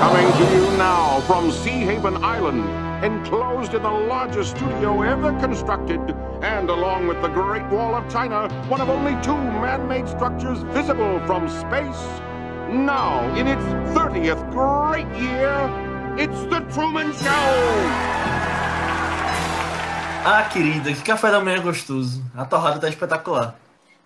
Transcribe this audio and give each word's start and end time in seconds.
Coming 0.00 0.32
to 0.32 0.54
you 0.54 0.64
now 0.78 1.20
from 1.26 1.52
Sea 1.52 1.84
Haven 1.84 2.24
Island, 2.24 2.64
enclosed 3.04 3.74
in 3.74 3.82
the 3.82 3.90
largest 3.90 4.56
studio 4.56 5.02
ever 5.02 5.38
constructed, 5.40 6.00
and 6.40 6.70
along 6.70 7.06
with 7.06 7.20
the 7.20 7.28
Great 7.28 7.66
Wall 7.68 7.94
of 7.94 8.10
China, 8.10 8.48
one 8.70 8.80
of 8.80 8.88
only 8.88 9.12
two 9.22 9.36
man-made 9.36 10.08
structures 10.08 10.62
visible 10.72 11.20
from 11.26 11.50
space. 11.50 12.02
Now, 12.70 13.28
in 13.36 13.46
its 13.46 13.62
30th 13.92 14.40
great 14.50 15.06
year, 15.20 15.52
it's 16.16 16.40
The 16.48 16.60
Truman 16.72 17.12
Show! 17.12 18.10
Ah, 20.24 20.48
querida, 20.50 20.94
que 20.94 21.02
café 21.02 21.30
da 21.30 21.40
manhã 21.40 21.60
gostoso. 21.60 22.24
A 22.34 22.46
torrada 22.46 22.80
tá 22.80 22.88
espetacular. 22.88 23.54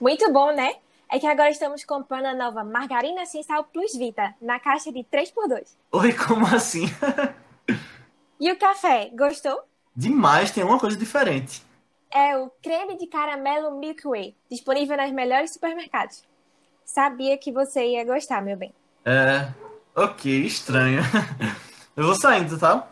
Muito 0.01 0.33
bom, 0.33 0.53
né? 0.57 0.73
É 1.15 1.19
que 1.21 1.29
agora 1.29 1.49
estamos 1.49 1.85
comprando 1.85 2.27
a 2.27 2.35
nova 2.35 2.65
Margarina 2.65 3.25
Sem 3.25 3.41
Sal 3.45 3.63
Plus 3.63 3.95
Vita, 3.95 4.35
na 4.43 4.59
caixa 4.59 4.91
de 4.91 5.05
3x2. 5.05 5.77
Oi, 5.93 6.13
como 6.13 6.45
assim? 6.45 6.87
E 8.41 8.51
o 8.51 8.59
café, 8.59 9.13
gostou? 9.15 9.63
Demais, 9.95 10.51
tem 10.51 10.65
uma 10.65 10.77
coisa 10.77 10.97
diferente. 10.97 11.63
É 12.11 12.37
o 12.37 12.51
creme 12.61 12.99
de 12.99 13.07
caramelo 13.07 13.79
Milky 13.79 14.09
Way, 14.09 14.35
disponível 14.51 14.97
nas 14.97 15.13
melhores 15.13 15.53
supermercados. 15.53 16.25
Sabia 16.85 17.39
que 17.39 17.53
você 17.53 17.93
ia 17.93 18.05
gostar, 18.05 18.43
meu 18.43 18.57
bem. 18.57 18.75
É, 19.05 19.53
ok, 19.95 20.45
estranho. 20.45 21.01
Eu 21.97 22.07
vou 22.07 22.17
saindo, 22.17 22.59
tá? 22.59 22.89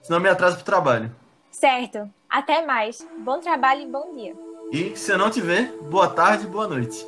Senão 0.00 0.18
me 0.18 0.30
atraso 0.30 0.56
pro 0.56 0.64
trabalho. 0.64 1.14
Certo. 1.50 2.10
Até 2.26 2.64
mais. 2.64 3.06
Bom 3.18 3.38
trabalho 3.38 3.82
e 3.82 3.86
bom 3.86 4.14
dia. 4.14 4.34
E 4.72 4.96
se 4.96 5.12
eu 5.12 5.18
não 5.18 5.30
te 5.30 5.42
ver, 5.42 5.70
boa 5.90 6.08
tarde 6.08 6.44
e 6.44 6.48
boa 6.48 6.66
noite. 6.66 7.06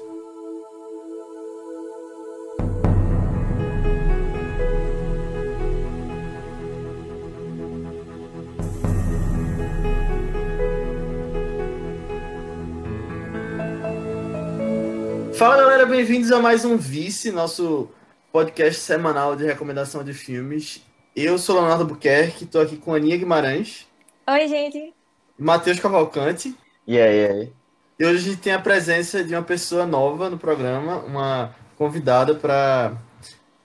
Fala 15.43 15.57
galera, 15.57 15.85
bem-vindos 15.85 16.31
a 16.31 16.39
mais 16.39 16.65
um 16.65 16.77
Vice, 16.77 17.33
nosso 17.33 17.89
podcast 18.31 18.81
semanal 18.81 19.35
de 19.35 19.45
recomendação 19.45 20.05
de 20.05 20.15
filmes. 20.15 20.87
Eu 21.17 21.37
sou 21.37 21.57
Leonardo 21.57 21.85
Buquerque, 21.85 22.45
estou 22.45 22.61
aqui 22.61 22.77
com 22.77 22.95
a 22.95 22.97
Aninha 22.97 23.17
Guimarães, 23.17 23.89
Oi, 24.31 24.47
gente. 24.47 24.95
Matheus 25.37 25.81
Cavalcante, 25.81 26.57
E 26.87 26.97
aí, 26.97 27.23
e 27.23 27.27
aí? 27.27 27.53
e 27.99 28.05
hoje 28.07 28.19
a 28.19 28.31
gente 28.31 28.41
tem 28.41 28.53
a 28.53 28.61
presença 28.61 29.25
de 29.25 29.35
uma 29.35 29.43
pessoa 29.43 29.85
nova 29.85 30.31
no 30.31 30.39
programa, 30.39 30.99
uma 30.99 31.53
convidada 31.77 32.37
para 32.37 32.97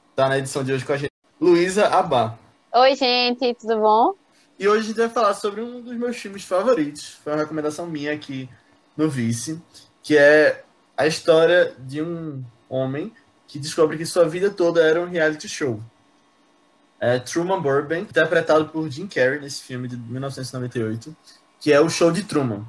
estar 0.10 0.30
na 0.30 0.40
edição 0.40 0.64
de 0.64 0.74
hoje 0.74 0.84
com 0.84 0.94
a 0.94 0.98
gente, 0.98 1.12
Luísa 1.40 1.90
Abá. 1.90 2.40
Oi, 2.74 2.96
gente, 2.96 3.54
tudo 3.54 3.78
bom? 3.78 4.16
E 4.58 4.68
hoje 4.68 4.80
a 4.80 4.88
gente 4.88 4.98
vai 4.98 5.10
falar 5.10 5.36
sobre 5.36 5.62
um 5.62 5.80
dos 5.80 5.96
meus 5.96 6.18
filmes 6.18 6.44
favoritos, 6.44 7.20
foi 7.24 7.34
uma 7.34 7.40
recomendação 7.44 7.86
minha 7.86 8.14
aqui 8.14 8.50
no 8.98 9.08
Vice, 9.08 9.62
que 10.02 10.18
é 10.18 10.64
a 10.98 11.06
história 11.06 11.76
de 11.78 12.02
um 12.02 12.44
homem 12.68 13.14
que 13.48 13.60
descobre 13.60 13.98
que 13.98 14.06
sua 14.06 14.28
vida 14.28 14.50
toda 14.50 14.82
era 14.82 15.00
um 15.00 15.10
reality 15.10 15.48
show. 15.48 15.80
É 17.00 17.20
Truman 17.20 17.62
Burbank, 17.62 18.10
interpretado 18.10 18.68
por 18.70 18.90
Jim 18.90 19.08
Carrey 19.08 19.40
nesse 19.40 19.62
filme 19.62 19.88
de 19.88 19.96
1998, 19.96 21.16
que 21.60 21.72
é 21.72 21.80
o 21.80 21.90
Show 21.90 22.12
de 22.12 22.24
Truman. 22.24 22.66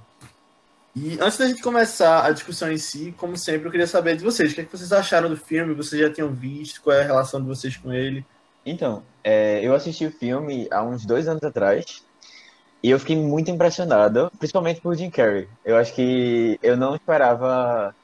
E 0.94 1.18
antes 1.20 1.38
da 1.38 1.46
gente 1.46 1.62
começar 1.62 2.26
a 2.26 2.30
discussão 2.30 2.70
em 2.70 2.76
si, 2.76 3.14
como 3.16 3.36
sempre, 3.36 3.66
eu 3.66 3.70
queria 3.70 3.86
saber 3.86 4.16
de 4.16 4.24
vocês, 4.24 4.52
o 4.52 4.54
que, 4.54 4.60
é 4.60 4.64
que 4.64 4.76
vocês 4.76 4.92
acharam 4.92 5.30
do 5.30 5.36
filme, 5.36 5.72
vocês 5.72 6.00
já 6.02 6.12
tinham 6.12 6.30
visto, 6.30 6.82
qual 6.82 6.96
é 6.96 7.02
a 7.02 7.06
relação 7.06 7.40
de 7.40 7.46
vocês 7.46 7.76
com 7.76 7.92
ele? 7.92 8.24
Então, 8.66 9.02
é, 9.24 9.60
eu 9.64 9.74
assisti 9.74 10.04
o 10.04 10.10
filme 10.10 10.68
há 10.70 10.82
uns 10.82 11.06
dois 11.06 11.26
anos 11.26 11.42
atrás 11.42 12.02
e 12.82 12.90
eu 12.90 12.98
fiquei 12.98 13.16
muito 13.16 13.50
impressionado, 13.50 14.30
principalmente 14.38 14.80
por 14.80 14.94
Jim 14.94 15.08
Carrey. 15.08 15.48
Eu 15.64 15.76
acho 15.76 15.94
que 15.94 16.58
eu 16.62 16.76
não 16.76 16.94
esperava 16.94 17.94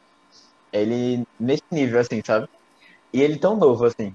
ele 0.75 1.27
nesse 1.39 1.63
nível, 1.71 2.01
assim, 2.01 2.21
sabe? 2.25 2.49
E 3.13 3.23
ele 3.23 3.39
tão 3.39 3.57
novo, 3.57 3.85
assim. 3.87 4.15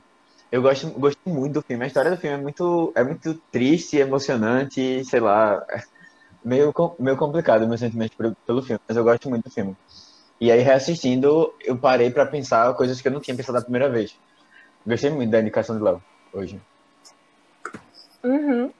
Eu 0.51 0.61
gosto, 0.61 0.89
gostei 0.91 1.31
muito 1.31 1.53
do 1.53 1.61
filme. 1.61 1.83
A 1.83 1.87
história 1.87 2.11
do 2.11 2.17
filme 2.17 2.35
é 2.35 2.41
muito, 2.41 2.91
é 2.95 3.03
muito 3.03 3.35
triste, 3.51 3.97
emocionante, 3.97 5.03
sei 5.05 5.19
lá, 5.19 5.65
meio, 6.43 6.73
meio 6.99 7.17
complicado 7.17 7.63
o 7.63 7.67
meu 7.67 7.77
sentimento 7.77 8.17
pelo, 8.45 8.61
filme, 8.61 8.81
mas 8.87 8.97
eu 8.97 9.03
gosto 9.03 9.29
muito 9.29 9.43
do 9.45 9.51
filme. 9.51 9.75
E 10.41 10.51
aí, 10.51 10.61
reassistindo, 10.61 11.53
eu 11.61 11.77
parei 11.77 12.09
pra 12.09 12.25
pensar 12.25 12.73
coisas 12.73 13.01
que 13.01 13.07
eu 13.07 13.11
não 13.11 13.19
tinha 13.19 13.35
pensado 13.35 13.57
da 13.57 13.63
primeira 13.63 13.89
vez. 13.89 14.17
Gostei 14.85 15.09
muito 15.09 15.29
da 15.29 15.41
indicação 15.41 15.77
de 15.77 15.83
Léo 15.83 16.01
hoje. 16.33 16.59
Uhum. 18.23 18.71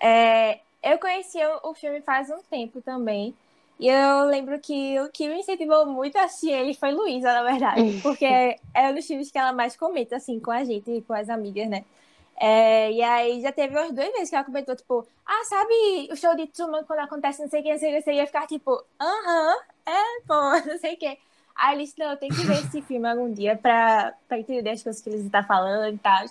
É, 0.00 0.60
eu 0.82 0.98
conheci 0.98 1.38
o 1.62 1.74
filme 1.74 2.00
faz 2.02 2.30
um 2.30 2.42
tempo 2.50 2.80
também. 2.80 3.34
E 3.82 3.88
eu 3.88 4.26
lembro 4.26 4.60
que 4.60 5.00
o 5.00 5.10
que 5.10 5.26
me 5.26 5.40
incentivou 5.40 5.84
muito 5.84 6.16
a 6.16 6.22
assistir 6.22 6.52
ele 6.52 6.72
foi 6.72 6.92
Luísa, 6.92 7.32
na 7.32 7.42
verdade. 7.42 7.98
Porque 8.00 8.24
é 8.72 8.88
um 8.88 8.94
dos 8.94 9.04
filmes 9.04 9.28
que 9.28 9.36
ela 9.36 9.52
mais 9.52 9.76
comenta, 9.76 10.14
assim, 10.14 10.38
com 10.38 10.52
a 10.52 10.62
gente 10.62 10.88
e 10.88 11.02
com 11.02 11.12
as 11.12 11.28
amigas, 11.28 11.68
né? 11.68 11.84
É, 12.36 12.92
e 12.92 13.02
aí 13.02 13.40
já 13.42 13.50
teve 13.50 13.76
umas 13.76 13.90
duas 13.90 14.12
vezes 14.12 14.30
que 14.30 14.36
ela 14.36 14.44
comentou, 14.44 14.76
tipo, 14.76 15.04
ah, 15.26 15.44
sabe 15.46 16.08
o 16.12 16.14
show 16.14 16.36
de 16.36 16.46
Truman 16.46 16.84
quando 16.84 17.00
acontece 17.00 17.42
não 17.42 17.48
sei 17.48 17.58
o 17.58 17.62
que, 17.64 17.72
não 17.72 17.78
sei 17.80 17.90
o 17.92 17.96
que, 17.96 18.02
você 18.02 18.12
ia 18.12 18.26
ficar 18.26 18.46
tipo, 18.46 18.70
aham, 19.00 19.56
é, 19.84 20.20
pô, 20.28 20.34
não 20.70 20.78
sei 20.78 20.94
o 20.94 20.96
que. 20.96 21.18
Aí 21.56 21.74
ele 21.74 21.82
disse, 21.82 21.98
não, 21.98 22.12
eu 22.12 22.16
tenho 22.16 22.32
que 22.32 22.46
ver 22.46 22.60
esse 22.60 22.82
filme 22.82 23.08
algum 23.08 23.32
dia 23.32 23.56
pra, 23.56 24.14
pra 24.28 24.38
entender 24.38 24.70
as 24.70 24.82
coisas 24.84 25.02
que 25.02 25.10
eles 25.10 25.24
estão 25.24 25.42
falando 25.42 25.92
e 25.92 25.98
tal. 25.98 26.24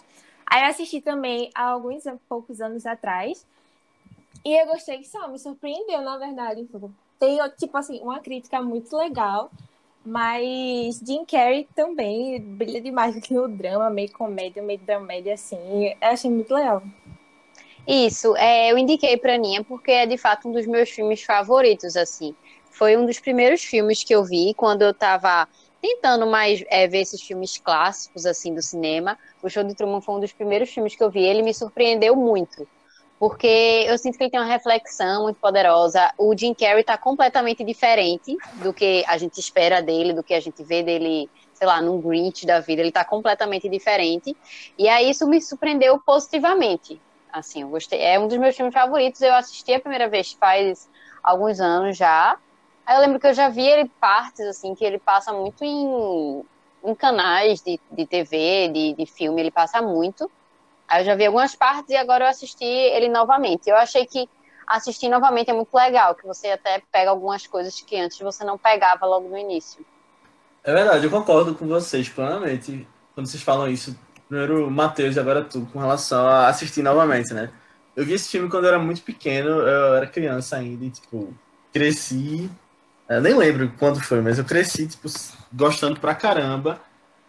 Aí 0.46 0.64
eu 0.64 0.70
assisti 0.70 1.02
também 1.02 1.52
há 1.54 1.66
alguns 1.66 2.06
poucos 2.30 2.62
anos 2.62 2.86
atrás. 2.86 3.46
E 4.46 4.58
eu 4.58 4.68
gostei 4.68 5.00
que 5.00 5.10
só 5.10 5.28
me 5.28 5.38
surpreendeu, 5.38 6.02
na 6.02 6.18
verdade. 6.18 6.66
Tem, 7.22 7.38
tipo 7.52 7.78
assim, 7.78 8.00
uma 8.02 8.20
crítica 8.20 8.60
muito 8.64 8.98
legal. 8.98 9.52
Mas 10.04 11.00
Jim 11.06 11.24
Carrey 11.24 11.70
também 11.76 12.42
brilha 12.42 12.82
demais 12.82 13.16
no 13.30 13.48
drama, 13.48 13.92
meio 13.92 14.12
comédia, 14.12 14.64
meio 14.64 14.80
dramédia, 14.80 15.36
assim. 15.36 15.90
Eu 15.90 15.96
achei 16.02 16.32
muito 16.32 16.52
legal. 16.52 16.82
Isso, 17.88 18.36
é, 18.38 18.72
eu 18.72 18.78
indiquei 18.78 19.18
pra 19.18 19.36
Aninha 19.36 19.64
porque 19.64 19.92
é 19.92 20.08
de 20.08 20.18
fato 20.18 20.50
um 20.50 20.52
dos 20.52 20.66
meus 20.66 20.90
filmes 20.90 21.22
favoritos, 21.22 21.96
assim. 21.96 22.36
Foi 22.72 22.98
um 22.98 23.06
dos 23.06 23.20
primeiros 23.20 23.64
filmes 23.64 24.04
que 24.04 24.16
eu 24.16 24.24
vi 24.24 24.56
quando 24.56 24.82
eu 24.82 24.92
tava 24.92 25.48
tentando 25.80 26.26
mais 26.26 26.64
é, 26.70 26.88
ver 26.88 27.02
esses 27.02 27.22
filmes 27.22 27.60
clássicos, 27.60 28.26
assim, 28.26 28.56
do 28.56 28.64
cinema. 28.64 29.16
O 29.44 29.50
Show 29.50 29.64
de 29.64 29.76
Truman 29.76 30.02
foi 30.02 30.16
um 30.16 30.20
dos 30.20 30.34
primeiros 30.34 30.72
filmes 30.72 30.96
que 30.96 31.04
eu 31.04 31.12
vi. 31.12 31.22
Ele 31.22 31.44
me 31.44 31.54
surpreendeu 31.54 32.16
muito. 32.16 32.68
Porque 33.22 33.86
eu 33.88 34.00
sinto 34.00 34.18
que 34.18 34.24
ele 34.24 34.32
tem 34.32 34.40
uma 34.40 34.52
reflexão 34.52 35.22
muito 35.22 35.40
poderosa. 35.40 36.12
O 36.18 36.36
Jim 36.36 36.56
Carrey 36.56 36.84
tá 36.84 36.98
completamente 36.98 37.64
diferente 37.64 38.36
do 38.64 38.74
que 38.74 39.06
a 39.08 39.16
gente 39.16 39.40
espera 39.40 39.80
dele, 39.80 40.12
do 40.12 40.24
que 40.24 40.34
a 40.34 40.40
gente 40.40 40.64
vê 40.64 40.82
dele, 40.82 41.30
sei 41.54 41.68
lá, 41.68 41.80
num 41.84 42.02
Grinch 42.02 42.48
da 42.48 42.60
vida. 42.60 42.82
Ele 42.82 42.92
tá 42.92 43.06
completamente 43.06 43.70
diferente. 43.70 44.36
E 44.76 44.90
aí 44.90 45.12
isso 45.12 45.28
me 45.28 45.40
surpreendeu 45.40 46.02
positivamente. 46.04 47.00
Assim, 47.32 47.62
eu 47.62 47.70
gostei. 47.70 48.02
É 48.02 48.20
um 48.20 48.28
dos 48.28 48.40
meus 48.40 48.56
filmes 48.56 48.74
favoritos. 48.74 49.22
Eu 49.22 49.36
assisti 49.36 49.72
a 49.72 49.80
primeira 49.80 50.10
vez 50.10 50.32
faz 50.32 50.90
alguns 51.24 51.60
anos 51.60 51.96
já. 51.96 52.36
Aí 52.88 52.96
eu 52.96 53.02
lembro 53.02 53.20
que 53.20 53.28
eu 53.28 53.36
já 53.36 53.50
vi 53.50 53.68
ele 53.68 53.88
partes, 54.00 54.48
assim, 54.48 54.74
que 54.74 54.84
ele 54.84 54.98
passa 54.98 55.32
muito 55.32 55.64
em, 55.64 56.42
em 56.84 56.96
canais 56.96 57.62
de, 57.62 57.80
de 57.92 58.08
TV, 58.08 58.70
de, 58.70 58.96
de 58.96 59.06
filme, 59.06 59.40
ele 59.40 59.52
passa 59.52 59.80
muito. 59.80 60.28
Aí 60.92 61.04
eu 61.04 61.06
já 61.06 61.16
vi 61.16 61.26
algumas 61.26 61.56
partes 61.56 61.90
e 61.90 61.96
agora 61.96 62.26
eu 62.26 62.30
assisti 62.30 62.66
ele 62.66 63.08
novamente. 63.08 63.70
Eu 63.70 63.78
achei 63.78 64.06
que 64.06 64.28
assistir 64.68 65.08
novamente 65.08 65.50
é 65.50 65.54
muito 65.54 65.74
legal, 65.74 66.14
que 66.14 66.28
você 66.28 66.50
até 66.50 66.84
pega 66.92 67.10
algumas 67.10 67.48
coisas 67.48 67.80
que 67.80 67.98
antes 67.98 68.20
você 68.20 68.44
não 68.44 68.58
pegava 68.58 69.06
logo 69.06 69.30
no 69.30 69.38
início. 69.38 69.86
É 70.62 70.74
verdade, 70.74 71.06
eu 71.06 71.10
concordo 71.10 71.56
com 71.56 71.66
vocês 71.66 72.10
plenamente 72.10 72.86
quando 73.16 73.26
vocês 73.26 73.42
falam 73.42 73.70
isso. 73.70 73.98
Primeiro 74.28 74.70
Matheus 74.70 75.16
e 75.16 75.20
agora 75.22 75.46
tu, 75.46 75.66
com 75.72 75.80
relação 75.80 76.28
a 76.28 76.50
assistir 76.50 76.82
novamente, 76.82 77.34
né? 77.34 77.50
Eu 77.96 78.06
vi 78.06 78.14
esse 78.14 78.28
filme 78.28 78.50
quando 78.50 78.66
eu 78.66 78.72
era 78.72 78.80
muito 78.80 79.02
pequeno, 79.02 79.50
eu 79.50 79.96
era 79.96 80.08
criança 80.08 80.58
ainda 80.58 80.84
e, 80.84 80.90
tipo, 80.90 81.34
cresci. 81.72 82.52
Eu 83.08 83.22
nem 83.22 83.34
lembro 83.34 83.72
quando 83.80 84.02
foi, 84.02 84.20
mas 84.20 84.38
eu 84.38 84.44
cresci, 84.44 84.88
tipo, 84.88 85.08
gostando 85.54 86.02
pra 86.02 86.14
caramba. 86.14 86.82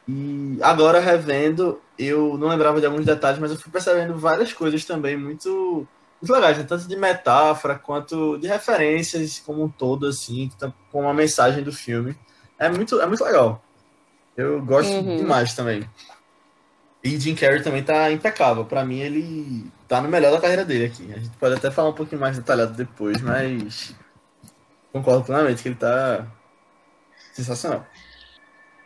E 0.08 0.58
agora, 0.62 0.98
revendo, 1.00 1.80
eu 1.98 2.36
não 2.36 2.48
lembrava 2.48 2.80
de 2.80 2.86
alguns 2.86 3.06
detalhes, 3.06 3.38
mas 3.38 3.50
eu 3.50 3.58
fui 3.58 3.70
percebendo 3.70 4.16
várias 4.18 4.52
coisas 4.52 4.84
também 4.84 5.16
muito, 5.16 5.86
muito 6.20 6.32
legais, 6.32 6.58
né? 6.58 6.64
tanto 6.64 6.88
de 6.88 6.96
metáfora 6.96 7.78
quanto 7.78 8.36
de 8.38 8.48
referências 8.48 9.38
como 9.38 9.62
um 9.62 9.68
todo, 9.68 10.06
assim, 10.06 10.50
com 10.90 11.08
a 11.08 11.14
mensagem 11.14 11.62
do 11.62 11.72
filme. 11.72 12.16
É 12.58 12.68
muito, 12.68 13.00
é 13.00 13.06
muito 13.06 13.22
legal. 13.24 13.62
Eu 14.36 14.60
gosto 14.64 14.92
Uhum. 14.92 15.16
demais 15.16 15.54
também. 15.54 15.88
E 17.04 17.18
Jim 17.18 17.34
Carrey 17.34 17.62
também 17.62 17.82
tá 17.82 18.10
impecável. 18.12 18.64
Pra 18.64 18.84
mim, 18.84 19.00
ele 19.00 19.70
tá 19.88 20.00
no 20.00 20.08
melhor 20.08 20.30
da 20.32 20.40
carreira 20.40 20.64
dele 20.64 20.84
aqui. 20.84 21.12
A 21.12 21.18
gente 21.18 21.36
pode 21.36 21.54
até 21.56 21.70
falar 21.70 21.88
um 21.90 21.94
pouquinho 21.94 22.20
mais 22.20 22.36
detalhado 22.36 22.74
depois, 22.74 23.20
mas 23.20 23.92
concordo 24.92 25.24
plenamente 25.24 25.62
que 25.62 25.68
ele 25.68 25.74
tá 25.74 26.26
sensacional. 27.32 27.86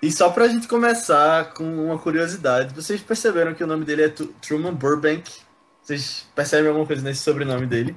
E 0.06 0.12
só 0.12 0.30
pra 0.30 0.46
gente 0.46 0.68
começar 0.68 1.52
com 1.52 1.64
uma 1.64 1.98
curiosidade, 1.98 2.72
vocês 2.72 3.00
perceberam 3.00 3.54
que 3.54 3.64
o 3.64 3.66
nome 3.66 3.84
dele 3.84 4.04
é 4.04 4.08
Truman 4.08 4.72
Burbank? 4.72 5.28
Vocês 5.82 6.24
percebem 6.32 6.68
alguma 6.68 6.86
coisa 6.86 7.02
nesse 7.02 7.24
sobrenome 7.24 7.66
dele? 7.66 7.96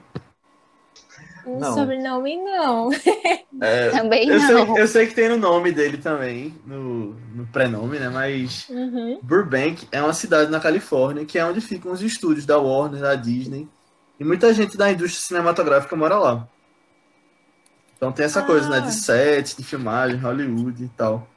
Um 1.45 1.59
Não. 1.59 1.73
sobrenome, 1.75 2.35
não. 2.37 2.89
É, 3.61 3.89
Também 3.89 4.27
eu, 4.27 4.39
não. 4.39 4.47
sei, 4.47 4.81
eu 4.83 4.87
sei 4.87 5.07
que 5.07 5.13
tem 5.13 5.27
no 5.29 5.37
nome 5.37 5.71
dele 5.71 5.97
também, 5.97 6.55
no, 6.65 7.13
no 7.35 7.45
prenome, 7.47 7.99
né? 7.99 8.07
Mas 8.09 8.67
Uhum. 8.69 9.19
Burbank 9.21 9.87
é 9.91 10.01
uma 10.01 10.13
cidade 10.13 10.49
na 10.49 10.59
Califórnia, 10.59 11.25
que 11.25 11.37
é 11.37 11.45
onde 11.45 11.61
ficam 11.61 11.91
os 11.91 12.01
estúdios 12.01 12.45
da 12.45 12.57
Warner, 12.57 13.01
da 13.01 13.13
Disney. 13.15 13.67
E 14.19 14.23
muita 14.23 14.51
gente 14.53 14.75
da 14.77 14.91
indústria 14.91 15.21
cinematográfica 15.27 15.95
mora 15.95 16.17
lá. 16.17 16.47
Então 17.97 18.11
tem 18.11 18.25
essa 18.25 18.41
coisa, 18.41 18.67
né? 18.69 18.77
Ah. 18.77 18.81
De 18.81 18.93
set, 18.93 19.55
de 19.57 19.63
filmagem, 19.63 20.17
Hollywood 20.17 20.85
e 20.85 20.89
tal. 20.89 21.27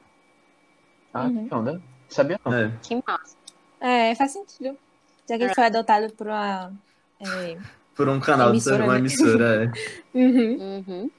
Ah, 1.12 1.24
Uhum. 1.24 1.48
que 1.48 1.54
onda. 1.54 1.82
Sabia 2.08 2.40
não. 2.44 2.52
É. 2.54 2.72
Que 2.82 2.94
massa. 3.06 3.36
É, 3.80 4.14
faz 4.14 4.32
sentido. 4.32 4.76
Já 5.28 5.36
que 5.38 5.44
ele 5.44 5.54
foi 5.54 5.64
adotado 5.64 6.12
por 6.14 6.26
uma. 6.26 6.72
é, 7.20 7.56
Por 7.96 8.08
um 8.08 8.20
canal 8.20 8.48
de 8.48 8.56
Emissora, 8.56 8.84
uma 8.84 8.92
né? 8.94 8.98
emissora, 8.98 9.64
é. 9.64 9.72
Uhum. 10.18 10.84
Uhum. 10.88 11.10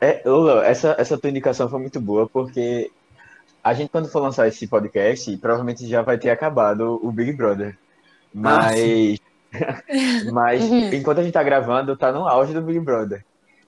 É, 0.00 0.22
Léo, 0.24 0.60
essa, 0.60 0.94
essa 0.98 1.16
tua 1.18 1.30
indicação 1.30 1.68
foi 1.68 1.80
muito 1.80 1.98
boa, 2.00 2.28
porque 2.28 2.90
a 3.64 3.72
gente, 3.72 3.88
quando 3.90 4.08
for 4.08 4.20
lançar 4.20 4.46
esse 4.46 4.66
podcast, 4.66 5.34
provavelmente 5.38 5.86
já 5.88 6.02
vai 6.02 6.18
ter 6.18 6.30
acabado 6.30 7.00
o 7.02 7.10
Big 7.10 7.32
Brother. 7.32 7.76
Mas, 8.32 9.18
mas 10.32 10.62
Uhum. 10.62 10.92
enquanto 10.92 11.18
a 11.18 11.22
gente 11.22 11.32
tá 11.32 11.42
gravando, 11.42 11.96
tá 11.96 12.12
no 12.12 12.28
auge 12.28 12.52
do 12.52 12.60
Big 12.62 12.78
Brother. 12.80 13.24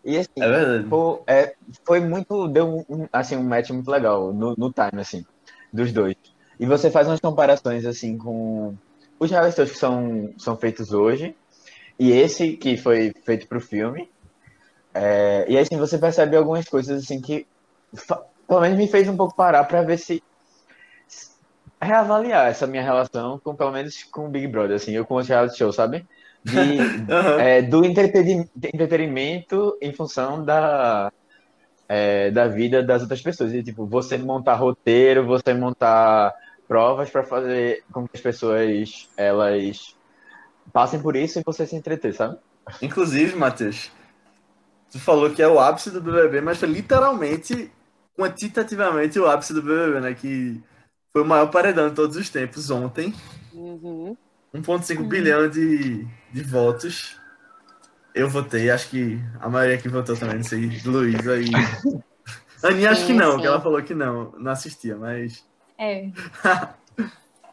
E 0.08 0.16
assim, 0.16 0.30
É 0.36 0.82
pô, 0.88 1.22
é, 1.26 1.54
foi 1.84 2.00
muito, 2.00 2.48
deu 2.48 2.78
um, 2.88 3.06
assim, 3.12 3.36
um 3.36 3.42
match 3.42 3.68
muito 3.68 3.90
legal 3.90 4.32
no, 4.32 4.54
no 4.56 4.72
time, 4.72 5.02
assim, 5.02 5.22
dos 5.70 5.92
dois. 5.92 6.16
E 6.58 6.64
você 6.64 6.90
faz 6.90 7.06
umas 7.06 7.20
comparações, 7.20 7.84
assim, 7.84 8.16
com 8.16 8.74
os 9.20 9.30
reality 9.30 9.56
shows 9.56 9.70
que 9.70 9.76
são, 9.76 10.32
são 10.38 10.56
feitos 10.56 10.94
hoje, 10.94 11.36
e 11.98 12.10
esse 12.10 12.56
que 12.56 12.78
foi 12.78 13.12
feito 13.22 13.46
pro 13.46 13.60
filme. 13.60 14.08
É, 14.94 15.44
e 15.46 15.58
assim, 15.58 15.76
você 15.76 15.98
percebe 15.98 16.36
algumas 16.36 16.66
coisas, 16.66 17.04
assim, 17.04 17.20
que 17.20 17.46
pelo 18.48 18.62
menos 18.62 18.78
me 18.78 18.88
fez 18.88 19.06
um 19.10 19.16
pouco 19.16 19.36
parar 19.36 19.64
pra 19.64 19.82
ver 19.82 19.98
se 19.98 20.22
reavaliar 21.82 22.48
essa 22.48 22.66
minha 22.66 22.82
relação 22.82 23.38
com, 23.38 23.54
pelo 23.54 23.72
menos, 23.72 24.04
com 24.04 24.24
o 24.24 24.30
Big 24.30 24.46
Brother, 24.46 24.76
assim, 24.76 24.92
eu 24.92 25.04
com 25.04 25.16
os 25.16 25.28
reality 25.28 25.58
shows, 25.58 25.76
sabe? 25.76 26.06
De, 26.50 26.78
Aham. 27.12 27.40
é, 27.40 27.62
do 27.62 27.84
entreteni- 27.84 28.48
entretenimento 28.72 29.76
em 29.80 29.92
função 29.92 30.44
da, 30.44 31.12
é, 31.88 32.30
da 32.30 32.48
vida 32.48 32.82
das 32.82 33.02
outras 33.02 33.22
pessoas. 33.22 33.52
E, 33.52 33.62
tipo, 33.62 33.86
você 33.86 34.16
montar 34.18 34.54
roteiro, 34.54 35.26
você 35.26 35.54
montar 35.54 36.34
provas 36.66 37.08
para 37.08 37.24
fazer 37.24 37.82
com 37.90 38.06
que 38.06 38.16
as 38.16 38.20
pessoas 38.20 39.08
elas 39.16 39.96
passem 40.72 41.00
por 41.00 41.16
isso 41.16 41.38
e 41.38 41.42
você 41.44 41.66
se 41.66 41.74
entreter, 41.74 42.14
sabe? 42.14 42.36
Inclusive, 42.82 43.34
Matheus, 43.34 43.90
tu 44.90 44.98
falou 45.00 45.30
que 45.30 45.42
é 45.42 45.48
o 45.48 45.58
ápice 45.58 45.90
do 45.90 46.00
BBB, 46.00 46.42
mas 46.42 46.58
foi 46.58 46.68
literalmente, 46.68 47.72
quantitativamente, 48.16 49.18
o 49.18 49.26
ápice 49.26 49.54
do 49.54 49.62
BBB, 49.62 50.00
né? 50.00 50.14
Que 50.14 50.60
foi 51.10 51.22
o 51.22 51.26
maior 51.26 51.50
paredão 51.50 51.88
de 51.88 51.94
todos 51.94 52.16
os 52.16 52.28
tempos 52.28 52.70
ontem. 52.70 53.14
Uhum. 53.54 54.14
1,5 54.54 55.06
bilhão 55.06 55.48
de, 55.48 56.04
de 56.32 56.42
votos. 56.42 57.16
Eu 58.14 58.28
votei, 58.28 58.70
acho 58.70 58.88
que 58.90 59.20
a 59.40 59.48
maioria 59.48 59.78
que 59.78 59.88
votou 59.88 60.16
também, 60.16 60.36
não 60.36 60.44
sei, 60.44 60.80
Luísa 60.84 61.40
e. 61.40 61.50
Aninha, 62.64 62.90
acho 62.90 63.06
que 63.06 63.12
não, 63.12 63.34
sim. 63.34 63.40
que 63.40 63.46
ela 63.46 63.60
falou 63.60 63.82
que 63.82 63.94
não, 63.94 64.32
não 64.32 64.50
assistia, 64.50 64.96
mas. 64.96 65.46
É. 65.78 66.10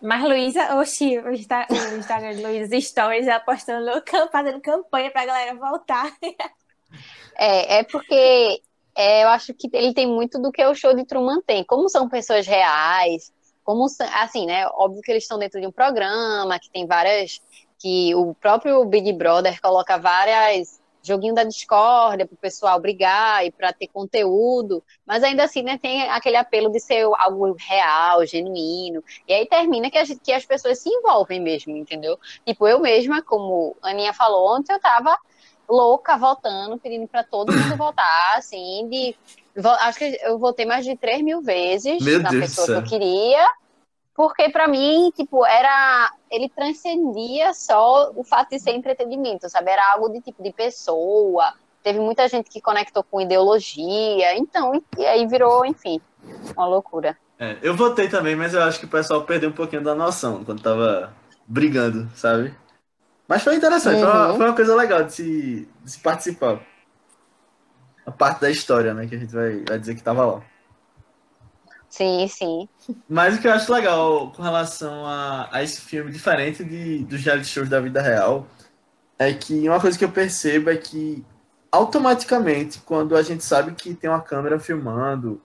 Mas 0.02 0.24
Luísa, 0.24 0.76
oxi, 0.76 1.18
o, 1.18 1.32
Insta- 1.32 1.66
o 1.70 1.98
Instagram 1.98 2.36
de 2.36 2.44
Luísa 2.44 2.80
Stories 2.80 3.26
ela 3.26 3.40
postando, 3.40 3.90
fazendo 4.32 4.62
campanha 4.62 5.10
pra 5.10 5.26
galera 5.26 5.56
voltar. 5.56 6.12
É, 7.38 7.80
é 7.80 7.84
porque 7.84 8.62
é, 8.96 9.24
eu 9.26 9.28
acho 9.28 9.54
que 9.54 9.70
ele 9.74 9.94
tem 9.94 10.08
muito 10.08 10.42
do 10.42 10.54
que 10.54 10.66
o 10.66 10.74
show 10.74 10.96
de 10.96 11.06
Truman 11.06 11.42
tem. 11.42 11.66
Como 11.66 11.90
são 11.90 12.08
pessoas 12.08 12.48
reais, 12.48 13.34
como 13.66 13.86
assim, 14.14 14.46
né? 14.46 14.66
Óbvio 14.76 15.02
que 15.02 15.12
eles 15.12 15.24
estão 15.24 15.38
dentro 15.38 15.60
de 15.60 15.68
um 15.68 15.72
programa 15.72 16.58
que 16.60 16.70
tem 16.70 16.88
várias. 16.88 17.42
que 17.80 18.16
o 18.16 18.34
próprio 18.36 18.86
Big 18.86 19.12
Brother 19.14 19.60
coloca 19.62 19.98
várias 19.98 20.80
joguinho 21.06 21.36
da 21.36 21.44
discórdia 21.44 22.26
para 22.26 22.34
o 22.34 22.38
pessoal 22.38 22.80
brigar 22.80 23.46
e 23.46 23.52
para 23.52 23.72
ter 23.72 23.88
conteúdo, 23.88 24.84
mas 25.06 25.24
ainda 25.24 25.44
assim, 25.44 25.62
né, 25.62 25.78
tem 25.78 26.02
aquele 26.10 26.36
apelo 26.36 26.72
de 26.72 26.80
ser 26.80 27.04
algo 27.20 27.56
real, 27.60 28.26
genuíno. 28.26 29.04
E 29.28 29.34
aí 29.34 29.46
termina 29.46 29.92
que, 29.92 30.04
gente- 30.04 30.20
que 30.20 30.34
as 30.34 30.46
pessoas 30.46 30.80
se 30.80 30.90
envolvem 30.90 31.40
mesmo, 31.40 31.78
entendeu? 31.78 32.18
Tipo, 32.44 32.68
eu 32.68 32.80
mesma, 32.80 33.22
como 33.22 33.78
a 33.84 33.90
Aninha 33.92 34.14
falou 34.14 34.58
ontem, 34.58 34.74
eu 34.74 34.80
tava 34.80 35.16
louca 35.70 36.18
votando, 36.18 36.80
pedindo 36.80 37.08
para 37.08 37.24
todo 37.24 37.54
mundo 37.54 37.78
votar, 37.78 38.38
assim, 38.38 38.88
de. 38.90 39.16
Acho 39.82 40.00
que 40.00 40.20
eu 40.24 40.38
votei 40.38 40.66
mais 40.66 40.84
de 40.86 40.98
3 40.98 41.22
mil 41.22 41.42
vezes 41.42 42.04
Meu 42.04 42.22
na 42.22 42.30
Deus 42.30 42.46
pessoa 42.46 42.68
que 42.68 42.74
céu. 42.74 42.82
eu 42.82 42.84
queria, 42.84 43.48
porque 44.16 44.50
para 44.50 44.68
mim, 44.68 45.12
tipo, 45.16 45.46
era. 45.46 46.12
Ele 46.32 46.50
transcendia 46.50 47.54
só 47.54 48.12
o 48.16 48.24
fato 48.24 48.50
de 48.52 48.60
ser 48.60 48.72
entretenimento, 48.72 49.50
sabe? 49.50 49.72
Era 49.72 49.94
algo 49.94 50.10
de 50.10 50.22
tipo 50.22 50.44
de 50.44 50.52
pessoa. 50.54 51.54
Teve 51.84 52.00
muita 52.00 52.28
gente 52.28 52.50
que 52.50 52.62
conectou 52.62 53.04
com 53.04 53.22
ideologia, 53.22 54.38
então, 54.38 54.84
e 54.98 55.06
aí 55.06 55.28
virou, 55.28 55.66
enfim, 55.66 56.02
uma 56.56 56.66
loucura. 56.68 57.18
É, 57.38 57.58
eu 57.62 57.76
votei 57.76 58.08
também, 58.10 58.36
mas 58.36 58.54
eu 58.54 58.64
acho 58.64 58.80
que 58.80 58.86
o 58.86 58.90
pessoal 58.90 59.24
perdeu 59.26 59.50
um 59.50 59.54
pouquinho 59.54 59.84
da 59.84 59.94
noção 59.94 60.44
quando 60.44 60.64
tava 60.64 61.14
brigando, 61.46 62.10
sabe? 62.16 62.56
Mas 63.28 63.44
foi 63.44 63.56
interessante, 63.56 64.00
foi, 64.00 64.10
uma, 64.10 64.30
Uhum. 64.30 64.36
foi 64.36 64.46
uma 64.48 64.56
coisa 64.56 64.76
legal 64.76 65.04
de 65.04 65.14
se, 65.14 65.70
de 65.84 65.92
se 65.92 66.00
participar. 66.00 66.62
A 68.06 68.12
parte 68.12 68.42
da 68.42 68.50
história, 68.50 68.94
né, 68.94 69.08
que 69.08 69.16
a 69.16 69.18
gente 69.18 69.34
vai, 69.34 69.64
vai 69.68 69.80
dizer 69.80 69.96
que 69.96 70.04
tava 70.04 70.26
lá. 70.26 70.42
Sim, 71.90 72.28
sim. 72.28 72.70
Mas 73.08 73.38
o 73.38 73.42
que 73.42 73.48
eu 73.48 73.54
acho 73.54 73.72
legal 73.72 74.32
com 74.32 74.42
relação 74.42 75.06
a, 75.06 75.48
a 75.52 75.64
esse 75.64 75.80
filme, 75.80 76.12
diferente 76.12 76.64
de, 76.64 77.06
dos 77.06 77.24
reality 77.24 77.48
shows 77.48 77.70
da 77.70 77.80
vida 77.80 78.02
real, 78.02 78.46
é 79.18 79.34
que 79.34 79.68
uma 79.68 79.80
coisa 79.80 79.98
que 79.98 80.04
eu 80.04 80.12
percebo 80.12 80.70
é 80.70 80.76
que 80.76 81.26
automaticamente, 81.72 82.80
quando 82.80 83.16
a 83.16 83.22
gente 83.22 83.44
sabe 83.44 83.74
que 83.74 83.94
tem 83.94 84.10
uma 84.10 84.22
câmera 84.22 84.60
filmando, 84.60 85.42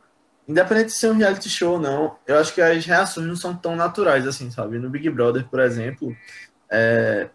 independente 0.47 0.87
de 0.87 0.93
ser 0.93 1.11
um 1.11 1.17
reality 1.17 1.49
show 1.49 1.75
ou 1.75 1.81
não, 1.81 2.17
eu 2.27 2.39
acho 2.39 2.53
que 2.53 2.61
as 2.61 2.85
reações 2.85 3.27
não 3.27 3.37
são 3.37 3.55
tão 3.55 3.77
naturais 3.77 4.27
assim, 4.27 4.51
sabe? 4.51 4.79
No 4.79 4.91
Big 4.91 5.09
Brother, 5.09 5.47
por 5.49 5.61
exemplo, 5.61 6.17
é, 6.69 7.31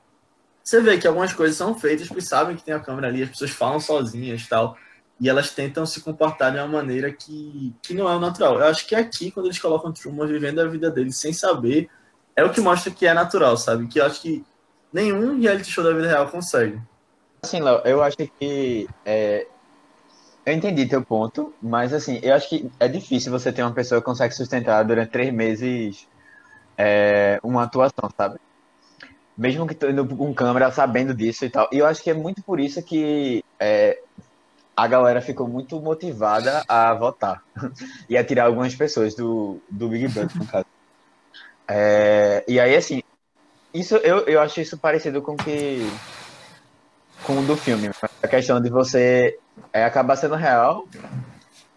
você 0.63 0.81
vê 0.81 0.98
que 0.98 1.07
algumas 1.07 1.32
coisas 1.32 1.55
são 1.55 1.77
feitas 1.77 2.08
porque 2.08 2.22
sabem 2.22 2.55
que 2.55 2.63
tem 2.63 2.74
a 2.74 2.79
câmera 2.79 3.08
ali, 3.08 3.24
as 3.24 3.29
pessoas 3.29 3.51
falam 3.51 3.79
sozinhas 3.79 4.41
e 4.41 4.50
tal, 4.50 4.77
e 5.19 5.29
elas 5.29 5.51
tentam 5.51 5.86
se 5.86 6.01
comportar 6.01 6.51
de 6.51 6.57
uma 6.57 6.67
maneira 6.67 7.12
que, 7.12 7.74
que 7.81 7.93
não 7.93 8.10
é 8.10 8.15
o 8.15 8.19
natural. 8.19 8.60
Eu 8.60 8.65
acho 8.65 8.86
que 8.86 8.95
aqui, 8.95 9.31
quando 9.31 9.48
eles 9.48 9.60
colocam 9.60 9.91
Truman 9.91 10.27
vivendo 10.27 10.60
a 10.60 10.67
vida 10.67 10.91
dele 10.91 11.12
sem 11.12 11.31
saber, 11.31 11.89
é 12.36 12.43
o 12.43 12.51
que 12.51 12.60
mostra 12.60 12.91
que 12.91 13.07
é 13.07 13.13
natural, 13.13 13.55
sabe? 13.55 13.88
Que 13.88 14.00
eu 14.00 14.05
acho 14.05 14.22
que 14.22 14.43
nenhum 14.91 15.39
reality 15.39 15.72
show 15.72 15.84
da 15.84 15.93
vida 15.93 16.07
real 16.07 16.27
consegue. 16.27 16.79
Assim, 17.41 17.62
Léo, 17.62 17.81
eu 17.86 18.03
acho 18.03 18.17
que 18.17 18.88
é, 19.05 19.48
eu 20.45 20.53
entendi 20.53 20.86
teu 20.86 21.03
ponto, 21.03 21.53
mas 21.62 21.91
assim, 21.93 22.19
eu 22.22 22.36
acho 22.36 22.50
que 22.50 22.69
é 22.79 22.88
difícil 22.88 23.31
você 23.31 23.51
ter 23.51 23.63
uma 23.63 23.74
pessoa 23.74 24.00
que 24.00 24.05
consegue 24.05 24.34
sustentar 24.36 24.84
durante 24.84 25.12
três 25.12 25.34
meses 25.34 26.07
é, 26.77 27.39
uma 27.41 27.63
atuação, 27.63 28.10
sabe? 28.15 28.39
Mesmo 29.38 29.65
que 29.65 29.74
tendo 29.74 30.05
com 30.05 30.34
câmera 30.34 30.72
sabendo 30.72 31.13
disso 31.13 31.45
e 31.45 31.50
tal. 31.50 31.67
E 31.72 31.79
eu 31.79 31.86
acho 31.86 32.01
que 32.01 32.10
é 32.10 32.13
muito 32.13 32.43
por 32.43 32.60
isso 32.60 32.81
que 32.84 33.43
é, 33.60 34.00
a 34.75 34.88
galera 34.88 35.22
ficou 35.22 35.48
muito 35.48 35.79
motivada 35.79 36.63
a 36.67 36.94
votar 36.94 37.44
e 38.10 38.17
a 38.17 38.24
tirar 38.24 38.46
algumas 38.46 38.75
pessoas 38.75 39.15
do, 39.15 39.62
do 39.70 39.88
Big 39.88 40.08
Brother, 40.10 40.38
no 40.38 40.46
caso. 40.46 40.65
É, 41.67 42.44
e 42.48 42.60
aí, 42.60 42.75
assim, 42.75 43.01
isso 43.74 43.96
eu, 43.98 44.20
eu 44.25 44.41
acho 44.41 44.62
isso 44.62 44.77
parecido 44.77 45.22
com 45.22 45.36
que 45.36 45.79
com 47.24 47.39
o 47.39 47.46
do 47.46 47.58
filme. 47.58 47.89
A 48.22 48.27
questão 48.27 48.62
de 48.62 48.70
você 48.70 49.38
é, 49.74 49.84
acabar 49.84 50.15
sendo 50.15 50.36
real 50.36 50.88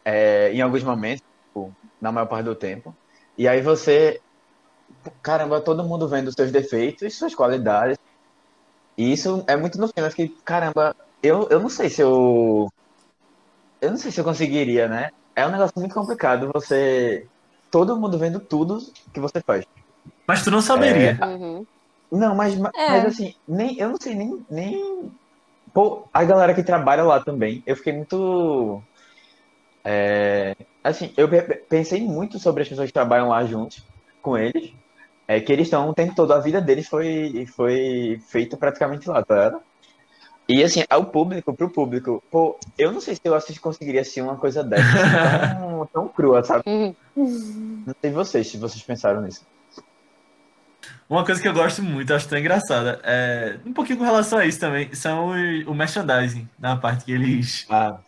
é, 0.04 0.52
em 0.52 0.60
alguns 0.60 0.82
momentos, 0.82 1.22
tipo, 1.46 1.74
na 2.00 2.12
maior 2.12 2.26
parte 2.26 2.44
do 2.44 2.54
tempo. 2.54 2.94
E 3.36 3.46
aí 3.48 3.60
você, 3.60 4.20
caramba, 5.22 5.60
todo 5.60 5.84
mundo 5.84 6.08
vendo 6.08 6.32
seus 6.32 6.50
defeitos, 6.50 7.16
suas 7.16 7.34
qualidades. 7.34 7.98
E 8.96 9.12
isso 9.12 9.44
é 9.46 9.56
muito 9.56 9.78
no 9.78 9.88
filme. 9.88 10.06
Eu 10.06 10.10
fiquei, 10.10 10.36
caramba, 10.44 10.94
eu, 11.22 11.48
eu 11.50 11.60
não 11.60 11.68
sei 11.68 11.88
se 11.88 12.02
eu. 12.02 12.70
Eu 13.80 13.90
não 13.90 13.96
sei 13.96 14.10
se 14.10 14.20
eu 14.20 14.24
conseguiria, 14.24 14.88
né? 14.88 15.08
É 15.36 15.46
um 15.46 15.50
negócio 15.50 15.72
muito 15.76 15.94
complicado 15.94 16.50
você. 16.52 17.28
Todo 17.70 17.98
mundo 18.00 18.18
vendo 18.18 18.40
tudo 18.40 18.78
que 19.12 19.20
você 19.20 19.40
faz. 19.46 19.64
Mas 20.26 20.42
tu 20.42 20.50
não 20.50 20.60
saberia. 20.60 21.18
Uhum. 21.22 21.66
Não, 22.10 22.34
mas, 22.34 22.56
ma- 22.56 22.72
É. 22.76 22.90
mas 22.92 23.04
assim, 23.06 23.32
nem, 23.46 23.78
eu 23.78 23.90
não 23.90 23.96
sei 24.00 24.14
nem, 24.14 24.30
nem. 24.50 25.12
Pô, 25.74 26.08
a 26.12 26.24
galera 26.24 26.54
que 26.54 26.62
trabalha 26.62 27.04
lá 27.04 27.22
também, 27.22 27.62
eu 27.66 27.76
fiquei 27.76 27.92
muito. 27.92 28.82
É, 29.84 30.54
assim, 30.84 31.12
eu 31.16 31.28
pe- 31.28 31.66
pensei 31.68 32.02
muito 32.02 32.38
sobre 32.38 32.62
as 32.62 32.68
pessoas 32.68 32.88
que 32.88 32.92
trabalham 32.92 33.28
lá 33.28 33.44
juntos 33.44 33.76
com 34.22 34.36
eles. 34.36 34.72
É 35.28 35.40
que 35.40 35.52
eles 35.52 35.66
estão 35.68 35.88
o 35.90 35.94
tempo 35.94 36.14
todo, 36.14 36.32
a 36.32 36.40
vida 36.40 36.60
deles 36.60 36.88
foi, 36.88 37.46
foi 37.56 38.18
feita 38.30 38.56
praticamente 38.56 39.08
lá, 39.08 39.24
tá 39.24 39.34
ligado? 39.34 39.62
E 40.48 40.64
assim, 40.64 40.82
ao 40.88 41.04
público, 41.04 41.52
pro 41.52 41.68
público, 41.68 42.22
pô, 42.30 42.58
eu 42.78 42.90
não 42.90 43.02
sei 43.02 43.14
se 43.14 43.20
eu 43.22 43.34
assisti, 43.34 43.60
conseguiria 43.60 44.00
assistir 44.00 44.22
uma 44.22 44.36
coisa 44.36 44.64
dessa, 44.64 44.82
assim, 44.82 45.58
tão, 45.58 45.86
tão 45.92 46.08
crua, 46.08 46.42
sabe? 46.42 46.62
Uhum. 46.66 46.94
Não 47.86 47.94
sei 48.00 48.10
vocês, 48.10 48.46
se 48.48 48.56
vocês 48.56 48.82
pensaram 48.82 49.20
nisso. 49.20 49.46
Uma 51.08 51.22
coisa 51.22 51.40
que 51.40 51.48
eu 51.48 51.52
gosto 51.52 51.82
muito, 51.82 52.14
acho 52.14 52.28
tão 52.28 52.38
engraçada, 52.38 52.98
é, 53.04 53.58
um 53.66 53.74
pouquinho 53.74 53.98
com 53.98 54.04
relação 54.04 54.38
a 54.38 54.46
isso 54.46 54.58
também, 54.58 54.94
são 54.94 55.28
o, 55.28 55.70
o 55.70 55.74
merchandising, 55.74 56.48
na 56.58 56.76
parte 56.76 57.04
que 57.04 57.12
eles 57.12 57.66
Ah, 57.68 57.98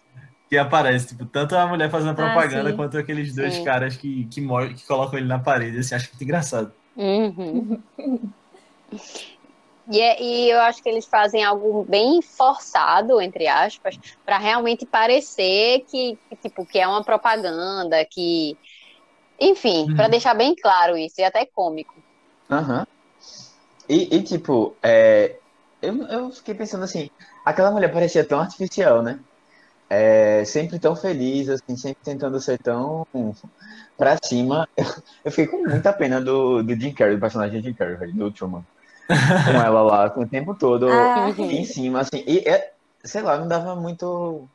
que 0.48 0.56
aparece, 0.56 1.08
tipo, 1.08 1.26
tanto 1.26 1.54
a 1.54 1.66
mulher 1.66 1.90
fazendo 1.90 2.14
propaganda 2.14 2.70
sim. 2.70 2.76
quanto 2.76 2.96
aqueles 2.96 3.34
dois 3.34 3.54
Sim. 3.54 3.64
caras 3.64 3.96
que, 3.96 4.24
que, 4.24 4.40
que 4.40 4.86
colocam 4.86 5.18
ele 5.18 5.28
na 5.28 5.38
parede, 5.38 5.78
assim, 5.78 5.94
acho 5.94 6.08
muito 6.08 6.24
engraçado. 6.24 6.72
Uhum. 6.96 7.78
E, 9.90 10.00
é- 10.00 10.22
e 10.22 10.50
eu 10.50 10.60
acho 10.60 10.82
que 10.82 10.88
eles 10.88 11.06
fazem 11.08 11.42
algo 11.44 11.84
bem 11.88 12.20
forçado, 12.36 13.20
entre 13.20 13.46
aspas, 13.48 13.96
para 14.24 14.38
realmente 14.38 14.86
parecer 14.86 15.80
que, 15.88 16.16
que, 16.28 16.36
tipo, 16.42 16.64
que 16.66 16.78
é 16.78 16.86
uma 16.86 17.04
propaganda, 17.04 18.04
que. 18.10 18.56
Enfim, 19.40 19.86
Uhum. 19.88 19.96
para 19.96 20.08
deixar 20.08 20.34
bem 20.34 20.54
claro 20.54 20.96
isso, 20.96 21.20
e 21.20 21.24
até 21.24 21.46
cômico. 21.46 22.02
Aham. 22.50 22.84
E, 23.88 24.16
e, 24.16 24.22
tipo, 24.22 24.76
é, 24.84 25.36
eu, 25.82 26.02
eu 26.08 26.30
fiquei 26.30 26.54
pensando 26.54 26.84
assim, 26.84 27.08
aquela 27.44 27.70
mulher 27.70 27.92
parecia 27.92 28.26
tão 28.26 28.40
artificial, 28.40 29.02
né? 29.02 29.18
É, 29.90 30.44
sempre 30.44 30.78
tão 30.80 30.96
feliz, 30.96 31.48
assim, 31.48 31.76
sempre 31.76 31.98
tentando 32.04 32.40
ser 32.40 32.58
tão 32.58 33.04
pra 33.96 34.16
cima. 34.24 34.66
Eu 35.24 35.30
fiquei 35.32 35.46
com 35.48 35.68
muita 35.68 35.92
pena 35.92 36.20
do, 36.20 36.62
do 36.62 36.74
Jim 36.80 36.94
Carrey, 36.94 37.16
do 37.16 37.20
personagem 37.20 37.60
de 37.60 37.68
Jim 37.68 37.74
Carrey, 37.74 38.12
do 38.14 38.32
Truman. 38.32 38.64
Com 39.44 39.60
ela 39.62 39.82
lá, 39.82 40.10
com 40.10 40.22
o 40.22 40.28
tempo 40.28 40.54
todo 40.54 40.88
Ah, 40.90 41.30
em 41.38 41.64
cima, 41.64 42.00
assim. 42.00 42.22
E, 42.26 42.38
é, 42.48 42.72
sei 43.04 43.22
lá, 43.22 43.36
não 43.38 43.48
dava 43.48 43.74
muito. 43.76 44.48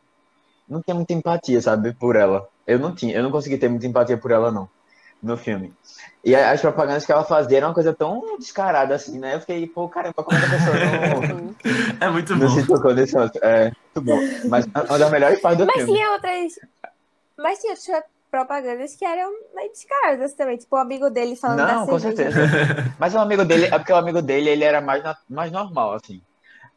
Não 0.68 0.82
tinha 0.82 0.96
muita 0.96 1.14
empatia, 1.14 1.62
sabe, 1.62 1.94
por 1.94 2.16
ela. 2.16 2.48
Eu 2.66 2.80
não 2.80 2.94
tinha, 2.96 3.16
eu 3.16 3.22
não 3.24 3.32
consegui 3.32 3.58
ter 3.58 3.70
muita 3.70 3.86
empatia 3.86 4.18
por 4.18 4.32
ela, 4.32 4.52
não, 4.52 4.68
no 5.22 5.38
filme. 5.38 5.72
E 6.24 6.36
as 6.36 6.60
propagandas 6.60 7.06
que 7.06 7.12
ela 7.12 7.24
fazia 7.24 7.58
era 7.58 7.68
uma 7.68 7.74
coisa 7.74 7.94
tão 7.94 8.38
descarada, 8.40 8.96
assim, 8.96 9.20
né? 9.20 9.36
Eu 9.36 9.40
fiquei, 9.40 9.68
pô, 9.68 9.88
caramba, 9.88 10.16
como 10.24 10.36
é 10.36 10.40
que 10.42 10.48
a 10.48 10.50
pessoa 10.50 10.76
não. 10.76 11.56
É 12.02 12.10
muito 12.10 12.36
não 12.36 12.48
bom. 12.48 12.54
se 12.54 12.66
tocou 12.68 12.94
nesse 12.94 13.16
assunto? 13.18 13.40
É, 13.44 13.66
muito 13.96 14.02
bom. 14.02 14.20
Mas 14.50 14.66
uma 14.66 14.98
das 14.98 15.12
melhores 15.12 15.40
partes 15.40 15.60
do 15.60 15.68
Mas 15.68 15.76
filme. 15.84 15.94
tinha 15.94 16.12
outras. 16.12 16.54
Mas 17.38 17.60
tinha 17.60 17.74
outras 17.74 18.04
propagandas 18.36 18.96
que 18.96 19.06
eram 19.06 19.32
descaradas 19.72 20.34
também. 20.34 20.58
Tipo, 20.58 20.76
o 20.76 20.80
amigo 20.80 21.10
dele 21.10 21.36
falando 21.36 21.58
da 21.60 21.76
Não, 21.76 21.88
com 21.88 21.98
cerveja. 22.00 22.32
certeza. 22.32 22.94
Mas 23.00 23.16
o 23.16 23.20
amigo 23.20 23.46
dele, 23.46 23.66
é 23.66 23.78
porque 23.78 23.94
o 23.94 23.96
amigo 23.96 24.22
dele, 24.22 24.50
ele 24.50 24.64
era 24.64 24.82
mais, 24.82 25.02
mais 25.30 25.52
normal, 25.52 25.94
assim. 25.94 26.22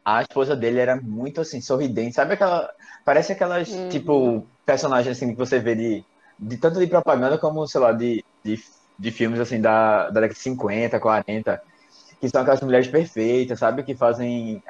A 0.05 0.23
esposa 0.23 0.55
dele 0.55 0.79
era 0.79 0.97
muito, 0.97 1.41
assim, 1.41 1.61
sorridente. 1.61 2.15
Sabe 2.15 2.35
aquela... 2.35 2.71
Parece 3.05 3.33
aquelas, 3.33 3.69
Uhum. 3.69 3.88
tipo, 3.88 4.47
personagens, 4.65 5.17
assim, 5.17 5.33
que 5.33 5.38
você 5.38 5.59
vê 5.59 5.75
de, 5.75 6.05
de 6.38 6.57
tanto 6.57 6.79
de 6.79 6.87
propaganda 6.87 7.37
como, 7.38 7.67
sei 7.67 7.81
lá, 7.81 7.93
de, 7.93 8.25
de, 8.45 8.62
de 8.99 9.11
filmes, 9.11 9.41
assim, 9.41 9.61
da, 9.61 10.05
da 10.11 10.21
década 10.21 10.35
de 10.35 10.38
50, 10.41 11.00
40. 11.00 11.62
Que 12.21 12.29
são 12.29 12.41
aquelas 12.43 12.61
mulheres 12.61 12.87
perfeitas, 12.88 13.59
sabe? 13.59 13.83
Que 13.83 13.95
fazem... 13.97 14.62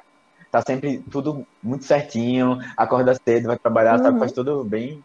Tá 0.50 0.62
sempre 0.66 1.04
tudo 1.10 1.46
muito 1.62 1.84
certinho. 1.84 2.58
Acorda 2.76 3.14
cedo, 3.14 3.46
vai 3.48 3.58
trabalhar, 3.58 3.98
sabe? 3.98 4.14
Uhum. 4.14 4.18
Faz 4.18 4.32
tudo 4.32 4.64
bem... 4.64 5.04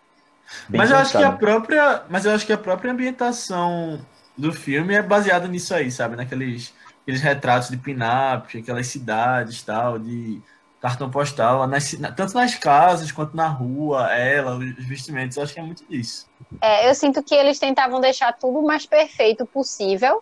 bem 0.69 0.79
Mas 0.79 0.91
eu 0.91 0.97
acho 0.97 1.17
que 1.17 1.23
a 1.23 1.31
própria, 1.31 2.03
mas 2.09 2.25
eu 2.25 2.31
acho 2.31 2.45
que 2.45 2.53
a 2.53 2.57
própria 2.57 2.91
ambientação 2.91 3.99
do 4.37 4.51
filme 4.51 4.93
é 4.93 5.01
baseada 5.01 5.47
nisso 5.47 5.73
aí, 5.73 5.91
sabe? 5.91 6.15
Naqueles 6.15 6.73
aqueles 7.03 7.21
retratos 7.21 7.69
de 7.69 7.77
pin-up, 7.77 8.57
aquelas 8.57 8.87
cidades, 8.87 9.61
tal, 9.61 9.99
de 9.99 10.41
cartão 10.81 11.09
postal, 11.09 11.65
nas 11.67 11.91
tanto 12.15 12.33
nas 12.33 12.55
casas 12.55 13.11
quanto 13.11 13.37
na 13.37 13.47
rua, 13.47 14.13
ela, 14.13 14.55
os 14.57 14.85
vestimentos, 14.85 15.37
eu 15.37 15.43
acho 15.43 15.53
que 15.53 15.59
é 15.59 15.63
muito 15.63 15.85
disso. 15.87 16.27
É, 16.61 16.89
eu 16.89 16.95
sinto 16.95 17.23
que 17.23 17.35
eles 17.35 17.59
tentavam 17.59 18.01
deixar 18.01 18.33
tudo 18.33 18.59
o 18.59 18.65
mais 18.65 18.85
perfeito 18.85 19.45
possível 19.45 20.21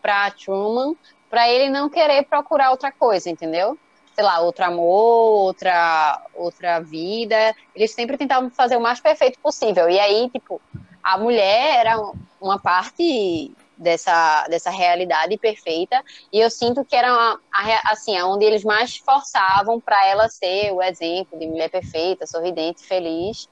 para 0.00 0.30
Truman, 0.30 0.94
para 1.28 1.48
ele 1.48 1.68
não 1.68 1.88
querer 1.90 2.24
procurar 2.24 2.70
outra 2.70 2.90
coisa, 2.90 3.28
entendeu? 3.28 3.78
Sei 4.20 4.26
lá, 4.26 4.38
outro 4.40 4.66
amor, 4.66 5.46
outra 5.46 6.22
outra 6.34 6.78
vida. 6.78 7.54
Eles 7.74 7.94
sempre 7.94 8.18
tentavam 8.18 8.50
fazer 8.50 8.76
o 8.76 8.80
mais 8.80 9.00
perfeito 9.00 9.38
possível. 9.40 9.88
E 9.88 9.98
aí, 9.98 10.28
tipo, 10.28 10.60
a 11.02 11.16
mulher 11.16 11.78
era 11.86 11.96
uma 12.38 12.58
parte 12.60 13.50
dessa 13.78 14.46
dessa 14.48 14.68
realidade 14.68 15.38
perfeita, 15.38 16.02
e 16.30 16.38
eu 16.38 16.50
sinto 16.50 16.84
que 16.84 16.94
era 16.94 17.38
assim, 17.86 18.20
onde 18.20 18.44
eles 18.44 18.62
mais 18.62 18.98
forçavam 18.98 19.80
para 19.80 20.06
ela 20.06 20.28
ser 20.28 20.70
o 20.70 20.82
exemplo 20.82 21.38
de 21.38 21.46
mulher 21.46 21.70
perfeita, 21.70 22.26
sorridente, 22.26 22.84
feliz. 22.84 23.48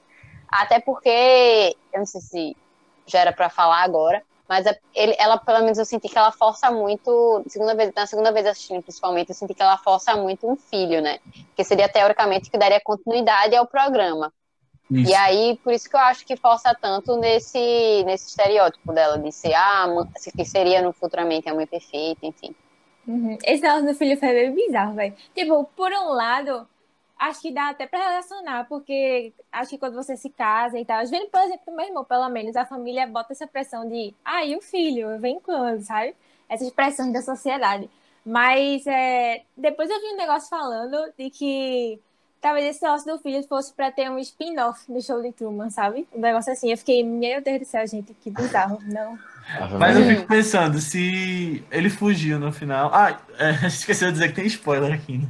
Até 0.47 0.79
porque, 0.79 1.75
eu 1.91 1.97
não 1.97 2.05
sei 2.05 2.21
se 2.21 2.57
já 3.07 3.21
era 3.21 3.33
pra 3.33 3.49
falar 3.49 3.81
agora, 3.81 4.21
mas 4.49 4.65
a- 4.65 4.75
ele- 4.95 5.15
ela, 5.19 5.37
pelo 5.37 5.59
menos, 5.59 5.77
eu 5.77 5.85
senti 5.85 6.09
que 6.09 6.17
ela 6.17 6.31
força 6.31 6.71
muito, 6.71 7.43
segunda 7.47 7.75
vez, 7.75 7.93
na 7.95 8.07
segunda 8.07 8.31
vez 8.31 8.47
assistindo, 8.47 8.81
principalmente, 8.81 9.29
eu 9.29 9.35
senti 9.35 9.53
que 9.53 9.61
ela 9.61 9.77
força 9.77 10.15
muito 10.15 10.49
um 10.49 10.55
filho, 10.55 11.01
né? 11.01 11.19
Que 11.55 11.63
seria, 11.63 11.87
teoricamente, 11.87 12.49
que 12.49 12.57
daria 12.57 12.81
continuidade 12.81 13.55
ao 13.55 13.67
programa. 13.67 14.33
Isso. 14.91 15.11
E 15.11 15.13
aí, 15.13 15.59
por 15.63 15.71
isso 15.71 15.87
que 15.87 15.95
eu 15.95 15.99
acho 15.99 16.25
que 16.25 16.35
força 16.35 16.75
tanto 16.81 17.15
nesse, 17.15 18.03
nesse 18.05 18.29
estereótipo 18.29 18.91
dela, 18.91 19.19
de 19.19 19.31
ser, 19.31 19.53
ah, 19.53 19.85
mãe- 19.87 20.09
que 20.35 20.43
seria 20.43 20.81
no 20.81 20.91
futuramente 20.91 21.47
a 21.47 21.53
mãe 21.53 21.67
perfeita, 21.67 22.25
enfim. 22.25 22.55
Uhum. 23.07 23.37
Esse 23.43 23.61
negócio 23.61 23.85
do 23.85 23.93
filho 23.93 24.19
foi 24.19 24.29
bem 24.33 24.53
bizarro, 24.53 24.95
velho. 24.95 25.15
Tipo, 25.35 25.63
por 25.75 25.91
um 25.91 26.09
lado, 26.09 26.67
acho 27.19 27.41
que 27.41 27.51
dá 27.51 27.69
até 27.69 27.85
pra 27.85 27.99
relacionar, 27.99 28.65
porque 28.69 29.33
acho 29.51 29.71
que 29.71 29.77
quando 29.77 29.95
você 29.95 30.15
se 30.15 30.29
casa 30.29 30.79
e 30.79 30.85
tal, 30.85 31.05
vendo, 31.05 31.29
por 31.29 31.41
exemplo, 31.41 31.65
do 31.67 31.75
meu 31.75 31.85
irmão, 31.85 32.05
pelo 32.05 32.29
menos, 32.29 32.55
a 32.55 32.65
família 32.65 33.05
bota 33.05 33.33
essa 33.33 33.45
pressão 33.45 33.87
de, 33.87 34.15
ah, 34.23 34.45
e 34.45 34.55
o 34.55 34.61
filho? 34.61 35.19
Vem 35.19 35.39
quando, 35.39 35.81
sabe? 35.81 36.15
Essas 36.47 36.71
pressões 36.71 37.11
da 37.11 37.21
sociedade. 37.21 37.89
Mas 38.25 38.87
é, 38.87 39.43
depois 39.55 39.89
eu 39.89 39.99
vi 39.99 40.13
um 40.13 40.17
negócio 40.17 40.49
falando 40.49 41.11
de 41.17 41.29
que 41.29 41.99
talvez 42.41 42.65
esse 42.65 42.81
negócio 42.81 43.11
do 43.11 43.21
filho 43.21 43.43
fosse 43.43 43.73
pra 43.73 43.91
ter 43.91 44.09
um 44.09 44.17
spin-off 44.19 44.91
do 44.91 45.01
show 45.01 45.21
de 45.21 45.31
Truman, 45.33 45.69
sabe? 45.69 46.07
Um 46.13 46.21
negócio 46.21 46.51
assim. 46.53 46.71
Eu 46.71 46.77
fiquei, 46.77 47.03
meu 47.03 47.41
Deus 47.41 47.59
do 47.59 47.65
céu, 47.65 47.85
gente, 47.85 48.13
que 48.13 48.29
bizarro. 48.29 48.79
Não. 48.83 49.17
Mas 49.77 49.97
eu 49.97 50.05
fico 50.05 50.27
pensando, 50.27 50.79
se 50.79 51.63
ele 51.71 51.89
fugiu 51.89 52.39
no 52.39 52.51
final. 52.51 52.91
Ah, 52.93 53.19
é, 53.37 53.65
esqueceu 53.67 54.07
de 54.07 54.13
dizer 54.13 54.29
que 54.29 54.35
tem 54.35 54.45
spoiler 54.45 54.93
aqui, 54.93 55.17
né? 55.17 55.27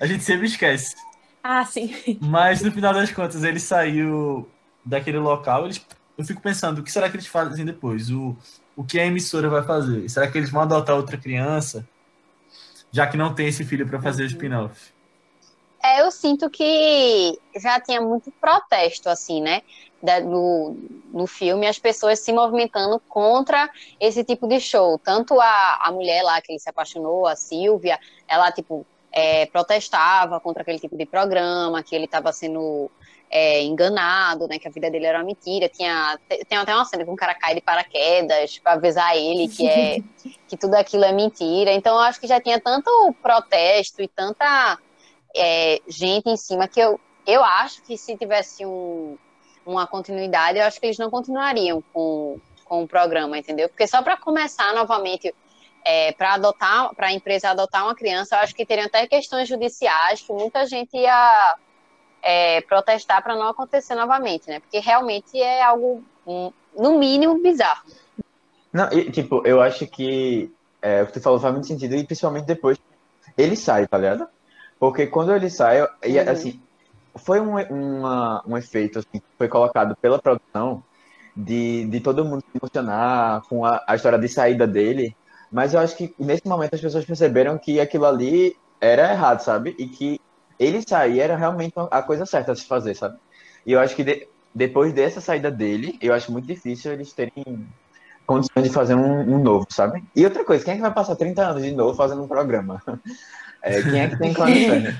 A 0.00 0.06
gente 0.06 0.24
sempre 0.24 0.46
esquece. 0.46 0.96
Ah, 1.42 1.64
sim. 1.64 2.18
Mas 2.20 2.60
no 2.62 2.72
final 2.72 2.92
das 2.92 3.12
contas, 3.12 3.44
ele 3.44 3.60
saiu 3.60 4.48
daquele 4.84 5.18
local. 5.18 5.64
Eles, 5.64 5.84
eu 6.18 6.24
fico 6.24 6.40
pensando, 6.40 6.80
o 6.80 6.82
que 6.82 6.90
será 6.90 7.08
que 7.08 7.16
eles 7.16 7.26
fazem 7.26 7.64
depois? 7.64 8.10
O, 8.10 8.36
o 8.74 8.84
que 8.84 8.98
a 8.98 9.06
emissora 9.06 9.48
vai 9.48 9.62
fazer? 9.62 10.08
Será 10.08 10.28
que 10.30 10.36
eles 10.36 10.50
vão 10.50 10.62
adotar 10.62 10.96
outra 10.96 11.16
criança? 11.16 11.86
Já 12.90 13.06
que 13.06 13.16
não 13.16 13.34
tem 13.34 13.46
esse 13.46 13.64
filho 13.64 13.86
para 13.86 14.00
fazer 14.00 14.24
o 14.24 14.26
spin-off. 14.26 14.92
É, 15.82 16.02
eu 16.02 16.10
sinto 16.10 16.50
que 16.50 17.38
já 17.60 17.80
tinha 17.80 18.00
muito 18.00 18.32
protesto, 18.40 19.08
assim, 19.08 19.40
né? 19.40 19.62
Da, 20.02 20.18
do, 20.18 20.76
no 21.12 21.26
filme, 21.26 21.66
as 21.66 21.78
pessoas 21.78 22.18
se 22.18 22.32
movimentando 22.32 23.00
contra 23.08 23.70
esse 24.00 24.24
tipo 24.24 24.48
de 24.48 24.58
show. 24.60 24.98
Tanto 24.98 25.40
a, 25.40 25.80
a 25.82 25.92
mulher 25.92 26.22
lá 26.22 26.40
que 26.40 26.52
ele 26.52 26.58
se 26.58 26.68
apaixonou, 26.68 27.26
a 27.26 27.36
Silvia, 27.36 28.00
ela, 28.26 28.50
tipo, 28.50 28.84
é, 29.16 29.46
protestava 29.46 30.38
contra 30.38 30.60
aquele 30.60 30.78
tipo 30.78 30.94
de 30.94 31.06
programa, 31.06 31.82
que 31.82 31.96
ele 31.96 32.04
estava 32.04 32.30
sendo 32.34 32.90
é, 33.30 33.62
enganado, 33.62 34.46
né? 34.46 34.58
Que 34.58 34.68
a 34.68 34.70
vida 34.70 34.90
dele 34.90 35.06
era 35.06 35.18
uma 35.18 35.24
mentira. 35.24 35.70
Tinha, 35.70 36.18
tem 36.28 36.58
até 36.58 36.74
uma 36.74 36.84
cena 36.84 37.02
que 37.02 37.10
um 37.10 37.16
cara 37.16 37.34
cai 37.34 37.54
de 37.54 37.62
paraquedas 37.62 38.58
para 38.58 38.72
avisar 38.72 39.16
ele 39.16 39.48
que, 39.48 39.66
é, 39.66 40.00
que 40.46 40.56
tudo 40.58 40.74
aquilo 40.74 41.04
é 41.04 41.12
mentira. 41.12 41.72
Então, 41.72 41.94
eu 41.94 42.00
acho 42.00 42.20
que 42.20 42.26
já 42.26 42.38
tinha 42.38 42.60
tanto 42.60 42.90
protesto 43.22 44.02
e 44.02 44.08
tanta 44.08 44.78
é, 45.34 45.80
gente 45.88 46.28
em 46.28 46.36
cima 46.36 46.68
que 46.68 46.78
eu, 46.78 47.00
eu 47.26 47.42
acho 47.42 47.82
que 47.84 47.96
se 47.96 48.18
tivesse 48.18 48.66
um, 48.66 49.16
uma 49.64 49.86
continuidade, 49.86 50.58
eu 50.58 50.64
acho 50.66 50.78
que 50.78 50.84
eles 50.84 50.98
não 50.98 51.08
continuariam 51.08 51.82
com, 51.90 52.38
com 52.66 52.82
o 52.82 52.86
programa, 52.86 53.38
entendeu? 53.38 53.70
Porque 53.70 53.86
só 53.86 54.02
para 54.02 54.18
começar 54.18 54.74
novamente, 54.74 55.34
é, 55.88 56.10
para 56.10 56.34
adotar, 56.34 56.92
para 56.96 57.06
a 57.06 57.12
empresa 57.12 57.50
adotar 57.50 57.84
uma 57.84 57.94
criança, 57.94 58.34
eu 58.34 58.40
acho 58.40 58.52
que 58.52 58.66
teriam 58.66 58.86
até 58.86 59.06
questões 59.06 59.48
judiciais 59.48 60.20
que 60.20 60.32
muita 60.32 60.66
gente 60.66 60.96
ia 60.96 61.56
é, 62.20 62.60
protestar 62.62 63.22
para 63.22 63.36
não 63.36 63.46
acontecer 63.48 63.94
novamente, 63.94 64.48
né? 64.48 64.58
Porque 64.58 64.80
realmente 64.80 65.40
é 65.40 65.62
algo, 65.62 66.02
um, 66.26 66.50
no 66.76 66.98
mínimo, 66.98 67.40
bizarro. 67.40 67.84
Não, 68.72 68.92
e, 68.92 69.12
tipo, 69.12 69.46
eu 69.46 69.62
acho 69.62 69.86
que 69.86 70.52
é, 70.82 71.04
o 71.04 71.06
que 71.06 71.12
tu 71.12 71.20
falou 71.20 71.38
faz 71.38 71.54
muito 71.54 71.68
sentido, 71.68 71.94
e 71.94 72.04
principalmente 72.04 72.46
depois 72.46 72.76
ele 73.38 73.54
sai, 73.54 73.86
tá 73.86 73.96
ligado? 73.96 74.26
Porque 74.80 75.06
quando 75.06 75.32
ele 75.32 75.48
sai, 75.48 75.86
e, 76.04 76.18
Uhum. 76.18 76.30
assim, 76.30 76.60
foi 77.14 77.40
um, 77.40 77.56
uma, 77.56 78.42
um 78.44 78.58
efeito 78.58 78.98
assim, 78.98 79.20
que 79.20 79.22
foi 79.38 79.46
colocado 79.46 79.94
pela 79.94 80.18
produção 80.18 80.82
de, 81.36 81.86
de 81.86 82.00
todo 82.00 82.24
mundo 82.24 82.40
se 82.40 82.58
emocionar 82.60 83.42
com 83.42 83.64
a, 83.64 83.84
a 83.86 83.94
história 83.94 84.18
de 84.18 84.28
saída 84.28 84.66
dele. 84.66 85.16
Mas 85.50 85.74
eu 85.74 85.80
acho 85.80 85.96
que 85.96 86.14
nesse 86.18 86.46
momento 86.46 86.74
as 86.74 86.80
pessoas 86.80 87.04
perceberam 87.04 87.58
que 87.58 87.80
aquilo 87.80 88.06
ali 88.06 88.56
era 88.80 89.12
errado, 89.12 89.40
sabe? 89.40 89.74
E 89.78 89.86
que 89.86 90.20
ele 90.58 90.82
sair 90.86 91.20
era 91.20 91.36
realmente 91.36 91.74
a 91.90 92.02
coisa 92.02 92.26
certa 92.26 92.52
a 92.52 92.56
se 92.56 92.66
fazer, 92.66 92.94
sabe? 92.94 93.16
E 93.64 93.72
eu 93.72 93.80
acho 93.80 93.94
que 93.94 94.04
de, 94.04 94.28
depois 94.54 94.92
dessa 94.92 95.20
saída 95.20 95.50
dele, 95.50 95.98
eu 96.00 96.14
acho 96.14 96.32
muito 96.32 96.46
difícil 96.46 96.92
eles 96.92 97.12
terem 97.12 97.66
condições 98.26 98.64
de 98.64 98.70
fazer 98.70 98.94
um, 98.94 99.20
um, 99.20 99.38
novo, 99.38 99.66
sabe? 99.70 100.02
E 100.14 100.24
outra 100.24 100.44
coisa, 100.44 100.64
quem 100.64 100.72
é 100.74 100.76
que 100.76 100.82
vai 100.82 100.92
passar 100.92 101.14
30 101.14 101.42
anos 101.42 101.62
de 101.62 101.72
novo 101.72 101.96
fazendo 101.96 102.22
um 102.22 102.28
programa? 102.28 102.82
É, 103.62 103.82
quem 103.82 104.00
é 104.00 104.08
que 104.08 104.16
tem 104.16 104.32
condições? 104.32 104.94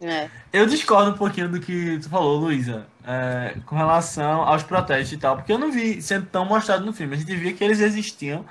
É. 0.00 0.28
Eu 0.52 0.66
discordo 0.66 1.12
um 1.12 1.16
pouquinho 1.16 1.48
do 1.48 1.58
que 1.58 1.98
tu 1.98 2.10
falou, 2.10 2.38
Luísa, 2.38 2.86
é, 3.06 3.56
com 3.64 3.74
relação 3.74 4.42
aos 4.42 4.62
protestos 4.62 5.12
e 5.12 5.16
tal, 5.16 5.36
porque 5.36 5.50
eu 5.50 5.58
não 5.58 5.72
vi 5.72 6.02
sendo 6.02 6.26
tão 6.26 6.44
mostrado 6.44 6.84
no 6.84 6.92
filme. 6.92 7.14
A 7.14 7.18
gente 7.18 7.34
via 7.34 7.54
que 7.54 7.64
eles 7.64 7.80
existiam, 7.80 8.44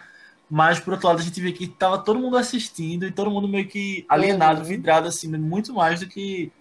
mas 0.49 0.79
por 0.79 0.93
outro 0.93 1.07
lado 1.07 1.19
a 1.19 1.23
gente 1.23 1.41
via 1.41 1.51
que 1.51 1.67
tava 1.67 1.97
todo 1.97 2.19
mundo 2.19 2.37
assistindo 2.37 3.05
e 3.05 3.11
todo 3.11 3.31
mundo 3.31 3.47
meio 3.47 3.67
que 3.67 4.05
alienado, 4.07 4.61
uhum. 4.61 4.67
vidrado 4.67 5.07
assim, 5.07 5.27
muito 5.37 5.73
mais 5.73 5.99
do 5.99 6.07
que 6.07 6.51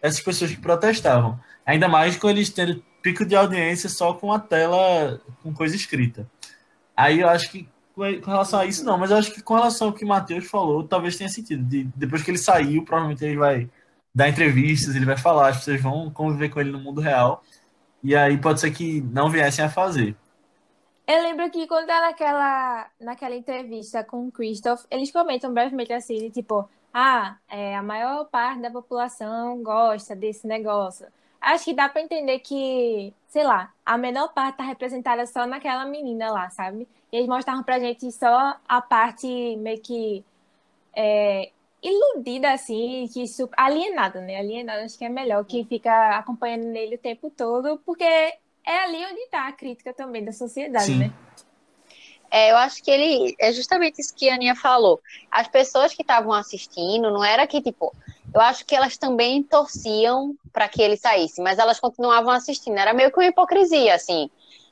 essas 0.00 0.20
pessoas 0.20 0.50
que 0.50 0.60
protestavam. 0.60 1.38
Ainda 1.64 1.88
mais 1.88 2.16
com 2.16 2.28
eles 2.28 2.50
tendo 2.50 2.82
pico 3.02 3.24
de 3.24 3.36
audiência 3.36 3.88
só 3.88 4.14
com 4.14 4.32
a 4.32 4.38
tela 4.38 5.20
com 5.42 5.52
coisa 5.52 5.76
escrita. 5.76 6.28
Aí 6.96 7.20
eu 7.20 7.28
acho 7.28 7.50
que 7.50 7.68
com 7.94 8.30
relação 8.30 8.60
a 8.60 8.66
isso 8.66 8.84
não, 8.84 8.98
mas 8.98 9.10
eu 9.10 9.16
acho 9.16 9.32
que 9.32 9.42
com 9.42 9.54
relação 9.54 9.88
ao 9.88 9.92
que 9.92 10.04
o 10.04 10.08
Matheus 10.08 10.46
falou, 10.46 10.82
talvez 10.82 11.16
tenha 11.16 11.28
sentido. 11.28 11.62
De, 11.62 11.84
depois 11.94 12.22
que 12.22 12.30
ele 12.30 12.38
saiu, 12.38 12.84
provavelmente 12.84 13.24
ele 13.24 13.36
vai 13.36 13.70
dar 14.14 14.28
entrevistas, 14.28 14.96
ele 14.96 15.04
vai 15.04 15.16
falar, 15.16 15.48
as 15.48 15.58
pessoas 15.58 15.80
vão 15.80 16.10
conviver 16.10 16.48
com 16.48 16.60
ele 16.60 16.70
no 16.70 16.80
mundo 16.80 17.00
real. 17.00 17.42
E 18.02 18.14
aí 18.16 18.36
pode 18.36 18.60
ser 18.60 18.70
que 18.70 19.00
não 19.00 19.30
viessem 19.30 19.64
a 19.64 19.70
fazer. 19.70 20.16
Eu 21.06 21.22
lembro 21.22 21.50
que 21.50 21.66
quando 21.66 21.86
tá 21.86 22.00
naquela, 22.00 22.90
naquela 22.98 23.34
entrevista 23.36 24.02
com 24.02 24.26
o 24.26 24.32
Christoph, 24.32 24.84
eles 24.90 25.12
comentam 25.12 25.52
brevemente 25.52 25.92
assim, 25.92 26.30
tipo, 26.30 26.66
ah, 26.92 27.36
é, 27.48 27.76
a 27.76 27.82
maior 27.82 28.24
parte 28.26 28.62
da 28.62 28.70
população 28.70 29.62
gosta 29.62 30.16
desse 30.16 30.46
negócio. 30.46 31.06
Acho 31.40 31.66
que 31.66 31.74
dá 31.74 31.90
para 31.90 32.00
entender 32.00 32.38
que, 32.38 33.12
sei 33.28 33.44
lá, 33.44 33.70
a 33.84 33.98
menor 33.98 34.32
parte 34.32 34.56
tá 34.56 34.64
representada 34.64 35.26
só 35.26 35.46
naquela 35.46 35.84
menina 35.84 36.30
lá, 36.32 36.48
sabe? 36.48 36.88
E 37.12 37.16
eles 37.16 37.28
mostravam 37.28 37.62
pra 37.62 37.78
gente 37.78 38.10
só 38.10 38.56
a 38.66 38.80
parte 38.80 39.56
meio 39.56 39.80
que 39.82 40.24
é, 40.96 41.50
iludida, 41.82 42.52
assim, 42.52 43.06
que 43.12 43.24
alienada, 43.56 44.20
né? 44.22 44.38
Alienada, 44.38 44.84
acho 44.84 44.98
que 44.98 45.04
é 45.04 45.08
melhor, 45.10 45.44
que 45.44 45.64
fica 45.64 46.16
acompanhando 46.16 46.64
nele 46.64 46.96
o 46.96 46.98
tempo 46.98 47.30
todo, 47.30 47.78
porque 47.84 48.38
é 48.66 48.78
ali 48.78 49.04
onde 49.04 49.20
está 49.20 49.46
a 49.48 49.52
crítica 49.52 49.92
também 49.92 50.24
da 50.24 50.32
sociedade, 50.32 50.86
Sim. 50.86 50.98
né? 50.98 51.12
É, 52.30 52.50
eu 52.50 52.56
acho 52.56 52.82
que 52.82 52.90
ele 52.90 53.34
é 53.38 53.52
justamente 53.52 54.00
isso 54.00 54.12
que 54.14 54.28
a 54.28 54.34
Aninha 54.34 54.56
falou. 54.56 55.00
As 55.30 55.46
pessoas 55.46 55.94
que 55.94 56.02
estavam 56.02 56.32
assistindo, 56.32 57.10
não 57.10 57.22
era 57.22 57.46
que, 57.46 57.62
tipo, 57.62 57.94
eu 58.34 58.40
acho 58.40 58.66
que 58.66 58.74
elas 58.74 58.96
também 58.96 59.42
torciam 59.42 60.34
para 60.52 60.68
que 60.68 60.82
ele 60.82 60.96
saísse, 60.96 61.40
mas 61.40 61.60
elas 61.60 61.78
continuavam 61.78 62.32
assistindo. 62.32 62.76
Era 62.76 62.92
meio 62.92 63.12
que 63.12 63.18
uma 63.18 63.26
hipocrisia, 63.26 63.94
assim, 63.94 64.28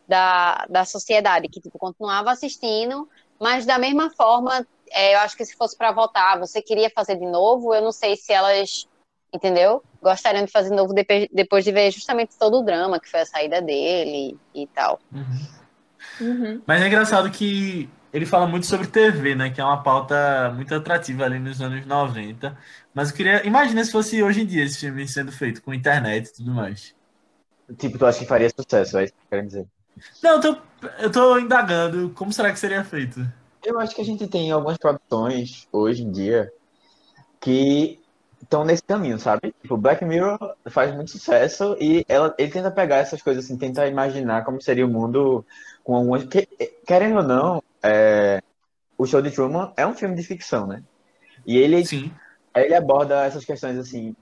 da, 0.08 0.66
da 0.68 0.84
sociedade, 0.84 1.49
que, 1.49 1.61
tipo, 1.61 1.78
continuava 1.78 2.32
assistindo, 2.32 3.08
mas 3.38 3.64
da 3.64 3.78
mesma 3.78 4.11
forma 4.11 4.66
é, 4.92 5.14
eu 5.14 5.20
acho 5.20 5.37
que 5.37 5.44
se 5.44 5.56
fosse 5.56 5.76
para 5.76 5.92
votar, 5.92 6.38
você 6.38 6.61
queria 6.61 6.90
fazer 6.90 7.16
de 7.16 7.26
novo, 7.26 7.75
eu 7.75 7.82
não 7.82 7.92
sei 7.92 8.16
se 8.16 8.32
elas, 8.32 8.88
entendeu? 9.32 9.82
Gostariam 10.02 10.44
de 10.44 10.50
fazer 10.50 10.74
novo 10.74 10.92
depois 10.92 11.64
de 11.64 11.72
ver 11.72 11.90
justamente 11.90 12.36
todo 12.38 12.58
o 12.58 12.62
drama 12.62 13.00
que 13.00 13.08
foi 13.08 13.20
a 13.20 13.26
saída 13.26 13.62
dele 13.62 14.36
e 14.54 14.66
tal. 14.66 15.00
Uhum. 15.12 15.62
Uhum. 16.20 16.62
Mas 16.66 16.82
é 16.82 16.86
engraçado 16.86 17.30
que 17.30 17.88
ele 18.12 18.26
fala 18.26 18.46
muito 18.46 18.66
sobre 18.66 18.86
TV, 18.86 19.34
né? 19.34 19.50
Que 19.50 19.60
é 19.60 19.64
uma 19.64 19.82
pauta 19.82 20.52
muito 20.54 20.74
atrativa 20.74 21.24
ali 21.24 21.38
nos 21.38 21.60
anos 21.60 21.86
90. 21.86 22.56
Mas 22.92 23.10
eu 23.10 23.16
queria. 23.16 23.46
Imagina 23.46 23.82
se 23.84 23.90
fosse 23.90 24.22
hoje 24.22 24.42
em 24.42 24.46
dia 24.46 24.64
esse 24.64 24.78
filme 24.78 25.08
sendo 25.08 25.32
feito 25.32 25.62
com 25.62 25.73
internet 25.73 26.26
e 26.26 26.34
tudo 26.34 26.52
mais. 26.52 26.95
Tipo, 27.78 27.99
tu 27.99 28.04
acha 28.04 28.18
que 28.18 28.26
faria 28.26 28.50
sucesso, 28.50 28.99
é 28.99 29.04
isso 29.04 29.14
que 29.14 29.34
eu 29.34 29.42
dizer? 29.42 29.66
Não, 30.23 30.32
eu 30.32 30.40
tô, 30.40 30.56
eu 30.99 31.12
tô 31.12 31.38
indagando 31.38 32.10
como 32.10 32.32
será 32.32 32.52
que 32.52 32.58
seria 32.58 32.84
feito. 32.84 33.26
Eu 33.64 33.78
acho 33.78 33.95
que 33.95 34.02
a 34.02 34.04
gente 34.04 34.26
tem 34.26 34.50
algumas 34.50 34.76
produções 34.76 35.66
hoje 35.73 36.02
em 36.02 36.10
dia 36.10 36.52
que 37.40 38.01
estão 38.43 38.65
nesse 38.65 38.83
caminho, 38.83 39.19
sabe? 39.19 39.55
Tipo, 39.63 39.76
Black 39.76 40.05
Mirror 40.05 40.39
faz 40.67 40.95
muito 40.95 41.11
sucesso 41.11 41.76
e 41.81 42.05
ela, 42.09 42.35
ele 42.39 42.50
tenta 42.50 42.71
pegar 42.71 42.97
essas 42.97 43.23
coisas 43.23 43.45
assim, 43.45 43.57
tenta 43.57 43.87
imaginar 43.87 44.45
como 44.45 44.61
seria 44.61 44.85
o 44.85 44.91
mundo 44.91 45.45
com 45.85 45.95
algumas. 45.95 46.25
Que, 46.25 46.47
querendo 46.87 47.19
ou 47.19 47.23
não, 47.23 47.63
é, 47.83 48.43
o 48.99 49.07
Show 49.07 49.23
de 49.23 49.31
Truman 49.31 49.73
é 49.76 49.87
um 49.87 49.95
filme 49.95 50.15
de 50.15 50.23
ficção, 50.23 50.67
né? 50.67 50.83
E 51.47 51.57
ele, 51.57 51.85
Sim. 51.85 52.13
ele 52.55 52.75
aborda 52.75 53.25
essas 53.25 53.45
questões 53.45 53.78
assim. 53.78 54.15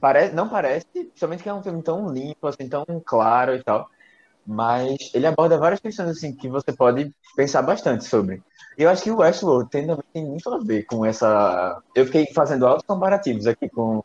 Parece, 0.00 0.34
não 0.34 0.48
parece, 0.48 0.86
somente 1.14 1.42
que 1.42 1.48
é 1.48 1.54
um 1.54 1.62
filme 1.62 1.82
tão 1.82 2.12
limpo, 2.12 2.46
assim, 2.46 2.68
tão 2.68 2.84
claro 3.04 3.54
e 3.54 3.62
tal. 3.62 3.88
Mas 4.46 5.10
ele 5.14 5.26
aborda 5.26 5.58
várias 5.58 5.80
questões 5.80 6.10
assim 6.10 6.34
que 6.34 6.48
você 6.48 6.72
pode 6.72 7.14
pensar 7.34 7.62
bastante 7.62 8.04
sobre. 8.04 8.42
Eu 8.76 8.90
acho 8.90 9.02
que 9.02 9.10
o 9.10 9.18
Westworld 9.18 9.70
tem, 9.70 9.86
também 9.86 10.04
tem 10.12 10.24
muito 10.24 10.52
a 10.52 10.58
ver 10.58 10.84
com 10.84 11.04
essa. 11.04 11.80
Eu 11.94 12.04
fiquei 12.06 12.26
fazendo 12.34 12.66
altos 12.66 12.84
comparativos 12.86 13.46
aqui 13.46 13.68
com, 13.68 14.02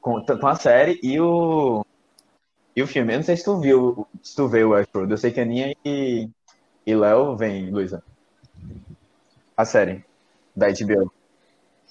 com, 0.00 0.24
com 0.24 0.46
a 0.46 0.54
série 0.54 0.98
e 1.02 1.20
o, 1.20 1.84
e 2.74 2.82
o 2.82 2.86
filme. 2.86 3.12
Eu 3.12 3.18
não 3.18 3.24
sei 3.24 3.36
se 3.36 3.44
tu 3.44 3.60
viu, 3.60 4.06
se 4.22 4.34
tu 4.34 4.48
vê 4.48 4.64
o 4.64 4.70
Westworld. 4.70 5.12
Eu 5.12 5.18
sei 5.18 5.30
que 5.30 5.40
a 5.40 5.42
Aninha 5.42 5.74
e, 5.84 6.28
e 6.86 6.94
Léo 6.94 7.36
vem, 7.36 7.70
Luísa. 7.70 8.02
A 9.56 9.64
série 9.64 10.04
da 10.56 10.68
HBO. 10.68 11.12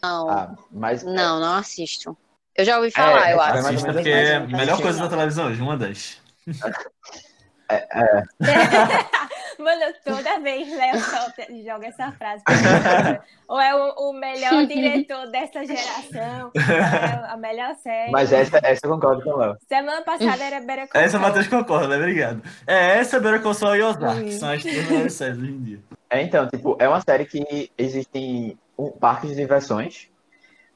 Não. 0.02 0.30
Ah, 0.30 0.56
mas... 0.72 1.04
Não, 1.04 1.40
não 1.40 1.56
assisto. 1.56 2.18
Eu 2.56 2.66
já 2.66 2.78
ouvi 2.78 2.92
falar, 2.92 3.30
é, 3.30 3.34
eu 3.34 3.42
acho. 3.42 3.68
Assista 3.68 3.94
porque 3.94 4.10
é 4.10 4.36
a 4.36 4.48
melhor 4.48 4.82
coisa 4.82 5.00
da 5.00 5.08
televisão 5.08 5.48
hoje, 5.48 5.62
uma 5.62 5.78
das. 5.78 6.18
É, 7.70 7.88
é. 7.92 8.24
Mano, 9.60 9.94
toda 10.06 10.40
vez 10.40 10.68
Léo 10.70 11.64
joga 11.66 11.88
essa 11.88 12.12
frase. 12.14 12.44
ou 13.48 13.60
é 13.60 13.76
o, 13.76 14.10
o, 14.10 14.14
melhor 14.14 14.66
diretor 14.66 15.30
dessa 15.30 15.66
geração, 15.66 16.52
é 16.56 17.32
a 17.32 17.38
melhor 17.38 17.76
série. 17.76 18.12
Mas 18.12 18.32
essa, 18.32 18.60
essa 18.64 18.88
eu 18.88 18.92
concordo 18.92 19.22
com 19.22 19.32
o 19.32 19.38
Léo. 19.38 19.58
Semana 19.68 20.02
passada 20.02 20.44
era 20.44 20.62
Better 20.62 20.88
Call 20.88 21.02
Essa 21.02 21.20
Matheus 21.20 21.48
concorda, 21.48 21.90
né? 21.90 21.98
Obrigado. 21.98 22.42
É 22.66 23.00
essa, 23.00 23.20
Better 23.20 23.42
Call 23.42 23.54
Saul 23.54 23.76
e 23.76 23.84
Ozark, 23.84 24.24
que 24.24 24.32
são 24.32 24.50
as 24.50 24.62
três 24.62 24.90
melhores 24.90 25.14
séries 25.14 25.38
hoje 25.38 25.52
em 25.52 25.62
dia. 25.62 25.80
É, 26.10 26.22
então, 26.24 26.48
tipo, 26.48 26.76
é 26.80 26.88
uma 26.88 27.02
série 27.02 27.26
que 27.26 27.70
existem 27.78 28.58
um, 28.78 28.90
parques 28.90 29.30
de 29.30 29.36
diversões 29.36 30.10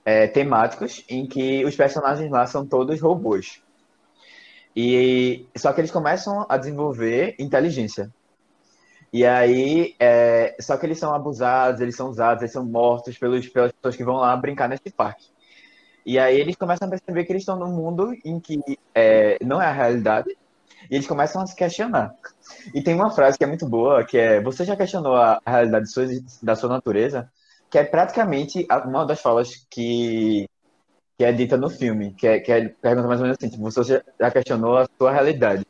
é, 0.05 0.27
temáticos 0.27 1.03
em 1.07 1.25
que 1.25 1.63
os 1.65 1.75
personagens 1.75 2.29
lá 2.29 2.45
são 2.45 2.65
todos 2.65 2.99
robôs. 2.99 3.62
E 4.75 5.45
só 5.55 5.71
que 5.71 5.81
eles 5.81 5.91
começam 5.91 6.45
a 6.49 6.57
desenvolver 6.57 7.35
inteligência. 7.39 8.11
E 9.11 9.23
aí, 9.25 9.95
é, 9.99 10.55
só 10.59 10.75
que 10.75 10.87
eles 10.87 10.97
são 10.97 11.13
abusados, 11.13 11.79
eles 11.79 11.95
são 11.95 12.09
usados, 12.09 12.41
eles 12.41 12.51
são 12.51 12.65
mortos 12.65 13.15
pelos, 13.17 13.47
pelas 13.47 13.71
pessoas 13.71 13.95
que 13.95 14.03
vão 14.03 14.15
lá 14.15 14.35
brincar 14.35 14.67
nesse 14.67 14.89
parque. 14.89 15.27
E 16.03 16.17
aí 16.17 16.39
eles 16.39 16.55
começam 16.55 16.87
a 16.87 16.91
perceber 16.91 17.23
que 17.23 17.31
eles 17.31 17.43
estão 17.43 17.57
num 17.57 17.71
mundo 17.71 18.13
em 18.25 18.39
que 18.39 18.59
é, 18.93 19.37
não 19.43 19.61
é 19.61 19.67
a 19.67 19.71
realidade, 19.71 20.35
e 20.89 20.95
eles 20.95 21.07
começam 21.07 21.41
a 21.41 21.45
se 21.45 21.55
questionar. 21.55 22.13
E 22.73 22.81
tem 22.81 22.95
uma 22.95 23.11
frase 23.11 23.37
que 23.37 23.43
é 23.43 23.47
muito 23.47 23.67
boa, 23.67 24.03
que 24.03 24.17
é, 24.17 24.41
você 24.41 24.65
já 24.65 24.75
questionou 24.75 25.15
a 25.15 25.39
realidade 25.45 25.91
sua, 25.91 26.05
da 26.41 26.55
sua 26.55 26.69
natureza? 26.69 27.31
Que 27.69 27.77
é 27.77 27.83
praticamente 27.83 28.67
uma 28.85 29.05
das 29.05 29.21
falas 29.21 29.65
que 29.69 30.47
que 31.23 31.27
é 31.27 31.31
dita 31.31 31.55
no 31.55 31.69
filme, 31.69 32.13
que 32.13 32.27
é, 32.27 32.39
que 32.41 32.51
é 32.51 32.67
pergunta 32.67 33.07
mais 33.07 33.21
ou 33.21 33.25
menos 33.25 33.37
assim, 33.39 33.49
tipo, 33.49 33.63
você 33.63 34.03
já 34.19 34.29
questionou 34.29 34.77
a 34.77 34.89
sua 34.97 35.09
realidade. 35.09 35.65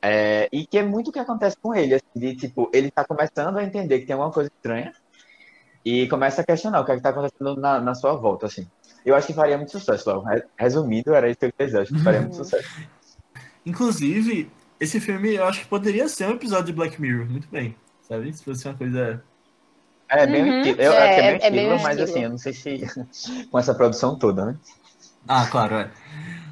É, 0.00 0.48
e 0.50 0.66
que 0.66 0.78
é 0.78 0.82
muito 0.82 1.10
o 1.10 1.12
que 1.12 1.18
acontece 1.18 1.58
com 1.60 1.74
ele, 1.74 1.94
assim, 1.94 2.06
de, 2.14 2.34
tipo, 2.34 2.70
ele 2.72 2.90
tá 2.90 3.04
começando 3.04 3.58
a 3.58 3.62
entender 3.62 3.98
que 3.98 4.06
tem 4.06 4.14
alguma 4.14 4.32
coisa 4.32 4.48
estranha 4.48 4.94
e 5.84 6.08
começa 6.08 6.40
a 6.40 6.44
questionar 6.44 6.80
o 6.80 6.86
que 6.86 6.92
é 6.92 6.96
está 6.96 7.10
acontecendo 7.10 7.54
na, 7.56 7.78
na 7.80 7.94
sua 7.94 8.14
volta, 8.14 8.46
assim. 8.46 8.66
Eu 9.04 9.14
acho 9.14 9.26
que 9.26 9.34
faria 9.34 9.58
muito 9.58 9.72
sucesso, 9.72 10.08
Léo. 10.08 10.24
Resumindo, 10.58 11.14
era 11.14 11.28
isso 11.28 11.38
que 11.38 11.46
eu 11.46 11.52
queria 11.52 11.82
acho 11.82 11.92
que 11.92 12.02
faria 12.02 12.22
muito 12.22 12.36
sucesso. 12.36 12.66
Inclusive, 13.66 14.50
esse 14.80 14.98
filme 15.00 15.34
eu 15.34 15.44
acho 15.44 15.60
que 15.60 15.66
poderia 15.66 16.08
ser 16.08 16.28
um 16.28 16.32
episódio 16.32 16.66
de 16.66 16.72
Black 16.72 16.98
Mirror, 16.98 17.26
muito 17.28 17.48
bem, 17.50 17.76
sabe? 18.00 18.32
Se 18.32 18.42
fosse 18.42 18.66
uma 18.66 18.74
coisa 18.74 19.22
é 20.08 20.26
bem 20.26 20.42
uhum. 20.42 20.58
estilo. 20.60 20.80
Eu 20.80 20.92
é, 20.92 20.96
acho 20.96 21.14
que 21.14 21.20
é 21.20 21.22
bem 21.22 21.30
é, 21.30 21.36
estilo, 21.36 21.72
é 21.72 21.82
mas 21.82 21.98
estilo. 21.98 22.02
assim, 22.02 22.22
eu 22.22 22.30
não 22.30 22.38
sei 22.38 22.52
se 22.52 23.46
com 23.50 23.58
essa 23.58 23.74
produção 23.74 24.16
toda, 24.16 24.46
né? 24.46 24.56
Ah, 25.28 25.46
claro, 25.46 25.74
é. 25.74 25.90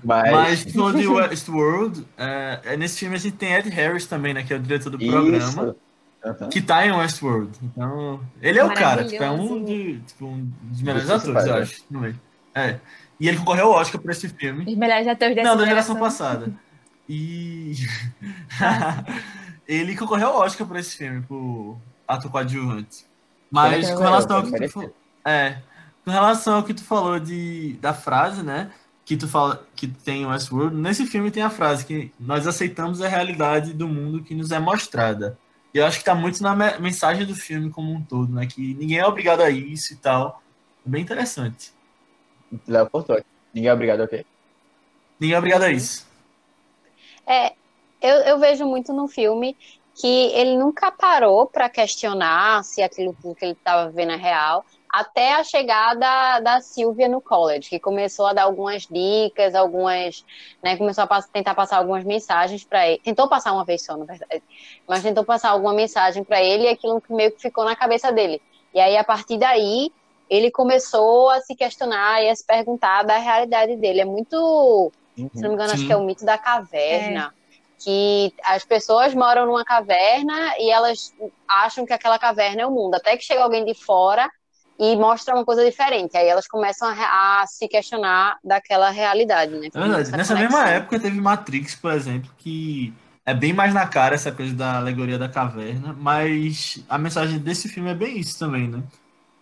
Mas, 0.02 0.74
mas 0.74 0.94
de 0.96 1.06
Westworld, 1.08 2.06
é, 2.18 2.60
é, 2.64 2.76
nesse 2.76 2.98
filme 2.98 3.16
a 3.16 3.18
gente 3.18 3.36
tem 3.36 3.54
Ed 3.54 3.70
Harris 3.70 4.06
também, 4.06 4.34
né? 4.34 4.42
Que 4.42 4.52
é 4.52 4.56
o 4.56 4.60
diretor 4.60 4.90
do 4.90 4.98
programa. 4.98 5.76
Uhum. 6.24 6.48
Que 6.48 6.60
tá 6.60 6.86
em 6.86 6.92
Westworld. 6.92 7.52
Então, 7.62 8.20
ele 8.40 8.58
é 8.58 8.64
o 8.64 8.72
cara, 8.72 9.04
tipo, 9.04 9.22
é 9.22 9.30
um, 9.30 9.64
de, 9.64 10.00
tipo, 10.00 10.26
um 10.26 10.50
dos 10.62 10.82
melhores 10.82 11.08
atores, 11.08 11.46
eu 11.46 11.54
acho. 11.54 11.84
No 11.90 12.00
meio. 12.00 12.18
É. 12.54 12.78
E 13.20 13.28
ele 13.28 13.38
concorreu 13.38 13.66
ao 13.66 13.80
Oscar 13.80 14.00
por 14.00 14.10
esse 14.10 14.28
filme. 14.28 14.64
Os 14.66 14.76
melhores 14.76 15.06
atores 15.06 15.34
dessa 15.34 15.48
Não, 15.48 15.56
da 15.56 15.66
geração 15.66 15.96
passada. 15.96 16.52
E. 17.08 17.74
ele 19.68 19.96
concorreu 19.96 20.28
ao 20.28 20.40
Oscar 20.40 20.66
por 20.66 20.76
esse 20.76 20.96
filme, 20.96 21.22
por 21.22 21.78
ator 22.06 22.30
coadjuvante. 22.30 23.06
Mas 23.50 23.90
com 23.90 24.00
relação 24.00 24.36
ao 24.36 24.42
que 24.42 24.60
tu 24.60 24.68
falou. 24.68 24.94
É. 25.24 25.58
Com 26.04 26.10
relação 26.10 26.54
ao 26.56 26.62
que 26.62 26.74
tu 26.74 26.84
falou 26.84 27.18
de, 27.18 27.74
da 27.74 27.94
frase, 27.94 28.42
né? 28.42 28.70
Que 29.04 29.16
tu 29.16 29.28
fala 29.28 29.66
que 29.74 29.86
tem 29.86 30.26
Westworld, 30.26 30.76
nesse 30.76 31.06
filme 31.06 31.30
tem 31.30 31.42
a 31.42 31.50
frase 31.50 31.84
que 31.84 32.12
nós 32.18 32.46
aceitamos 32.46 33.00
a 33.00 33.08
realidade 33.08 33.72
do 33.72 33.88
mundo 33.88 34.22
que 34.22 34.34
nos 34.34 34.50
é 34.50 34.58
mostrada. 34.58 35.38
E 35.72 35.78
eu 35.78 35.86
acho 35.86 35.98
que 35.98 36.04
tá 36.04 36.14
muito 36.14 36.42
na 36.42 36.54
mensagem 36.78 37.26
do 37.26 37.34
filme 37.34 37.70
como 37.70 37.92
um 37.92 38.02
todo, 38.02 38.32
né? 38.32 38.46
Que 38.46 38.74
ninguém 38.74 38.98
é 38.98 39.06
obrigado 39.06 39.40
a 39.40 39.50
isso 39.50 39.92
e 39.92 39.96
tal. 39.96 40.42
É 40.86 40.88
bem 40.88 41.02
interessante. 41.02 41.72
Léo 42.68 42.88
Porto, 42.88 43.14
ninguém 43.52 43.70
é 43.70 43.74
obrigado 43.74 44.02
a 44.02 44.08
quê? 44.08 44.24
Ninguém 45.18 45.34
é 45.34 45.38
obrigado 45.38 45.62
a 45.62 45.70
isso. 45.70 46.06
É, 47.26 47.52
eu, 48.00 48.16
eu 48.18 48.38
vejo 48.38 48.66
muito 48.66 48.92
no 48.92 49.08
filme 49.08 49.56
que 49.94 50.32
ele 50.32 50.56
nunca 50.56 50.90
parou 50.90 51.46
para 51.46 51.68
questionar 51.68 52.64
se 52.64 52.82
aquilo 52.82 53.14
que 53.14 53.44
ele 53.44 53.52
estava 53.52 53.90
vendo 53.90 54.12
é 54.12 54.16
real, 54.16 54.64
até 54.94 55.34
a 55.34 55.42
chegada 55.42 56.40
da 56.40 56.60
Silvia 56.60 57.08
no 57.08 57.20
college, 57.20 57.68
que 57.68 57.80
começou 57.80 58.26
a 58.26 58.32
dar 58.32 58.44
algumas 58.44 58.86
dicas, 58.86 59.54
algumas, 59.54 60.24
né, 60.62 60.76
começou 60.76 61.04
a 61.04 61.22
tentar 61.22 61.54
passar 61.54 61.78
algumas 61.78 62.04
mensagens 62.04 62.64
para 62.64 62.88
ele. 62.88 62.98
Tentou 62.98 63.28
passar 63.28 63.52
uma 63.52 63.64
vez 63.64 63.84
só, 63.84 63.96
na 63.96 64.04
verdade, 64.04 64.42
mas 64.86 65.02
tentou 65.02 65.24
passar 65.24 65.50
alguma 65.50 65.72
mensagem 65.72 66.22
para 66.22 66.40
ele 66.42 66.64
e 66.64 66.68
aquilo 66.68 67.02
meio 67.10 67.32
que 67.32 67.42
ficou 67.42 67.64
na 67.64 67.74
cabeça 67.74 68.12
dele. 68.12 68.40
E 68.72 68.80
aí 68.80 68.96
a 68.96 69.04
partir 69.04 69.38
daí 69.38 69.92
ele 70.28 70.50
começou 70.50 71.28
a 71.30 71.40
se 71.40 71.54
questionar 71.54 72.22
e 72.22 72.28
a 72.28 72.34
se 72.34 72.44
perguntar 72.44 73.02
da 73.04 73.18
realidade 73.18 73.76
dele. 73.76 74.00
É 74.00 74.04
muito, 74.04 74.92
uhum, 75.18 75.30
se 75.32 75.42
não 75.42 75.50
me 75.50 75.54
engano, 75.54 75.70
sim. 75.70 75.76
acho 75.76 75.86
que 75.86 75.92
é 75.92 75.96
o 75.96 76.04
mito 76.04 76.24
da 76.24 76.38
caverna. 76.38 77.34
É. 77.40 77.43
Que 77.84 78.32
as 78.42 78.64
pessoas 78.64 79.14
moram 79.14 79.46
numa 79.46 79.64
caverna 79.64 80.54
e 80.58 80.70
elas 80.70 81.14
acham 81.46 81.84
que 81.84 81.92
aquela 81.92 82.18
caverna 82.18 82.62
é 82.62 82.66
o 82.66 82.70
mundo. 82.70 82.94
Até 82.94 83.16
que 83.16 83.24
chega 83.24 83.42
alguém 83.42 83.64
de 83.64 83.74
fora 83.74 84.28
e 84.78 84.96
mostra 84.96 85.34
uma 85.34 85.44
coisa 85.44 85.64
diferente. 85.64 86.16
Aí 86.16 86.26
elas 86.26 86.48
começam 86.48 86.88
a, 86.88 87.42
a 87.42 87.46
se 87.46 87.68
questionar 87.68 88.38
daquela 88.42 88.90
realidade, 88.90 89.52
né? 89.52 89.68
É 89.72 89.78
verdade. 89.78 90.10
Nessa 90.10 90.34
conexão. 90.34 90.38
mesma 90.38 90.68
época 90.68 90.98
teve 90.98 91.20
Matrix, 91.20 91.74
por 91.74 91.92
exemplo, 91.92 92.30
que 92.38 92.92
é 93.26 93.32
bem 93.32 93.52
mais 93.52 93.72
na 93.72 93.86
cara 93.86 94.14
essa 94.14 94.32
coisa 94.32 94.54
da 94.54 94.76
alegoria 94.76 95.18
da 95.18 95.28
caverna, 95.28 95.94
mas 95.98 96.82
a 96.88 96.98
mensagem 96.98 97.38
desse 97.38 97.68
filme 97.68 97.90
é 97.90 97.94
bem 97.94 98.18
isso 98.18 98.38
também, 98.38 98.68
né? 98.68 98.82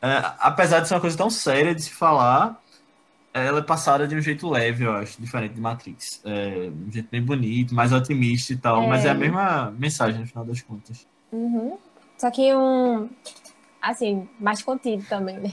É, 0.00 0.32
apesar 0.38 0.80
de 0.80 0.88
ser 0.88 0.94
uma 0.94 1.00
coisa 1.00 1.16
tão 1.16 1.30
séria 1.30 1.74
de 1.74 1.82
se 1.82 1.90
falar, 1.90 2.60
ela 3.34 3.60
é 3.60 3.62
passada 3.62 4.06
de 4.06 4.14
um 4.14 4.20
jeito 4.20 4.48
leve, 4.48 4.84
eu 4.84 4.92
acho, 4.92 5.20
diferente 5.20 5.54
de 5.54 5.60
Matrix. 5.60 6.20
É, 6.24 6.70
um 6.70 6.92
jeito 6.92 7.08
bem 7.10 7.22
bonito, 7.22 7.74
mais 7.74 7.92
otimista 7.92 8.52
e 8.52 8.56
tal, 8.56 8.82
é. 8.82 8.86
mas 8.86 9.04
é 9.04 9.10
a 9.10 9.14
mesma 9.14 9.70
mensagem 9.78 10.20
no 10.20 10.26
final 10.26 10.44
das 10.44 10.60
contas. 10.60 11.06
Uhum. 11.32 11.78
Só 12.18 12.30
que 12.30 12.54
um, 12.54 13.08
assim, 13.80 14.28
mais 14.38 14.62
contido 14.62 15.04
também, 15.08 15.38
né? 15.38 15.50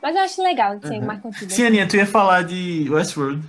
Mas 0.00 0.16
eu 0.16 0.22
acho 0.22 0.42
legal 0.42 0.80
ser 0.80 0.98
uhum. 0.98 1.06
mais 1.06 1.20
contido. 1.20 1.52
Sim, 1.52 1.66
Aninha, 1.66 1.86
tu 1.86 1.96
ia 1.96 2.06
falar 2.06 2.42
de 2.42 2.88
Westworld. 2.90 3.46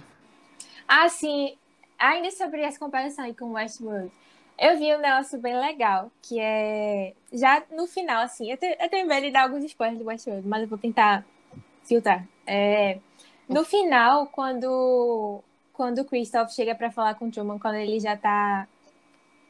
Ah, 0.87 1.09
sim. 1.09 1.55
Ainda 1.97 2.29
sobre 2.31 2.61
essa 2.61 2.77
comparação 2.77 3.25
aí 3.25 3.33
com 3.33 3.53
Westworld. 3.53 4.11
Eu 4.59 4.77
vi 4.77 4.93
um 4.93 4.99
negócio 4.99 5.39
bem 5.39 5.59
legal, 5.59 6.11
que 6.21 6.39
é. 6.39 7.13
Já 7.31 7.63
no 7.75 7.87
final, 7.87 8.21
assim, 8.21 8.51
eu, 8.51 8.57
te, 8.57 8.77
eu 8.79 8.89
tenho 8.89 9.07
medo 9.07 9.25
de 9.25 9.31
dar 9.31 9.43
alguns 9.43 9.63
spoilers 9.63 9.97
do 9.97 10.05
Westworld, 10.05 10.47
mas 10.47 10.61
eu 10.61 10.67
vou 10.67 10.77
tentar 10.77 11.25
filtrar. 11.83 12.23
É, 12.45 12.99
no 13.47 13.63
final, 13.63 14.27
quando, 14.27 15.43
quando 15.73 15.99
o 15.99 16.05
Christoph 16.05 16.49
chega 16.51 16.75
para 16.75 16.91
falar 16.91 17.15
com 17.15 17.27
o 17.27 17.31
Truman, 17.31 17.59
quando 17.59 17.75
ele 17.75 17.99
já 17.99 18.15
tá, 18.15 18.67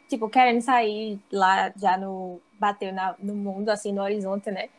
tipo, 0.09 0.29
querendo 0.29 0.61
sair 0.61 1.19
lá 1.31 1.71
já 1.75 1.97
no 1.97 2.41
bateu 2.59 2.93
na, 2.93 3.15
no 3.19 3.35
mundo, 3.35 3.69
assim, 3.69 3.91
no 3.91 4.01
horizonte, 4.01 4.49
né? 4.51 4.69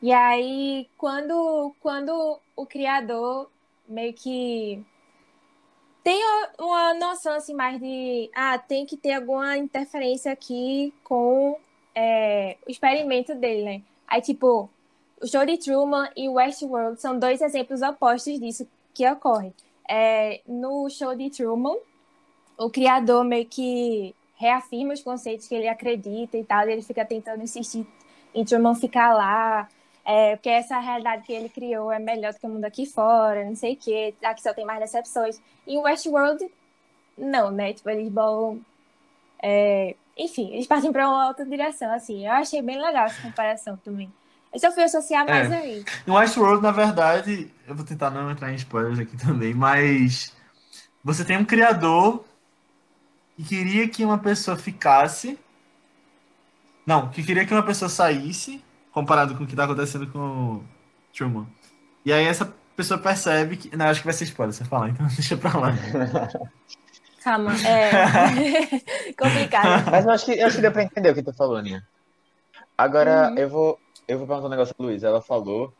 E 0.00 0.12
aí, 0.12 0.88
quando, 0.98 1.74
quando 1.80 2.40
o 2.56 2.66
criador 2.66 3.50
meio 3.88 4.12
que 4.12 4.84
tem 6.02 6.20
uma 6.58 6.94
noção, 6.94 7.34
assim, 7.34 7.54
mais 7.54 7.80
de, 7.80 8.28
ah, 8.34 8.58
tem 8.58 8.84
que 8.84 8.96
ter 8.96 9.12
alguma 9.12 9.56
interferência 9.56 10.32
aqui 10.32 10.92
com 11.04 11.56
é, 11.94 12.56
o 12.66 12.70
experimento 12.70 13.34
dele, 13.34 13.62
né? 13.64 13.82
Aí, 14.08 14.20
tipo, 14.20 14.68
o 15.22 15.26
show 15.26 15.46
de 15.46 15.56
Truman 15.56 16.10
e 16.16 16.28
Westworld 16.28 17.00
são 17.00 17.16
dois 17.16 17.40
exemplos 17.40 17.80
opostos 17.80 18.40
disso 18.40 18.66
que 18.92 19.08
ocorre. 19.08 19.52
É, 19.88 20.40
no 20.46 20.90
show 20.90 21.14
de 21.14 21.30
Truman, 21.30 21.76
o 22.58 22.68
criador 22.68 23.24
meio 23.24 23.46
que 23.46 24.14
reafirma 24.34 24.92
os 24.92 25.00
conceitos 25.00 25.46
que 25.46 25.54
ele 25.54 25.68
acredita 25.68 26.36
e 26.36 26.44
tal, 26.44 26.68
e 26.68 26.72
ele 26.72 26.82
fica 26.82 27.04
tentando 27.04 27.42
insistir 27.42 27.86
em 28.34 28.44
Truman 28.44 28.74
ficar 28.74 29.14
lá, 29.14 29.68
é, 30.04 30.34
porque 30.34 30.48
essa 30.48 30.78
realidade 30.80 31.22
que 31.22 31.32
ele 31.32 31.48
criou 31.48 31.92
é 31.92 32.00
melhor 32.00 32.32
do 32.32 32.40
que 32.40 32.46
o 32.46 32.50
mundo 32.50 32.64
aqui 32.64 32.84
fora, 32.84 33.44
não 33.44 33.54
sei 33.54 33.74
o 33.74 33.76
quê, 33.76 34.14
aqui 34.24 34.42
só 34.42 34.52
tem 34.52 34.64
mais 34.64 34.80
decepções. 34.80 35.40
E 35.64 35.76
o 35.76 35.82
Westworld, 35.82 36.50
não, 37.16 37.52
né? 37.52 37.72
Tipo, 37.72 37.90
eles 37.90 38.12
vão. 38.12 38.60
É, 39.40 39.94
enfim, 40.16 40.52
eles 40.52 40.66
partem 40.66 40.90
para 40.90 41.08
uma 41.08 41.28
outra 41.28 41.46
direção, 41.46 41.92
assim. 41.92 42.26
Eu 42.26 42.32
achei 42.32 42.60
bem 42.60 42.80
legal 42.80 43.06
essa 43.06 43.22
comparação 43.22 43.76
também. 43.76 44.12
Eu 44.52 44.60
só 44.60 44.70
fui 44.70 44.82
associar 44.82 45.26
mais 45.26 45.50
é. 45.50 45.56
aí. 45.56 45.84
No 46.06 46.14
Westworld, 46.14 46.62
na 46.62 46.70
verdade, 46.70 47.50
eu 47.66 47.74
vou 47.74 47.84
tentar 47.84 48.10
não 48.10 48.30
entrar 48.30 48.52
em 48.52 48.56
spoilers 48.56 48.98
aqui 48.98 49.16
também, 49.18 49.54
mas 49.54 50.32
você 51.02 51.24
tem 51.24 51.38
um 51.38 51.44
criador 51.44 52.24
que 53.36 53.44
queria 53.44 53.88
que 53.88 54.04
uma 54.04 54.18
pessoa 54.18 54.56
ficasse. 54.56 55.38
Não, 56.86 57.08
que 57.08 57.22
queria 57.22 57.46
que 57.46 57.54
uma 57.54 57.62
pessoa 57.62 57.88
saísse, 57.88 58.62
comparado 58.92 59.34
com 59.36 59.44
o 59.44 59.46
que 59.46 59.52
está 59.54 59.64
acontecendo 59.64 60.06
com 60.08 60.18
o 60.18 60.64
Truman. 61.14 61.46
E 62.04 62.12
aí 62.12 62.26
essa 62.26 62.52
pessoa 62.76 62.98
percebe 62.98 63.56
que. 63.56 63.74
Não, 63.74 63.86
acho 63.86 64.00
que 64.00 64.06
vai 64.06 64.14
ser 64.14 64.24
spoiler 64.24 64.54
você 64.54 64.64
falar, 64.64 64.90
então 64.90 65.06
deixa 65.14 65.36
pra 65.36 65.56
lá. 65.56 65.72
Calma, 67.22 67.52
é. 67.66 68.66
complicado. 69.16 69.90
Mas 69.90 70.04
eu 70.04 70.10
acho 70.10 70.24
que, 70.26 70.32
eu 70.32 70.46
acho 70.46 70.56
que 70.56 70.62
deu 70.62 70.72
pra 70.72 70.82
entender 70.82 71.10
o 71.10 71.14
que 71.14 71.22
tu 71.22 71.32
falou, 71.32 71.56
Aninha. 71.56 71.86
Agora, 72.76 73.30
uhum. 73.30 73.38
eu, 73.38 73.48
vou, 73.48 73.78
eu 74.06 74.18
vou 74.18 74.26
perguntar 74.26 74.46
um 74.46 74.50
negócio 74.50 74.74
pra 74.74 74.86
Luiz. 74.86 75.02
Ela 75.02 75.20
falou 75.20 75.72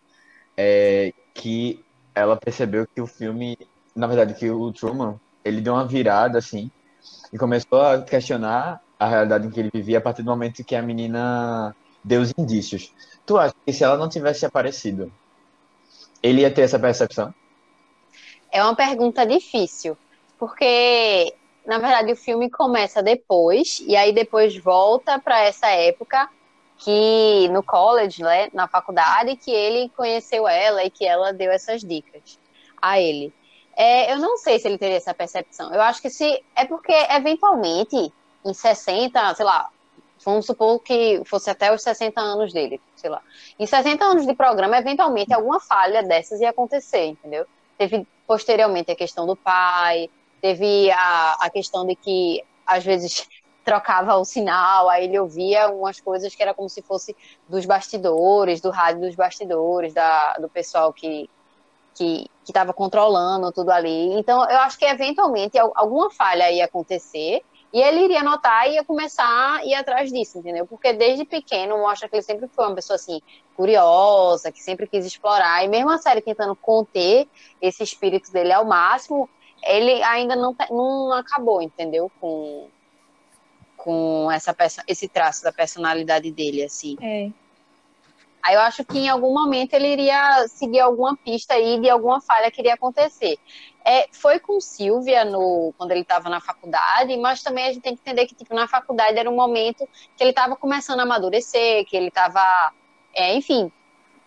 é, 0.56 1.12
que 1.34 1.84
ela 2.14 2.36
percebeu 2.36 2.86
que 2.86 3.00
o 3.00 3.06
filme, 3.06 3.58
na 3.94 4.06
verdade, 4.06 4.34
que 4.34 4.50
o 4.50 4.72
Truman, 4.72 5.18
ele 5.44 5.60
deu 5.60 5.74
uma 5.74 5.86
virada, 5.86 6.38
assim, 6.38 6.70
e 7.32 7.38
começou 7.38 7.80
a 7.80 8.02
questionar 8.02 8.80
a 8.98 9.08
realidade 9.08 9.46
em 9.46 9.50
que 9.50 9.60
ele 9.60 9.70
vivia 9.72 9.98
a 9.98 10.00
partir 10.00 10.22
do 10.22 10.30
momento 10.30 10.64
que 10.64 10.76
a 10.76 10.82
menina 10.82 11.74
deu 12.04 12.20
os 12.20 12.32
indícios. 12.36 12.92
Tu 13.26 13.36
acha 13.36 13.54
que 13.64 13.72
se 13.72 13.82
ela 13.82 13.96
não 13.96 14.08
tivesse 14.08 14.46
aparecido, 14.46 15.12
ele 16.22 16.42
ia 16.42 16.50
ter 16.52 16.62
essa 16.62 16.78
percepção? 16.78 17.34
É 18.50 18.62
uma 18.62 18.76
pergunta 18.76 19.26
difícil, 19.26 19.96
porque 20.38 21.34
na 21.66 21.78
verdade 21.78 22.12
o 22.12 22.16
filme 22.16 22.50
começa 22.50 23.02
depois 23.02 23.82
e 23.86 23.96
aí 23.96 24.12
depois 24.12 24.56
volta 24.56 25.18
para 25.18 25.40
essa 25.44 25.68
época 25.68 26.28
que 26.82 27.48
no 27.48 27.62
college, 27.62 28.22
né, 28.22 28.48
na 28.52 28.66
faculdade, 28.66 29.36
que 29.36 29.50
ele 29.50 29.88
conheceu 29.96 30.48
ela 30.48 30.84
e 30.84 30.90
que 30.90 31.04
ela 31.04 31.32
deu 31.32 31.50
essas 31.52 31.80
dicas 31.82 32.38
a 32.80 33.00
ele. 33.00 33.32
É, 33.76 34.12
eu 34.12 34.18
não 34.18 34.36
sei 34.36 34.58
se 34.58 34.66
ele 34.66 34.76
teria 34.76 34.96
essa 34.96 35.14
percepção. 35.14 35.72
Eu 35.72 35.80
acho 35.80 36.02
que 36.02 36.10
se. 36.10 36.42
É 36.56 36.64
porque, 36.64 36.92
eventualmente, 36.92 38.12
em 38.44 38.52
60, 38.52 39.34
sei 39.34 39.44
lá, 39.44 39.70
vamos 40.24 40.44
supor 40.44 40.80
que 40.80 41.22
fosse 41.24 41.48
até 41.50 41.72
os 41.72 41.82
60 41.82 42.20
anos 42.20 42.52
dele, 42.52 42.80
sei 42.96 43.08
lá. 43.08 43.22
Em 43.58 43.66
60 43.66 44.04
anos 44.04 44.26
de 44.26 44.34
programa, 44.34 44.76
eventualmente, 44.76 45.32
alguma 45.32 45.60
falha 45.60 46.02
dessas 46.02 46.40
ia 46.40 46.50
acontecer, 46.50 47.06
entendeu? 47.06 47.46
Teve 47.78 48.06
posteriormente 48.26 48.90
a 48.90 48.96
questão 48.96 49.26
do 49.26 49.36
pai, 49.36 50.10
teve 50.40 50.90
a, 50.90 51.36
a 51.40 51.48
questão 51.48 51.86
de 51.86 51.94
que, 51.94 52.44
às 52.66 52.84
vezes, 52.84 53.26
trocava 53.64 54.16
o 54.16 54.24
sinal, 54.24 54.88
aí 54.88 55.04
ele 55.04 55.18
ouvia 55.18 55.68
umas 55.70 56.00
coisas 56.00 56.34
que 56.34 56.42
era 56.42 56.52
como 56.54 56.68
se 56.68 56.82
fosse 56.82 57.16
dos 57.48 57.64
bastidores, 57.64 58.60
do 58.60 58.70
rádio 58.70 59.02
dos 59.02 59.14
bastidores, 59.14 59.94
da, 59.94 60.34
do 60.34 60.48
pessoal 60.48 60.92
que 60.92 61.28
que 61.94 62.26
estava 62.46 62.72
controlando 62.72 63.52
tudo 63.52 63.70
ali. 63.70 64.14
Então, 64.14 64.48
eu 64.50 64.58
acho 64.60 64.78
que 64.78 64.84
eventualmente 64.84 65.58
alguma 65.58 66.10
falha 66.10 66.50
ia 66.50 66.64
acontecer 66.64 67.42
e 67.72 67.80
ele 67.80 68.04
iria 68.04 68.22
notar 68.22 68.68
e 68.68 68.74
ia 68.74 68.84
começar 68.84 69.56
a 69.56 69.64
ir 69.64 69.74
atrás 69.74 70.12
disso, 70.12 70.38
entendeu? 70.38 70.66
Porque 70.66 70.92
desde 70.92 71.24
pequeno 71.24 71.78
mostra 71.78 72.08
que 72.08 72.16
ele 72.16 72.22
sempre 72.22 72.48
foi 72.48 72.66
uma 72.66 72.74
pessoa 72.74 72.96
assim, 72.96 73.20
curiosa, 73.56 74.52
que 74.52 74.62
sempre 74.62 74.86
quis 74.86 75.06
explorar. 75.06 75.64
E 75.64 75.68
mesmo 75.68 75.90
a 75.90 75.98
série 75.98 76.20
tentando 76.20 76.54
conter 76.54 77.26
esse 77.60 77.82
espírito 77.82 78.30
dele 78.30 78.52
ao 78.52 78.64
máximo, 78.64 79.28
ele 79.64 80.02
ainda 80.02 80.36
não, 80.36 80.54
não 80.70 81.12
acabou, 81.12 81.62
entendeu? 81.62 82.10
Com, 82.20 82.68
com 83.82 84.30
essa 84.30 84.54
esse 84.86 85.08
traço 85.08 85.42
da 85.42 85.52
personalidade 85.52 86.30
dele, 86.30 86.62
assim. 86.62 86.96
É. 87.02 87.30
Aí 88.40 88.54
eu 88.54 88.60
acho 88.60 88.84
que 88.84 88.98
em 88.98 89.08
algum 89.08 89.32
momento 89.34 89.74
ele 89.74 89.88
iria 89.88 90.46
seguir 90.48 90.80
alguma 90.80 91.16
pista 91.16 91.54
aí 91.54 91.80
de 91.80 91.90
alguma 91.90 92.20
falha 92.20 92.50
que 92.50 92.60
iria 92.60 92.74
acontecer. 92.74 93.38
É, 93.84 94.06
foi 94.12 94.38
com 94.38 94.60
Silvia 94.60 95.24
no, 95.24 95.74
quando 95.76 95.90
ele 95.90 96.02
estava 96.02 96.28
na 96.28 96.40
faculdade, 96.40 97.16
mas 97.16 97.42
também 97.42 97.66
a 97.66 97.72
gente 97.72 97.82
tem 97.82 97.96
que 97.96 98.02
entender 98.02 98.26
que 98.26 98.36
tipo, 98.36 98.54
na 98.54 98.68
faculdade 98.68 99.18
era 99.18 99.28
um 99.28 99.34
momento 99.34 99.88
que 100.16 100.22
ele 100.22 100.30
estava 100.30 100.54
começando 100.54 101.00
a 101.00 101.02
amadurecer, 101.02 101.84
que 101.86 101.96
ele 101.96 102.08
estava, 102.08 102.72
é, 103.14 103.34
enfim, 103.34 103.70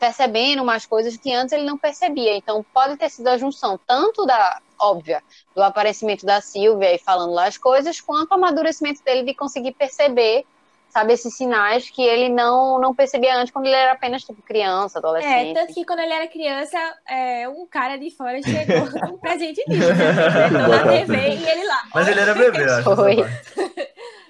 percebendo 0.05 0.61
umas 0.61 0.85
coisas 0.85 1.17
que 1.17 1.33
antes 1.33 1.51
ele 1.51 1.65
não 1.65 1.77
percebia. 1.77 2.37
Então 2.37 2.63
pode 2.73 2.95
ter 2.95 3.09
sido 3.09 3.27
a 3.27 3.37
junção 3.37 3.79
tanto 3.87 4.25
da 4.25 4.59
óbvia 4.79 5.23
do 5.55 5.63
aparecimento 5.63 6.25
da 6.25 6.41
Silvia 6.41 6.93
e 6.93 6.99
falando 6.99 7.33
lá 7.33 7.47
as 7.47 7.57
coisas, 7.57 7.99
quanto 7.99 8.31
o 8.31 8.33
amadurecimento 8.35 9.03
dele 9.03 9.23
de 9.23 9.33
conseguir 9.33 9.71
perceber 9.71 10.45
sabe, 10.89 11.11
esses 11.11 11.35
sinais 11.35 11.89
que 11.89 12.01
ele 12.01 12.29
não, 12.29 12.79
não 12.79 12.95
percebia 12.95 13.35
antes 13.35 13.51
quando 13.51 13.65
ele 13.65 13.75
era 13.75 13.91
apenas 13.91 14.23
tipo 14.23 14.41
criança, 14.41 14.99
adolescente. 14.99 15.49
É, 15.49 15.53
tanto 15.53 15.73
que 15.73 15.83
quando 15.83 15.99
ele 15.99 16.13
era 16.13 16.25
criança, 16.27 16.77
é, 17.09 17.49
um 17.49 17.65
cara 17.67 17.97
de 17.97 18.09
fora 18.11 18.39
chegou 18.41 18.89
com 19.01 19.15
um 19.15 19.17
presente 19.17 19.61
disso, 19.67 19.93
né? 19.93 20.49
na 20.51 20.83
TV 20.83 21.17
e 21.17 21.49
ele 21.49 21.65
lá. 21.65 21.83
Mas 21.93 22.07
ele 22.07 22.19
era 22.21 22.33
bebê, 22.33 22.63
acho. 22.63 22.95
Foi. 22.95 23.17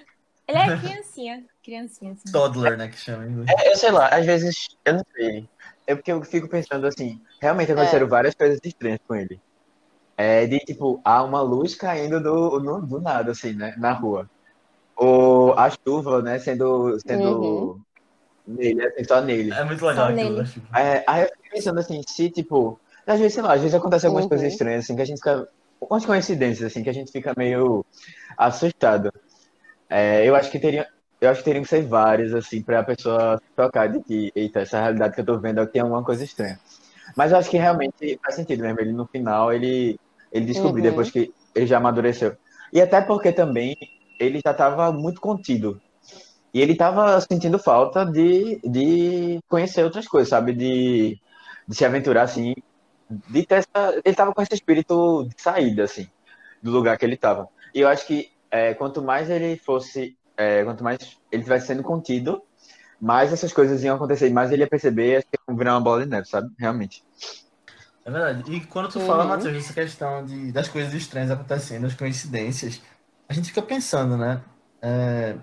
É 0.66 0.76
criancinha, 0.80 1.44
criancinha, 1.62 2.12
assim. 2.12 2.30
Toddler, 2.32 2.76
né, 2.76 2.88
que 2.88 2.96
chama 2.96 3.26
em 3.26 3.30
inglês. 3.30 3.50
É, 3.58 3.70
eu 3.72 3.76
sei 3.76 3.90
lá, 3.90 4.08
às 4.08 4.24
vezes, 4.26 4.54
eu 4.84 4.94
não 4.94 5.02
sei. 5.16 5.48
É 5.86 5.94
porque 5.94 6.10
eu 6.12 6.22
fico 6.24 6.48
pensando 6.48 6.86
assim, 6.86 7.20
realmente 7.40 7.70
aconteceram 7.72 8.08
várias 8.08 8.34
coisas 8.34 8.58
estranhas 8.64 8.98
com 9.06 9.14
ele. 9.14 9.40
É 10.16 10.46
de 10.46 10.58
tipo, 10.60 11.00
há 11.04 11.22
uma 11.24 11.42
luz 11.42 11.74
caindo 11.74 12.22
do, 12.22 12.60
no- 12.60 12.86
do 12.86 13.00
nada, 13.00 13.32
assim, 13.32 13.52
né? 13.54 13.74
Na 13.78 13.92
rua. 13.92 14.28
Ou 14.96 15.54
a 15.58 15.70
chuva, 15.70 16.22
né, 16.22 16.38
sendo, 16.38 16.98
sendo 17.06 17.30
Uhum. 17.74 17.84
nele, 18.46 18.86
assim, 18.86 19.04
só 19.04 19.20
nele. 19.22 19.52
É 19.52 19.64
muito 19.64 19.84
legal 19.86 20.08
aquilo, 20.08 20.42
né. 20.42 20.44
É, 20.76 21.04
aí 21.08 21.22
eu 21.22 21.28
fico 21.28 21.50
pensando 21.52 21.80
assim, 21.80 22.00
se 22.08 22.30
tipo, 22.30 22.80
às 23.06 23.18
vezes, 23.18 23.34
sei 23.34 23.42
lá, 23.42 23.54
às 23.54 23.60
vezes 23.60 23.74
acontece 23.74 24.06
algumas 24.06 24.24
Uhum. 24.24 24.30
coisas 24.30 24.52
estranhas, 24.52 24.84
assim, 24.84 24.96
que 24.96 25.02
a 25.02 25.04
gente 25.06 25.18
fica. 25.18 25.46
Umas 25.80 26.06
coincidências, 26.06 26.72
assim, 26.72 26.82
que 26.82 26.90
a 26.90 26.92
gente 26.92 27.12
fica 27.12 27.34
meio 27.36 27.84
assustado. 28.38 29.10
É, 29.88 30.28
eu 30.28 30.34
acho 30.34 30.50
que 30.50 30.58
teria. 30.58 30.86
Eu 31.20 31.30
acho 31.30 31.40
que 31.40 31.44
teriam 31.46 31.62
que 31.62 31.68
ser 31.70 31.86
várias, 31.86 32.34
assim, 32.34 32.62
pra 32.62 32.84
pessoa 32.84 33.38
se 33.38 33.44
tocar 33.56 33.88
de 33.88 34.02
que, 34.02 34.30
eita, 34.34 34.60
essa 34.60 34.78
realidade 34.80 35.14
que 35.14 35.20
eu 35.22 35.24
tô 35.24 35.40
vendo 35.40 35.60
aqui 35.60 35.78
é 35.78 35.84
uma 35.84 36.04
coisa 36.04 36.22
estranha. 36.24 36.60
Mas 37.16 37.32
eu 37.32 37.38
acho 37.38 37.50
que 37.50 37.56
realmente 37.58 38.18
faz 38.22 38.36
sentido 38.36 38.62
mesmo. 38.62 38.80
Ele, 38.80 38.92
no 38.92 39.06
final, 39.06 39.52
ele, 39.52 39.98
ele 40.32 40.46
descobriu, 40.46 40.84
Uhum. 40.84 40.90
depois 40.90 41.10
que 41.10 41.32
ele 41.54 41.66
já 41.66 41.78
amadureceu. 41.78 42.36
E 42.72 42.80
até 42.82 43.00
porque 43.00 43.32
também 43.32 43.76
ele 44.18 44.40
já 44.44 44.52
estava 44.52 44.92
muito 44.92 45.20
contido. 45.20 45.80
E 46.54 46.60
ele 46.60 46.72
estava 46.72 47.20
sentindo 47.20 47.58
falta 47.58 48.04
de, 48.06 48.60
de 48.64 49.38
conhecer 49.48 49.84
outras 49.84 50.08
coisas, 50.08 50.28
sabe? 50.30 50.52
De, 50.54 51.20
de 51.68 51.76
se 51.76 51.84
aventurar, 51.84 52.22
assim. 52.22 52.54
De 53.08 53.46
ter 53.46 53.56
essa, 53.56 53.90
ele 53.94 54.02
estava 54.06 54.32
com 54.34 54.42
esse 54.42 54.54
espírito 54.54 55.28
de 55.28 55.40
saída, 55.42 55.84
assim, 55.84 56.08
do 56.62 56.70
lugar 56.72 56.98
que 56.98 57.04
ele 57.04 57.14
estava. 57.14 57.48
E 57.74 57.80
eu 57.80 57.88
acho 57.88 58.06
que 58.06 58.30
é, 58.50 58.74
quanto 58.74 59.02
mais 59.02 59.28
ele 59.30 59.56
fosse, 59.56 60.16
é, 60.36 60.64
quanto 60.64 60.82
mais 60.84 60.98
ele 61.30 61.42
estivesse 61.42 61.66
sendo 61.68 61.82
contido, 61.82 62.42
mais 63.00 63.32
essas 63.32 63.52
coisas 63.52 63.82
iam 63.84 63.96
acontecer, 63.96 64.30
mais 64.30 64.50
ele 64.52 64.62
ia 64.62 64.68
perceber, 64.68 65.16
acho 65.16 65.26
que 65.26 65.38
iam 65.48 65.56
virar 65.56 65.74
uma 65.74 65.80
bola 65.80 66.02
de 66.04 66.08
neve, 66.10 66.26
sabe? 66.28 66.50
Realmente. 66.58 67.02
É 68.04 68.10
verdade. 68.10 68.50
E 68.52 68.60
quando 68.66 68.88
tu 68.88 69.00
fala, 69.00 69.24
Uhum. 69.24 69.30
Matheus, 69.30 69.54
dessa 69.54 69.72
questão 69.72 70.24
de, 70.24 70.52
das 70.52 70.68
coisas 70.68 70.94
estranhas 70.94 71.30
acontecendo, 71.30 71.86
as 71.86 71.94
coincidências, 71.94 72.80
a 73.28 73.34
gente 73.34 73.48
fica 73.48 73.62
pensando, 73.62 74.16
né? 74.16 74.40
É, 74.80 75.34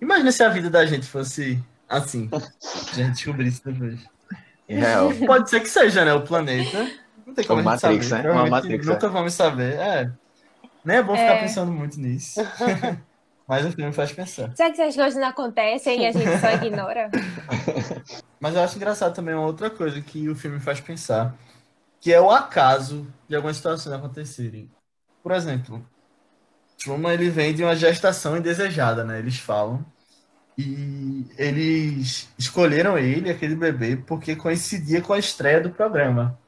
Imagina 0.00 0.32
se 0.32 0.42
a 0.42 0.48
vida 0.48 0.68
da 0.68 0.84
gente 0.84 1.06
fosse 1.06 1.62
assim. 1.88 2.28
Se 2.58 3.00
a 3.00 3.04
gente 3.04 3.14
descobrisse 3.14 3.62
depois. 3.64 4.00
Real. 4.66 5.10
Pode 5.26 5.50
ser 5.50 5.60
que 5.60 5.68
seja, 5.68 6.04
né? 6.04 6.12
O 6.14 6.22
planeta. 6.22 6.90
Não 7.26 7.34
tem 7.34 7.44
como 7.44 7.60
Uma 7.60 7.72
a 7.72 7.76
gente 7.76 7.82
Matrix, 7.84 8.06
saber. 8.06 8.22
né? 8.24 8.30
Uma 8.32 8.46
Matrix, 8.46 8.86
nunca 8.86 9.08
vamos 9.08 9.34
saber. 9.34 9.74
É. 9.74 10.10
Nem 10.84 10.96
é 10.96 11.02
bom 11.02 11.12
ficar 11.14 11.34
É. 11.34 11.40
pensando 11.40 11.70
muito 11.72 11.98
nisso. 12.00 12.40
Mas 13.46 13.66
o 13.66 13.72
filme 13.72 13.92
faz 13.92 14.12
pensar. 14.12 14.52
Será 14.56 14.70
que 14.70 14.80
essas 14.80 14.96
coisas 14.96 15.20
não 15.20 15.28
acontecem 15.28 16.02
e 16.02 16.06
a 16.06 16.12
gente 16.12 16.38
só 16.38 16.50
ignora? 16.52 17.10
Mas 18.40 18.54
eu 18.54 18.62
acho 18.62 18.76
engraçado 18.76 19.14
também 19.14 19.34
uma 19.34 19.46
outra 19.46 19.68
coisa 19.68 20.00
que 20.00 20.28
o 20.28 20.34
filme 20.34 20.58
faz 20.60 20.80
pensar, 20.80 21.34
que 22.00 22.12
é 22.12 22.20
o 22.20 22.30
acaso 22.30 23.06
de 23.28 23.36
algumas 23.36 23.56
situações 23.56 23.94
acontecerem. 23.94 24.70
Por 25.22 25.32
exemplo, 25.32 25.84
Truman 26.78 27.12
ele 27.12 27.30
vem 27.30 27.54
de 27.54 27.62
uma 27.62 27.76
gestação 27.76 28.36
indesejada, 28.36 29.04
né? 29.04 29.18
Eles 29.18 29.38
falam. 29.38 29.84
E 30.56 31.26
eles 31.38 32.28
escolheram 32.38 32.98
ele, 32.98 33.30
aquele 33.30 33.54
bebê, 33.56 33.96
porque 33.96 34.36
coincidia 34.36 35.00
com 35.00 35.12
a 35.12 35.18
estreia 35.18 35.60
do 35.60 35.70
programa. 35.70 36.38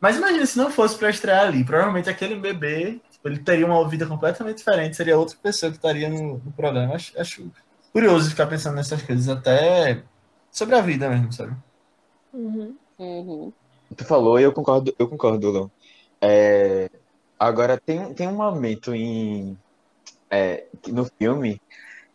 Mas 0.00 0.16
imagina 0.16 0.44
se 0.44 0.58
não 0.58 0.70
fosse 0.70 0.96
para 0.98 1.08
estrear 1.10 1.46
ali, 1.46 1.64
provavelmente 1.64 2.10
aquele 2.10 2.36
bebê 2.36 3.00
ele 3.26 3.38
teria 3.38 3.66
uma 3.66 3.88
vida 3.88 4.06
completamente 4.06 4.58
diferente, 4.58 4.96
seria 4.96 5.18
outra 5.18 5.36
pessoa 5.42 5.70
que 5.70 5.78
estaria 5.78 6.08
no, 6.08 6.38
no 6.38 6.52
programa. 6.52 6.94
Acho, 6.94 7.18
acho 7.20 7.50
curioso 7.92 8.30
ficar 8.30 8.46
pensando 8.46 8.76
nessas 8.76 9.02
coisas, 9.02 9.28
até 9.28 10.02
sobre 10.50 10.74
a 10.74 10.80
vida 10.80 11.08
mesmo, 11.08 11.32
sabe? 11.32 11.54
Uhum. 12.32 12.76
Uhum. 12.98 13.52
Tu 13.96 14.04
falou 14.04 14.38
e 14.38 14.42
eu 14.42 14.52
concordo, 14.52 14.94
eu 14.98 15.08
concordo, 15.08 15.52
Léo. 15.52 15.70
É, 16.20 16.90
agora, 17.38 17.78
tem, 17.78 18.12
tem 18.14 18.28
um 18.28 18.34
momento 18.36 18.94
em, 18.94 19.56
é, 20.30 20.64
no 20.88 21.04
filme 21.18 21.60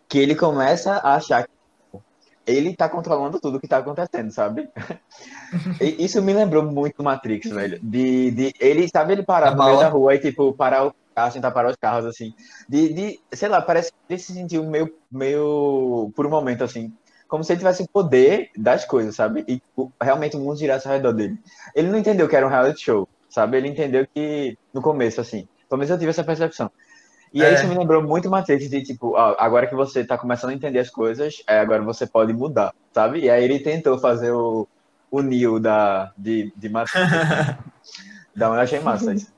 que 0.08 0.20
ele 0.20 0.36
começa 0.36 0.94
a 0.98 1.16
achar 1.16 1.48
que 1.48 1.52
ele 2.46 2.76
tá 2.76 2.90
controlando 2.90 3.40
tudo 3.40 3.60
que 3.60 3.68
tá 3.68 3.78
acontecendo, 3.78 4.32
sabe? 4.32 4.70
E 5.82 6.06
Isso 6.06 6.22
me 6.22 6.34
lembrou 6.34 6.64
muito 6.64 7.04
Matrix, 7.04 7.50
velho. 7.50 7.78
De, 7.84 8.32
de 8.32 8.54
ele, 8.60 8.88
sabe, 8.88 9.14
ele 9.14 9.24
parar 9.24 9.50
A 9.50 9.52
no 9.52 9.58
meio 9.58 9.76
bala. 9.76 9.84
da 9.84 9.90
rua 9.90 10.16
e, 10.16 10.20
tipo, 10.20 10.54
parar 10.54 10.88
o 10.88 10.94
carro, 11.14 11.34
tentar 11.34 11.52
parar 11.52 11.70
os 11.70 11.76
carros, 11.76 12.06
assim. 12.06 12.34
De, 12.68 12.94
de, 12.94 13.20
sei 13.34 13.50
lá, 13.50 13.62
parece 13.62 13.92
que 13.92 13.98
ele 14.10 14.20
se 14.20 14.34
sentiu 14.34 14.64
meio, 14.64 14.94
meio, 15.12 16.12
por 16.16 16.26
um 16.26 16.30
momento, 16.30 16.64
assim, 16.64 16.94
como 17.28 17.44
se 17.44 17.54
ele 17.54 17.60
tivesse 17.60 17.84
o 17.84 17.88
poder 17.88 18.50
das 18.58 18.86
coisas, 18.86 19.16
sabe? 19.16 19.46
E 19.48 19.62
realmente 20.02 20.36
o 20.36 20.40
mundo 20.40 20.58
girasse 20.58 20.88
ao 20.88 20.94
redor 20.94 21.14
dele. 21.14 21.38
Ele 21.76 21.90
não 21.90 21.98
entendeu 21.98 22.28
que 22.28 22.36
era 22.36 22.46
um 22.46 22.50
reality 22.50 22.82
show, 22.84 23.08
sabe? 23.30 23.58
Ele 23.58 23.70
entendeu 23.70 24.06
que, 24.14 24.58
no 24.74 24.82
começo, 24.82 25.22
assim, 25.22 25.48
pelo 25.70 25.80
menos 25.80 25.90
eu 25.90 25.98
tive 25.98 26.10
essa 26.10 26.24
percepção. 26.24 26.70
E 27.34 27.44
aí 27.46 27.54
É. 27.54 27.56
isso 27.56 27.68
me 27.68 27.78
lembrou 27.78 28.04
muito 28.04 28.30
Matrix, 28.30 28.70
de 28.70 28.84
tipo, 28.84 29.16
ó, 29.16 29.36
agora 29.40 29.66
que 29.66 29.76
você 29.76 30.04
tá 30.04 30.18
começando 30.18 30.50
a 30.50 30.54
entender 30.54 30.80
as 30.80 30.90
coisas, 30.90 31.42
é, 31.48 31.60
agora 31.60 31.82
você 31.82 32.06
pode 32.06 32.34
mudar, 32.34 32.74
sabe? 32.94 33.20
E 33.22 33.30
aí 33.30 33.44
ele 33.44 33.60
tentou 33.60 33.98
fazer 33.98 34.32
o, 34.32 34.68
o 35.10 35.22
Neo 35.22 35.58
da, 35.58 36.12
de, 36.18 36.52
de 36.56 36.70
Matrix. 36.70 37.00
Então 38.34 38.54
eu 38.54 38.62
achei 38.62 38.80
massa 38.80 39.14
isso. 39.14 39.32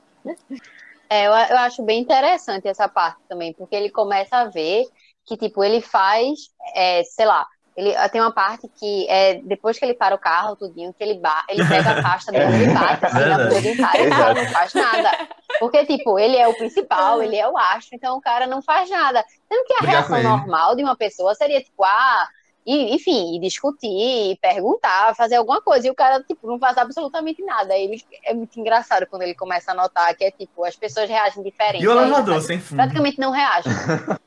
É, 1.14 1.28
eu, 1.28 1.32
eu 1.32 1.58
acho 1.60 1.84
bem 1.84 2.02
interessante 2.02 2.68
essa 2.68 2.90
parte 2.90 3.20
também, 3.30 3.54
porque 3.54 3.76
ele 3.76 3.92
começa 3.92 4.36
a 4.36 4.46
ver 4.46 4.86
que, 5.24 5.38
tipo, 5.38 5.64
ele 5.64 5.80
faz, 5.80 6.50
é, 6.74 7.04
sei 7.04 7.28
lá, 7.28 7.46
ele 7.78 7.94
tem 8.10 8.20
uma 8.20 8.34
parte 8.34 8.68
que 8.68 9.08
é 9.08 9.36
depois 9.44 9.78
que 9.78 9.86
ele 9.86 9.94
para 9.94 10.16
o 10.16 10.18
carro, 10.18 10.56
tudinho, 10.56 10.92
que 10.92 11.04
ele, 11.04 11.20
ba 11.20 11.46
ele 11.48 11.64
pega 11.68 11.92
a 11.92 12.02
pasta 12.02 12.32
dele 12.34 12.64
e 12.64 12.74
bate 12.74 13.06
assim 13.06 13.20
na 13.20 13.38
do 13.38 13.78
cara 13.78 14.02
e 14.02 14.08
o 14.08 14.10
cara 14.10 14.34
não 14.34 14.48
faz 14.48 14.74
nada. 14.74 15.12
Porque, 15.60 15.86
tipo, 15.86 16.18
ele 16.18 16.36
é 16.36 16.48
o 16.48 16.58
principal, 16.58 17.22
ele 17.22 17.36
é 17.36 17.48
o 17.48 17.56
astro, 17.56 17.96
então 17.96 18.18
o 18.18 18.22
cara 18.22 18.48
não 18.48 18.64
faz 18.64 18.90
nada. 18.90 19.24
Sendo 19.48 19.66
que 19.66 19.74
a 19.74 19.82
Brigar 19.82 20.08
com 20.08 20.14
reação 20.14 20.32
normal 20.32 20.76
de 20.76 20.82
uma 20.82 20.96
pessoa 20.96 21.36
seria, 21.36 21.62
tipo, 21.62 21.84
ah, 21.84 22.28
e, 22.66 22.96
enfim, 22.96 23.36
e 23.36 23.40
discutir, 23.40 23.88
e 23.88 24.38
perguntar, 24.42 25.16
fazer 25.16 25.36
alguma 25.36 25.62
coisa. 25.62 25.88
E 25.88 25.90
o 25.90 25.96
cara, 25.96 26.24
tipo, 26.24 26.48
não 26.48 26.58
faz 26.58 26.78
absolutamente 26.78 27.44
nada. 27.44 27.76
Ele, 27.76 28.02
é 28.24 28.34
muito 28.34 28.60
engraçado 28.60 29.06
quando 29.08 29.24
ele 29.24 29.36
começa 29.36 29.72
a 29.72 29.76
notar 29.76 30.16
que 30.16 30.24
é, 30.24 30.32
tipo, 30.32 30.64
as 30.64 30.76
pessoas 30.76 31.10
reagem 31.10 31.44
diferente. 31.44 31.84
E 31.84 31.88
o 31.88 31.94
sabe? 31.94 32.42
sem 32.42 32.60
fundo. 32.60 32.78
Praticamente 32.78 33.20
não 33.20 33.32
reagem. 33.32 33.72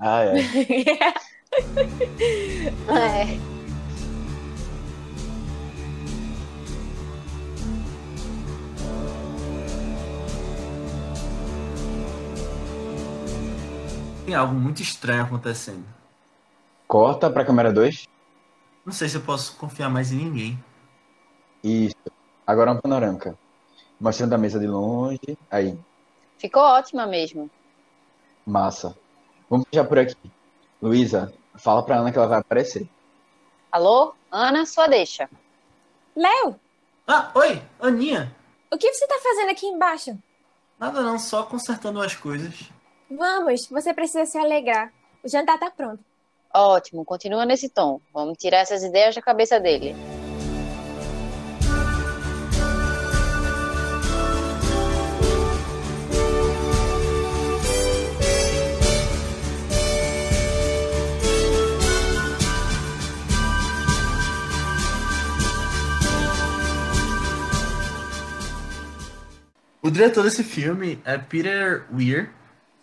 Ah, 0.00 0.24
é. 0.24 0.32
É. 2.88 3.52
Tem 14.26 14.34
algo 14.34 14.54
muito 14.54 14.82
estranho 14.82 15.22
acontecendo. 15.22 15.84
Corta 16.92 17.30
pra 17.30 17.42
câmera 17.42 17.72
2. 17.72 18.06
Não 18.84 18.92
sei 18.92 19.08
se 19.08 19.16
eu 19.16 19.22
posso 19.22 19.56
confiar 19.56 19.88
mais 19.88 20.12
em 20.12 20.16
ninguém. 20.16 20.62
Isso. 21.64 21.96
Agora 22.46 22.70
uma 22.70 22.82
panorâmica. 22.82 23.34
Mostrando 23.98 24.34
a 24.34 24.36
mesa 24.36 24.60
de 24.60 24.66
longe. 24.66 25.38
Aí, 25.50 25.74
Ficou 26.36 26.60
ótima 26.60 27.06
mesmo. 27.06 27.50
massa. 28.44 28.94
Vamos 29.48 29.64
já 29.72 29.82
por 29.82 29.98
aqui. 29.98 30.14
Luísa, 30.82 31.32
fala 31.54 31.82
pra 31.82 31.96
Ana 31.96 32.12
que 32.12 32.18
ela 32.18 32.26
vai 32.28 32.40
aparecer. 32.40 32.86
Alô? 33.70 34.12
Ana, 34.30 34.66
sua 34.66 34.86
deixa. 34.86 35.30
Léo, 36.14 36.60
Ah, 37.08 37.30
oi, 37.34 37.62
Aninha. 37.80 38.36
o 38.70 38.76
que 38.76 38.92
você 38.92 39.06
tá 39.06 39.18
fazendo 39.22 39.48
aqui 39.50 39.64
embaixo? 39.64 40.18
Nada 40.78 41.00
não, 41.00 41.18
só 41.18 41.42
consertando 41.44 42.02
as 42.02 42.14
coisas. 42.14 42.70
Vamos, 43.10 43.66
você 43.66 43.94
precisa 43.94 44.26
se 44.26 44.36
alegrar. 44.36 44.92
O 45.24 45.28
jantar 45.30 45.58
tá 45.58 45.70
pronto. 45.70 46.11
Ótimo, 46.54 47.04
continua 47.04 47.46
nesse 47.46 47.68
tom. 47.68 48.00
Vamos 48.12 48.36
tirar 48.36 48.58
essas 48.58 48.82
ideias 48.82 49.14
da 49.14 49.22
cabeça 49.22 49.58
dele. 49.58 49.94
O 69.84 69.90
diretor 69.90 70.22
desse 70.22 70.44
filme 70.44 71.00
é 71.04 71.18
Peter 71.18 71.84
Weir. 71.92 72.30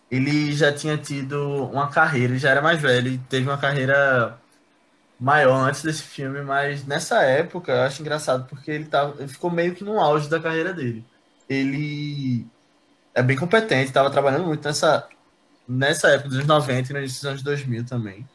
Ele 0.10 0.54
já 0.54 0.74
tinha 0.74 0.98
tido 0.98 1.66
uma 1.72 1.88
carreira, 1.90 2.34
ele 2.34 2.40
já 2.40 2.50
era 2.50 2.62
mais 2.62 2.82
velho, 2.82 3.08
ele 3.08 3.22
teve 3.30 3.48
uma 3.48 3.58
carreira 3.58 4.40
maior 5.20 5.68
antes 5.68 5.84
desse 5.84 6.04
filme, 6.04 6.42
mas 6.42 6.86
nessa 6.86 7.22
época 7.22 7.72
eu 7.72 7.82
acho 7.82 8.02
engraçado 8.02 8.48
porque 8.48 8.72
ele, 8.72 8.86
tava, 8.86 9.16
ele 9.20 9.28
ficou 9.28 9.52
meio 9.52 9.76
que 9.76 9.84
no 9.84 10.00
auge 10.00 10.30
da 10.30 10.40
carreira 10.40 10.74
dele. 10.74 11.06
Ele 11.48 12.48
é 13.14 13.22
bem 13.22 13.38
competente, 13.38 13.90
estava 13.90 14.10
trabalhando 14.10 14.46
muito 14.46 14.66
nessa, 14.66 15.08
nessa 15.68 16.10
época 16.10 16.30
dos 16.30 16.46
90 16.46 16.90
e 16.90 16.94
no 16.94 17.00
início 17.00 17.18
dos 17.18 17.26
anos 17.26 17.44
2000 17.44 17.86
também. 17.86 18.28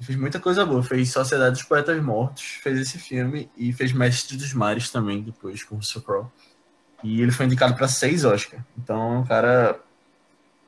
Fez 0.00 0.18
muita 0.18 0.40
coisa 0.40 0.66
boa, 0.66 0.82
fez 0.82 1.12
Sociedade 1.12 1.54
dos 1.54 1.62
Poetas 1.62 2.02
Mortos, 2.02 2.42
fez 2.60 2.76
esse 2.76 2.98
filme 2.98 3.48
e 3.56 3.72
fez 3.72 3.92
Mestre 3.92 4.36
dos 4.36 4.52
Mares 4.52 4.90
também 4.90 5.22
depois 5.22 5.62
com 5.62 5.76
o 5.76 6.02
Crowe. 6.02 6.26
E 7.04 7.22
ele 7.22 7.30
foi 7.30 7.46
indicado 7.46 7.76
para 7.76 7.86
seis 7.86 8.24
Oscars. 8.24 8.62
Então 8.76 9.14
é 9.14 9.18
um 9.18 9.24
cara 9.24 9.78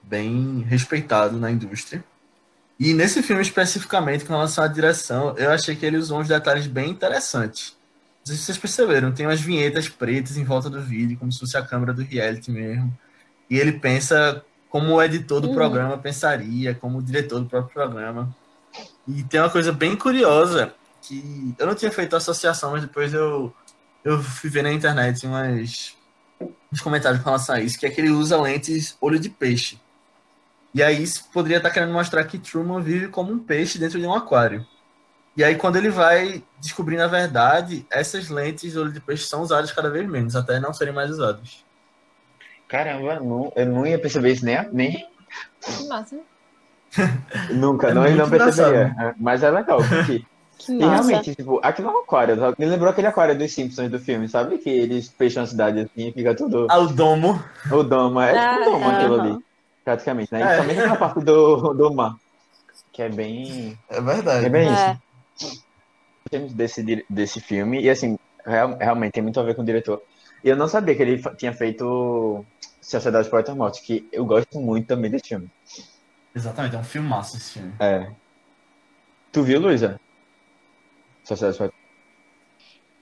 bem 0.08 0.64
respeitado 0.68 1.38
na 1.38 1.50
indústria. 1.50 2.04
E 2.78 2.92
nesse 2.92 3.22
filme 3.22 3.42
especificamente, 3.42 4.24
com 4.24 4.32
relação 4.32 4.64
à 4.64 4.66
direção, 4.66 5.34
eu 5.36 5.50
achei 5.50 5.76
que 5.76 5.86
ele 5.86 5.96
usou 5.96 6.20
uns 6.20 6.28
detalhes 6.28 6.66
bem 6.66 6.90
interessantes. 6.90 7.76
Não 8.20 8.26
sei 8.26 8.36
se 8.36 8.42
vocês 8.42 8.58
perceberam, 8.58 9.12
tem 9.12 9.26
umas 9.26 9.40
vinhetas 9.40 9.88
pretas 9.88 10.36
em 10.36 10.44
volta 10.44 10.68
do 10.70 10.80
vídeo, 10.80 11.16
como 11.18 11.30
se 11.30 11.38
fosse 11.38 11.56
a 11.56 11.62
câmera 11.62 11.92
do 11.92 12.02
reality 12.02 12.50
mesmo. 12.50 12.92
E 13.48 13.58
ele 13.58 13.72
pensa 13.72 14.42
como 14.70 14.94
o 14.94 15.02
editor 15.02 15.40
do 15.40 15.48
Uhum. 15.48 15.54
programa 15.54 15.98
pensaria, 15.98 16.74
como 16.74 16.98
o 16.98 17.02
diretor 17.02 17.38
do 17.38 17.46
próprio 17.46 17.72
programa. 17.74 18.34
E 19.06 19.22
tem 19.24 19.40
uma 19.40 19.50
coisa 19.50 19.72
bem 19.72 19.94
curiosa, 19.94 20.74
que 21.02 21.54
eu 21.58 21.66
não 21.66 21.74
tinha 21.74 21.92
feito 21.92 22.16
associação, 22.16 22.72
mas 22.72 22.82
depois 22.82 23.12
eu, 23.14 23.54
eu 24.02 24.20
fui 24.22 24.50
ver 24.50 24.62
na 24.62 24.72
internet 24.72 25.24
umas, 25.26 25.94
uns 26.72 26.80
comentários 26.80 27.22
com 27.22 27.28
relação 27.28 27.54
a 27.54 27.60
isso, 27.60 27.78
que 27.78 27.86
é 27.86 27.90
que 27.90 28.00
ele 28.00 28.10
usa 28.10 28.40
lentes 28.40 28.96
olho 29.00 29.18
de 29.18 29.28
peixe. 29.28 29.78
E 30.74 30.82
aí 30.82 31.02
isso 31.02 31.28
poderia 31.32 31.58
estar 31.58 31.70
querendo 31.70 31.92
mostrar 31.92 32.24
que 32.24 32.38
Truman 32.38 32.80
vive 32.82 33.08
como 33.08 33.32
um 33.32 33.38
peixe 33.38 33.78
dentro 33.78 34.00
de 34.00 34.06
um 34.06 34.12
aquário. 34.14 34.66
E 35.36 35.42
aí 35.44 35.54
quando 35.56 35.76
ele 35.76 35.88
vai 35.90 36.42
descobrir 36.60 36.96
na 36.96 37.06
verdade, 37.06 37.86
essas 37.90 38.28
lentes 38.28 38.72
de 38.72 38.78
olho 38.78 38.92
de 38.92 39.00
peixe 39.00 39.26
são 39.26 39.42
usadas 39.42 39.70
cada 39.72 39.90
vez 39.90 40.08
menos, 40.08 40.34
até 40.34 40.58
não 40.58 40.72
serem 40.72 40.92
mais 40.94 41.10
usadas. 41.10 41.64
Caramba, 42.68 43.20
não, 43.20 43.52
eu 43.54 43.66
não 43.66 43.86
ia 43.86 43.98
perceber 43.98 44.32
isso 44.32 44.44
nem, 44.44 44.58
nem 44.72 45.06
Que 45.60 45.86
massa. 45.88 46.18
nunca, 47.52 47.88
É 47.88 47.94
não, 47.94 48.08
não 48.16 48.30
perceberia. 48.30 48.94
É, 48.98 49.14
Mas 49.18 49.42
é 49.42 49.50
legal, 49.50 49.78
porque 49.78 50.24
Que 50.56 50.72
E 50.72 50.76
massa. 50.76 50.90
realmente, 51.08 51.34
tipo, 51.34 51.60
aquilo 51.62 51.88
é 51.88 51.92
um 51.92 51.98
aquário. 51.98 52.36
Me 52.56 52.64
lembrou 52.66 52.88
aquele 52.90 53.08
aquário 53.08 53.36
dos 53.36 53.52
Simpsons 53.52 53.90
do 53.90 53.98
filme, 53.98 54.28
sabe? 54.28 54.58
Que 54.58 54.70
eles 54.70 55.08
fecham 55.08 55.42
a 55.42 55.46
cidade 55.46 55.80
assim 55.80 56.08
e 56.08 56.12
fica 56.12 56.34
tudo. 56.34 56.66
Ao 56.70 56.86
domo. 56.86 57.42
O 57.70 57.82
domo, 57.82 58.20
é 58.20 58.32
tipo 58.32 58.60
um 58.60 58.72
domo 58.72 58.88
Ah, 58.88 58.96
aquilo 58.96 59.20
ali. 59.20 59.38
Praticamente, 59.84 60.32
né? 60.32 60.40
É. 60.42 60.54
E 60.54 60.60
também 60.60 60.78
aquela 60.78 60.96
parte 60.96 61.20
do, 61.20 61.74
do 61.74 61.92
mar. 61.94 62.16
Que 62.92 63.02
é 63.02 63.08
bem. 63.08 63.78
É 63.88 64.00
verdade. 64.00 64.46
É 64.46 64.48
bem 64.48 64.68
É. 64.68 64.98
isso. 65.36 65.62
Temos 66.30 66.52
desse, 66.54 67.04
desse 67.08 67.40
filme, 67.40 67.80
e 67.82 67.90
assim, 67.90 68.18
real- 68.46 68.76
realmente 68.78 69.12
tem 69.12 69.22
muito 69.22 69.38
a 69.38 69.42
ver 69.42 69.54
com 69.54 69.62
o 69.62 69.64
diretor. 69.64 70.02
E 70.42 70.48
eu 70.48 70.56
não 70.56 70.66
sabia 70.68 70.94
que 70.94 71.02
ele 71.02 71.22
tinha 71.36 71.52
feito 71.52 72.44
Sociedade 72.80 73.24
dos 73.24 73.30
Poetas 73.30 73.54
Mortos, 73.54 73.80
que 73.80 74.08
eu 74.10 74.24
gosto 74.24 74.58
muito 74.60 74.86
também 74.86 75.10
desse 75.10 75.28
filme. 75.28 75.50
Exatamente, 76.34 76.76
é 76.76 76.78
um 76.78 76.84
filmaço 76.84 77.36
esse 77.36 77.52
filme. 77.52 77.72
É. 77.78 78.10
Tu 79.32 79.42
viu, 79.42 79.60
Luísa? 79.60 80.00
Sociedade 81.24 81.58
Poetas 81.58 81.76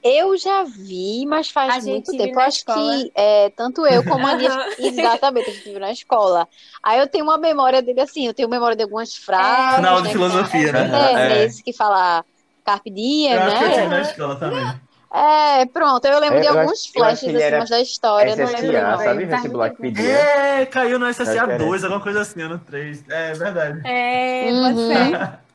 Eu 0.03 0.37
já 0.37 0.65
vi, 0.65 1.25
mas 1.27 1.49
A 1.67 1.79
faz 1.79 1.79
gente 1.81 1.91
muito 1.91 2.13
tempo. 2.15 2.41
acho 2.41 2.59
escola. 2.59 3.07
que 3.07 3.13
é, 3.15 3.51
tanto 3.51 3.87
eu 3.87 4.03
como 4.05 4.27
a 4.27 4.35
Nia, 4.35 4.51
Aham. 4.51 4.67
exatamente, 4.77 5.51
a 5.51 5.53
gente 5.53 5.71
viu 5.71 5.79
na 5.81 5.93
escola. 5.93 6.49
Aí 6.83 6.99
eu 6.99 7.09
tenho 7.09 7.25
uma 7.25 7.39
memória 7.39 7.81
dele 7.83 8.01
assim, 8.01 8.27
eu 8.27 8.35
tenho 8.35 8.49
memória 8.49 8.77
de 8.77 8.83
algumas 8.83 9.15
frases. 9.15 9.77
Final 9.77 10.03
de 10.03 10.09
né, 10.09 10.13
filosofia, 10.13 10.73
é, 10.73 10.73
né? 10.73 10.91
É, 11.15 11.45
É. 11.45 11.45
esse 11.45 11.63
que 11.63 11.73
fala 11.73 12.25
Carpe 12.65 12.91
Diem, 12.91 13.39
Eu 13.39 13.43
acho 13.43 13.57
que 13.59 13.65
eu 13.65 13.73
tive 13.73 13.89
né? 13.89 13.89
na 13.89 14.01
escola 14.01 14.37
também. 14.39 14.81
É, 15.15 15.67
pronto, 15.67 16.05
eu 16.07 16.19
lembro 16.19 16.41
É, 16.41 16.41
de 16.41 16.47
eu 16.49 16.59
acho- 16.59 16.73
alguns 16.73 16.87
acho 17.03 17.27
flashes 17.27 17.35
assim, 17.37 17.55
era 17.55 17.57
mas 17.57 17.69
da 17.71 17.81
história, 17.81 18.35
não 18.37 18.51
lembro 18.51 18.73
SSA, 18.73 18.83
não. 18.83 18.99
sabe? 18.99 19.27
Vestibular 19.27 19.71
que 19.71 19.79
muito 19.79 19.93
pedia. 19.93 20.31
É, 20.61 20.67
caiu 20.67 20.99
no 20.99 21.07
SSA 21.07 21.47
era 21.47 21.59
2, 21.59 21.85
alguma 21.85 22.03
coisa 22.03 22.21
assim, 22.23 22.41
ano 22.43 22.59
3. 22.59 23.05
É 23.09 23.35
verdade. 23.35 23.81
É, 23.85 24.53
Uhum. 24.53 24.61
pode 24.61 24.81
ser. 24.81 25.23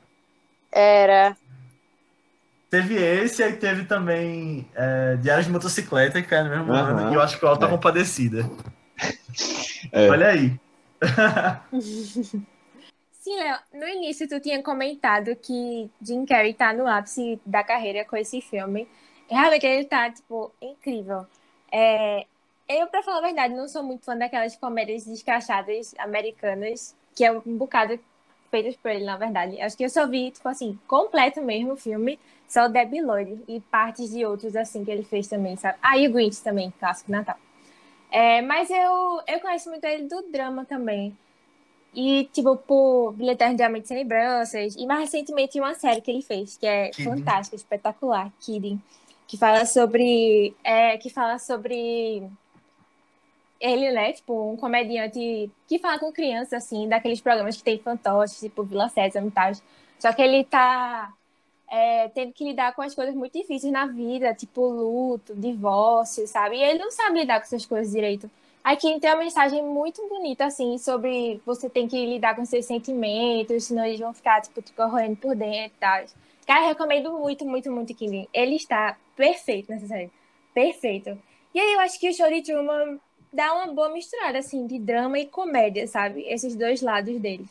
Era. 0.71 1.37
Teve 2.69 2.95
esse, 2.95 3.41
aí 3.41 3.53
teve 3.55 3.85
também 3.85 4.67
é, 4.75 5.15
Diários 5.17 5.45
de 5.45 5.51
Motocicleta, 5.51 6.21
que 6.21 6.27
caiu 6.27 6.45
no 6.45 6.49
mesmo 6.49 6.73
Aham. 6.73 6.99
ano, 6.99 7.11
e 7.11 7.15
eu 7.15 7.21
acho 7.21 7.39
que 7.39 7.45
o 7.45 7.47
Alta 7.47 7.65
É. 7.65 7.69
Compadecida. 7.69 8.49
É. 9.91 10.09
Olha 10.09 10.27
aí. 10.27 10.59
Sim, 13.11 13.39
Léo, 13.39 13.57
no 13.73 13.87
início 13.87 14.27
tu 14.27 14.39
tinha 14.39 14.61
comentado 14.63 15.35
que 15.35 15.89
Jim 16.01 16.25
Carrey 16.25 16.53
tá 16.53 16.73
no 16.73 16.87
ápice 16.87 17.39
da 17.45 17.63
carreira 17.63 18.05
com 18.05 18.17
esse 18.17 18.41
filme. 18.41 18.87
Realmente 19.29 19.65
ele 19.65 19.85
tá, 19.85 20.09
tipo, 20.09 20.51
incrível. 20.61 21.25
É, 21.71 22.25
eu, 22.67 22.87
pra 22.87 23.03
falar 23.03 23.19
a 23.19 23.21
verdade, 23.21 23.53
não 23.53 23.67
sou 23.67 23.83
muito 23.83 24.05
fã 24.05 24.17
daquelas 24.17 24.55
comédias 24.55 25.05
descachadas 25.05 25.93
americanas, 25.99 26.95
que 27.15 27.23
é 27.25 27.31
um 27.31 27.41
bocado 27.57 27.99
feitas 28.49 28.75
por 28.77 28.91
ele, 28.91 29.03
na 29.03 29.17
verdade. 29.17 29.59
Acho 29.61 29.75
que 29.75 29.83
eu 29.83 29.89
só 29.89 30.07
vi, 30.07 30.31
tipo 30.31 30.47
assim, 30.47 30.79
completo 30.87 31.41
mesmo 31.41 31.73
o 31.73 31.77
filme, 31.77 32.17
só 32.47 32.65
o 32.65 32.69
Debbie 32.69 33.01
Lloyd 33.01 33.43
e 33.47 33.59
partes 33.59 34.09
de 34.09 34.25
outros, 34.25 34.55
assim, 34.55 34.85
que 34.85 34.91
ele 34.91 35.03
fez 35.03 35.27
também, 35.27 35.55
sabe? 35.57 35.77
Ah, 35.81 35.97
e 35.97 36.07
o 36.07 36.11
Grinch 36.11 36.41
também, 36.41 36.71
clássico 36.79 37.11
Natal. 37.11 37.35
É, 38.09 38.41
mas 38.41 38.69
eu, 38.69 39.21
eu 39.27 39.39
conheço 39.41 39.69
muito 39.69 39.83
ele 39.83 40.07
do 40.07 40.21
drama 40.31 40.63
também. 40.63 41.15
E, 41.93 42.25
tipo, 42.31 42.55
por 42.55 43.13
Bilheteiro 43.13 43.53
de 43.53 43.57
Diamante 43.57 43.87
Sem 43.87 43.97
Lembranças. 43.97 44.75
E 44.75 44.85
mais 44.85 45.01
recentemente 45.01 45.59
uma 45.59 45.73
série 45.73 45.99
que 45.99 46.11
ele 46.11 46.21
fez, 46.21 46.55
que 46.57 46.65
é 46.65 46.89
Kidding. 46.89 47.03
fantástica, 47.03 47.55
espetacular, 47.55 48.31
Kidding. 48.39 48.81
Que 49.27 49.35
fala 49.35 49.65
sobre. 49.65 50.55
É, 50.63 50.97
que 50.97 51.09
fala 51.09 51.39
sobre. 51.39 52.23
Ele, 53.59 53.91
né? 53.91 54.13
Tipo, 54.13 54.51
um 54.51 54.55
comediante 54.55 55.51
que 55.67 55.79
fala 55.79 55.97
com 55.99 56.11
crianças, 56.11 56.63
assim, 56.63 56.87
daqueles 56.87 57.19
programas 57.19 57.57
que 57.57 57.63
tem 57.63 57.79
fantoches, 57.79 58.39
tipo 58.39 58.63
Vila 58.63 58.87
Sésamo 58.87 59.27
e 59.27 59.31
tal. 59.31 59.51
Só 59.99 60.13
que 60.13 60.21
ele 60.21 60.43
tá 60.45 61.11
é, 61.69 62.07
tendo 62.09 62.33
que 62.33 62.43
lidar 62.43 62.73
com 62.73 62.81
as 62.81 62.95
coisas 62.95 63.13
muito 63.15 63.33
difíceis 63.37 63.71
na 63.71 63.85
vida, 63.85 64.33
tipo 64.33 64.67
luto, 64.67 65.35
divórcio, 65.35 66.27
sabe? 66.27 66.57
E 66.57 66.63
ele 66.63 66.79
não 66.79 66.91
sabe 66.91 67.19
lidar 67.19 67.39
com 67.39 67.45
essas 67.45 67.65
coisas 67.65 67.91
direito. 67.91 68.29
Aqui 68.63 68.99
tem 68.99 69.09
uma 69.09 69.23
mensagem 69.23 69.63
muito 69.63 70.05
bonita, 70.09 70.45
assim, 70.45 70.77
sobre 70.77 71.41
você 71.45 71.69
tem 71.69 71.87
que 71.87 72.05
lidar 72.05 72.35
com 72.35 72.43
seus 72.45 72.65
sentimentos, 72.65 73.65
senão 73.65 73.85
eles 73.85 73.99
vão 73.99 74.13
ficar, 74.13 74.41
tipo, 74.41 74.61
te 74.61 74.73
corroendo 74.73 75.15
por 75.15 75.35
dentro 75.35 75.77
e 75.77 75.79
tal. 75.79 76.03
Cara, 76.45 76.67
recomendo 76.67 77.11
muito, 77.13 77.45
muito, 77.45 77.71
muito 77.71 77.93
Killing. 77.95 78.27
Ele 78.33 78.55
está 78.55 78.97
perfeito 79.15 79.71
nessa 79.71 79.87
série. 79.87 80.11
Perfeito. 80.53 81.17
E 81.53 81.59
aí 81.59 81.73
eu 81.73 81.79
acho 81.79 81.99
que 81.99 82.09
o 82.09 82.13
show 82.13 82.29
de 82.29 82.41
Truman 82.41 82.99
dá 83.31 83.53
uma 83.53 83.73
boa 83.73 83.89
misturada, 83.89 84.37
assim, 84.39 84.65
de 84.67 84.79
drama 84.79 85.19
e 85.19 85.25
comédia, 85.25 85.87
sabe? 85.87 86.23
Esses 86.23 86.55
dois 86.55 86.81
lados 86.81 87.19
dele. 87.19 87.45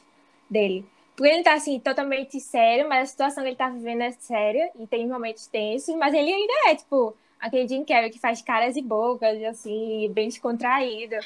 dele. 0.50 0.84
Porque 1.16 1.32
ele 1.32 1.42
tá, 1.42 1.54
assim, 1.54 1.80
totalmente 1.80 2.38
sério, 2.38 2.88
mas 2.88 3.04
a 3.04 3.06
situação 3.06 3.42
que 3.42 3.48
ele 3.50 3.56
tá 3.56 3.70
vivendo 3.70 4.02
é 4.02 4.12
séria 4.12 4.70
e 4.78 4.86
tem 4.86 5.08
momentos 5.08 5.46
tensos, 5.46 5.94
mas 5.96 6.12
ele 6.12 6.30
ainda 6.30 6.52
é, 6.66 6.74
tipo, 6.74 7.16
aquele 7.40 7.66
Jim 7.66 7.84
Carrey 7.84 8.10
que 8.10 8.18
faz 8.18 8.42
caras 8.42 8.76
e 8.76 8.82
bocas, 8.82 9.42
assim, 9.44 10.10
bem 10.12 10.28
descontraído. 10.28 11.16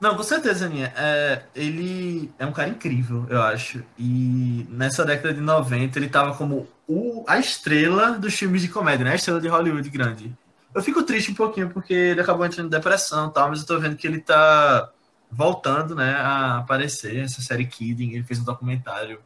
Não, 0.00 0.16
com 0.16 0.22
certeza, 0.22 0.66
Aninha. 0.66 0.92
É, 0.96 1.42
ele 1.56 2.30
é 2.38 2.46
um 2.46 2.52
cara 2.52 2.68
incrível, 2.68 3.26
eu 3.28 3.42
acho. 3.42 3.82
E 3.98 4.66
nessa 4.68 5.04
década 5.04 5.34
de 5.34 5.40
90 5.40 5.98
ele 5.98 6.08
tava 6.08 6.36
como 6.36 6.68
o, 6.86 7.24
a 7.26 7.38
estrela 7.38 8.12
dos 8.12 8.34
filmes 8.34 8.62
de 8.62 8.68
comédia, 8.68 9.04
né? 9.04 9.12
A 9.12 9.16
estrela 9.16 9.40
de 9.40 9.48
Hollywood 9.48 9.88
grande. 9.90 10.32
Eu 10.74 10.82
fico 10.82 11.02
triste 11.02 11.32
um 11.32 11.34
pouquinho 11.34 11.70
porque 11.70 11.92
ele 11.92 12.20
acabou 12.20 12.46
entrando 12.46 12.66
em 12.66 12.70
depressão 12.70 13.28
e 13.28 13.32
tal, 13.32 13.48
mas 13.48 13.60
eu 13.60 13.66
tô 13.66 13.78
vendo 13.80 13.96
que 13.96 14.06
ele 14.06 14.20
tá 14.20 14.90
voltando, 15.30 15.94
né, 15.94 16.14
a 16.14 16.58
aparecer. 16.58 17.16
Essa 17.16 17.42
série 17.42 17.66
Kidding, 17.66 18.12
ele 18.12 18.22
fez 18.22 18.38
um 18.38 18.44
documentário. 18.44 19.20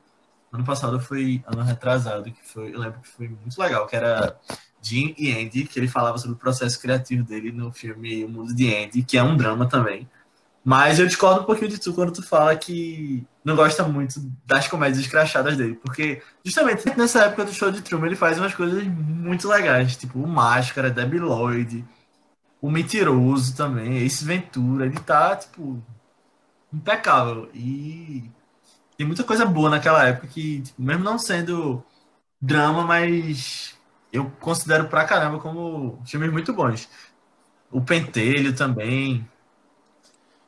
Ano 0.53 0.65
passado 0.65 1.01
foi 1.01 1.43
ano 1.47 1.63
retrasado, 1.63 2.31
que 2.31 2.45
foi, 2.45 2.75
eu 2.75 2.79
lembro 2.79 3.01
que 3.01 3.09
foi 3.09 3.29
muito 3.29 3.59
legal, 3.59 3.87
que 3.87 3.97
era 3.97 4.39
Jim 4.83 5.15
e 5.17 5.33
Andy, 5.33 5.65
que 5.65 5.79
ele 5.79 5.89
falava 5.89 6.19
sobre 6.19 6.35
o 6.37 6.39
processo 6.39 6.81
criativo 6.81 7.25
dele 7.25 7.51
no 7.51 7.73
filme 7.73 8.25
O 8.25 8.29
Mundo 8.29 8.55
de 8.55 8.75
Andy, 8.75 9.03
que 9.03 9.17
é 9.17 9.23
um 9.23 9.37
drama 9.37 9.67
também. 9.67 10.07
Mas 10.65 10.99
eu 10.99 11.07
discordo 11.07 11.41
um 11.41 11.45
pouquinho 11.45 11.71
de 11.71 11.79
tu 11.79 11.93
quando 11.93 12.13
tu 12.13 12.23
fala 12.23 12.55
que 12.55 13.27
não 13.45 13.57
gosta 13.57 13.83
muito 13.83 14.21
das 14.47 14.69
comédias 14.69 15.01
escrachadas 15.01 15.57
dele. 15.57 15.75
Porque, 15.75 16.23
justamente 16.45 16.97
nessa 16.97 17.25
época 17.25 17.45
do 17.45 17.53
show 17.53 17.71
de 17.71 17.83
Truman, 17.83 18.07
ele 18.07 18.17
faz 18.17 18.39
umas 18.39 18.55
coisas 18.55 18.85
muito 18.85 19.49
legais. 19.49 19.97
Tipo, 19.97 20.21
o 20.21 20.29
Máscara, 20.29 20.91
Debbie 20.91 21.19
Lloyd, 21.19 21.85
o 22.61 22.71
Mentiroso 22.71 23.57
também, 23.57 24.05
Ace 24.05 24.25
Ventura. 24.25 24.87
Ele 24.87 25.01
tá, 25.01 25.35
tipo, 25.35 25.83
impecável. 26.73 27.51
E 27.53 28.31
tem 29.03 29.07
muita 29.09 29.25
coisa 29.25 29.45
boa 29.45 29.69
naquela 29.69 30.07
época 30.07 30.29
que, 30.29 30.63
tipo, 30.63 30.81
mesmo 30.81 31.03
não 31.03 31.19
sendo 31.19 31.83
drama, 32.41 32.85
mas 32.85 33.77
eu 34.13 34.31
considero 34.41 34.89
pra 34.89 35.05
caramba 35.05 35.41
como 35.41 36.01
filmes 36.07 36.31
muito 36.31 36.53
bons. 36.53 36.89
O 37.71 37.81
Pentelho 37.81 38.55
também. 38.55 39.29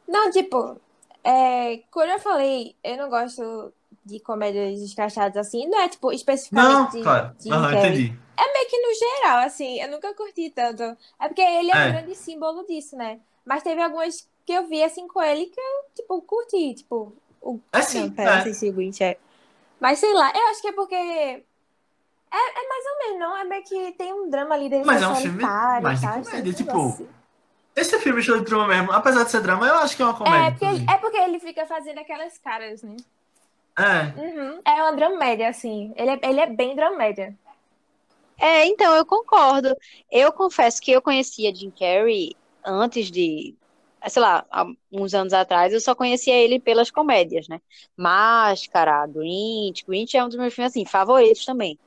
Não, 0.07 0.31
tipo, 0.31 0.81
é, 1.25 1.79
quando 1.91 2.11
eu 2.11 2.21
falei, 2.21 2.77
eu 2.85 2.97
não 2.97 3.11
gosto 3.11 3.73
de 4.05 4.21
comédias 4.21 4.81
escrachadas 4.81 5.37
assim, 5.49 5.67
não 5.67 5.81
é, 5.81 5.89
tipo, 5.89 6.07
Não, 6.07 6.13
especificamente 6.15 6.93
de, 6.93 7.03
claro. 7.03 7.35
de 7.37 7.49
Carrey. 7.49 7.79
entendi. 7.79 8.19
É 8.37 8.53
meio 8.53 8.69
que 8.69 8.79
no 8.79 8.95
geral, 8.95 9.39
assim, 9.39 9.81
eu 9.81 9.91
nunca 9.91 10.15
curti 10.15 10.51
tanto. 10.51 10.83
É 11.19 11.27
porque 11.27 11.41
ele 11.43 11.73
é 11.73 11.75
um 11.75 11.79
É. 11.79 11.91
grande 11.93 12.15
símbolo 12.15 12.65
disso, 12.69 12.97
né? 12.97 13.19
Mas 13.45 13.65
teve 13.65 13.83
algumas 13.83 14.29
que 14.47 14.53
eu 14.53 14.69
vi, 14.69 14.81
assim, 14.85 15.09
com 15.09 15.21
ele 15.21 15.47
que 15.47 15.59
eu, 15.59 15.85
tipo, 15.97 16.23
curti, 16.23 16.75
tipo... 16.75 17.17
O... 17.45 17.61
É 17.73 17.83
sim, 17.83 18.07
Não, 18.07 18.11
pera, 18.11 18.39
é. 18.39 18.43
sei 18.43 18.55
se 18.55 18.69
o 18.71 18.73
Grinch 18.73 19.05
é... 19.05 19.19
Mas 19.79 19.99
sei 19.99 20.15
lá, 20.15 20.33
eu 20.35 20.49
acho 20.49 20.63
que 20.63 20.69
é 20.69 20.73
porque... 20.73 20.95
É, 20.95 21.43
é 22.37 22.69
mais 22.69 22.85
ou 22.87 22.99
menos, 22.99 23.21
não? 23.21 23.37
É 23.37 23.45
meio 23.45 23.63
que 23.63 23.93
tem 23.93 24.13
um 24.13 24.31
drama 24.31 24.55
ali 24.55 24.69
dele 24.69 24.85
Mas 24.85 25.03
é 25.03 25.07
um 25.07 25.15
filme 25.15 25.43
mais 25.43 26.01
de 26.01 26.07
comédia, 26.07 26.51
Esse 26.51 26.57
tipo, 26.57 26.73
negócio. 26.73 27.09
Esse 27.77 27.99
filme 27.99 28.23
Show 28.23 28.39
de 28.39 28.45
Truman 28.45 28.67
mesmo, 28.67 28.93
apesar 28.93 29.25
de 29.25 29.31
ser 29.31 29.43
drama, 29.43 29.67
eu 29.67 29.75
acho 29.75 29.95
que 29.95 30.03
é 30.03 30.07
uma 30.07 30.15
comédia. 30.15 30.47
É 30.47 30.51
porque, 30.51 30.65
também. 30.65 30.87
é 30.89 30.99
porque 30.99 31.17
ele 31.19 31.39
fica 31.39 31.67
fazendo 31.67 31.99
aquelas 31.99 32.39
caras, 32.39 32.83
né? 32.83 32.97
É. 33.77 34.21
Uhum. 34.21 34.61
É 34.65 34.83
uma 34.83 34.93
dramédia, 34.93 35.49
assim. 35.49 35.93
Ele 35.97 36.11
é, 36.11 36.21
ele 36.23 36.41
é 36.41 36.47
bem 36.47 36.75
dramédia. 36.75 37.37
É, 38.39 38.67
então, 38.67 38.95
eu 38.95 39.05
concordo. 39.05 39.77
Eu 40.11 40.33
confesso 40.33 40.81
que 40.81 40.93
eu 40.93 41.03
conhecia 41.03 41.55
Jim 41.55 41.71
Carrey 41.71 42.37
antes 42.65 43.11
de, 43.11 43.55
sei 44.09 44.23
lá, 44.23 44.45
há 44.51 44.67
uns 44.93 45.15
anos 45.15 45.33
atrás, 45.33 45.73
eu 45.73 45.81
só 45.81 45.95
conhecia 45.95 46.35
ele 46.35 46.59
pelas 46.61 46.91
comédias, 46.91 47.49
né? 47.49 47.61
Máscara, 47.97 49.07
Grinch. 49.07 49.85
Grinch 49.87 50.17
é 50.17 50.25
um 50.25 50.29
dos 50.29 50.37
meus 50.37 50.55
filmes, 50.55 50.73
assim, 50.73 50.85
favoritos 50.85 51.45
também. 51.45 51.79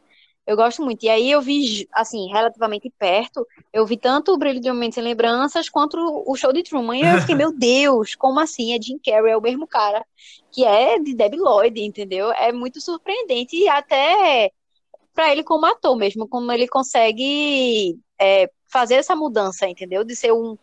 Eu 0.46 0.56
gosto 0.56 0.82
muito. 0.82 1.04
E 1.04 1.10
aí 1.10 1.30
eu 1.30 1.42
vi, 1.42 1.88
assim, 1.94 2.30
relativamente 2.30 2.90
perto, 2.98 3.46
eu 3.74 3.86
vi 3.86 3.98
tanto 3.98 4.34
o 4.34 4.38
Brilho 4.38 4.62
de 4.62 4.70
Momento 4.70 4.96
Sem 4.96 5.04
Lembranças 5.04 5.70
quanto 5.70 5.98
o 6.26 6.36
Show 6.38 6.54
de 6.54 6.64
Truman. 6.64 6.98
E 6.98 7.02
eu 7.02 7.20
fiquei, 7.20 7.36
meu 7.36 7.52
Deus, 7.58 8.16
como 8.16 8.40
assim? 8.40 8.74
É 8.74 8.82
Jim 8.82 8.98
Carrey, 8.98 9.34
é 9.34 9.38
o 9.38 9.42
mesmo 9.42 9.68
cara 9.68 10.06
que 10.52 10.64
é 10.64 10.98
de 11.00 11.14
Debbie 11.14 11.38
Lloyd, 11.38 11.82
entendeu? 11.82 12.32
É 12.32 12.52
muito 12.54 12.80
surpreendente 12.82 13.58
e 13.58 13.68
até 13.68 14.52
para 15.14 15.32
ele 15.32 15.44
como 15.44 15.66
ator 15.66 15.96
mesmo, 15.98 16.28
como 16.28 16.52
ele 16.52 16.68
consegue 16.68 18.00
é, 18.20 18.50
fazer 18.68 18.96
essa 18.96 19.16
mudança, 19.16 19.68
entendeu? 19.68 20.04
De 20.04 20.16
ser 20.16 20.32
um, 20.32 20.58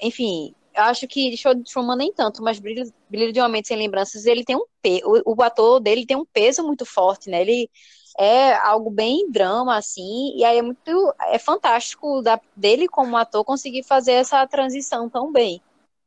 enfim, 0.00 0.54
eu 0.74 0.82
acho 0.84 1.06
que 1.06 1.36
Show 1.36 1.54
de 1.54 1.64
Truman 1.64 1.96
nem 1.96 2.12
tanto, 2.12 2.42
mas 2.42 2.58
Brilho, 2.58 2.84
Brilho 3.08 3.32
de 3.32 3.40
um 3.40 3.44
Momento 3.44 3.68
Sem 3.68 3.76
Lembranças, 3.76 4.26
ele 4.26 4.44
tem 4.44 4.56
um 4.56 4.64
pe 4.80 5.00
o, 5.04 5.34
o 5.34 5.42
ator 5.42 5.80
dele 5.80 6.06
tem 6.06 6.16
um 6.16 6.24
peso 6.24 6.62
muito 6.64 6.84
forte, 6.84 7.30
né? 7.30 7.40
Ele 7.42 7.70
é 8.18 8.54
algo 8.54 8.90
bem 8.90 9.30
drama, 9.30 9.76
assim, 9.76 10.36
e 10.36 10.44
aí 10.44 10.58
é 10.58 10.62
muito, 10.62 11.14
é 11.28 11.38
fantástico 11.38 12.20
da, 12.22 12.40
dele 12.54 12.86
como 12.88 13.16
ator 13.16 13.44
conseguir 13.44 13.82
fazer 13.82 14.12
essa 14.12 14.46
transição 14.46 15.08
tão 15.08 15.32
bem, 15.32 15.62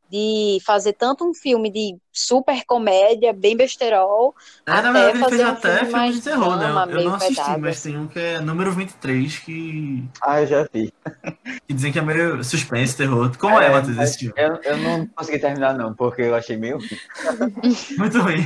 de 0.10 0.60
fazer 0.66 0.94
tanto 0.94 1.28
um 1.28 1.34
filme 1.34 1.70
de 1.72 1.98
super 2.12 2.64
comédia, 2.66 3.34
bem 3.34 3.58
besterol, 3.58 4.34
É, 4.66 4.72
na 4.72 4.78
Até 4.78 4.92
verdade, 4.92 5.10
ele 5.10 5.18
fez 5.18 5.30
fazer 5.30 5.46
um 5.46 5.50
até 5.50 5.78
filme 5.80 5.92
filme 5.92 6.12
de 6.14 6.22
terror, 6.22 6.58
né? 6.58 6.66
Eu, 6.94 7.00
eu 7.00 7.04
não 7.06 7.16
assisti, 7.16 7.36
mas 7.60 7.78
assim. 7.78 7.92
tem 7.92 8.00
um 8.00 8.08
que 8.08 8.20
é 8.20 8.40
número 8.40 8.72
23, 8.72 9.40
que, 9.40 10.04
Ah, 10.22 10.42
eu 10.42 10.48
já 10.48 10.68
vi. 10.74 10.92
que 11.68 11.74
dizem 11.74 11.92
que 11.92 12.00
é 12.00 12.02
meio 12.02 12.44
suspense, 12.44 12.96
terror. 12.96 13.36
Como 13.38 13.60
é, 13.60 13.68
É, 13.68 13.70
Matheus, 13.70 13.98
esse 13.98 14.20
filme? 14.20 14.34
Eu, 14.38 14.60
eu 14.64 14.78
não 14.78 15.08
consegui 15.08 15.40
terminar, 15.40 15.78
não, 15.78 15.94
porque 15.94 16.22
eu 16.24 16.36
achei 16.36 16.58
meio. 16.58 16.78
Muito 17.98 18.20
ruim. 18.22 18.46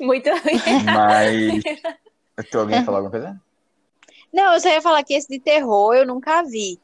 Muito 0.00 0.28
ruim. 0.30 0.60
Mas. 0.92 1.62
Tu, 2.50 2.58
alguém 2.58 2.76
ia 2.78 2.84
falar 2.84 2.98
alguma 2.98 3.10
coisa? 3.10 3.40
Não, 4.32 4.52
eu 4.54 4.60
só 4.60 4.68
ia 4.68 4.82
falar 4.82 5.02
que 5.04 5.14
esse 5.14 5.28
de 5.28 5.40
terror 5.40 5.94
eu 5.94 6.06
nunca 6.06 6.42
vi. 6.42 6.78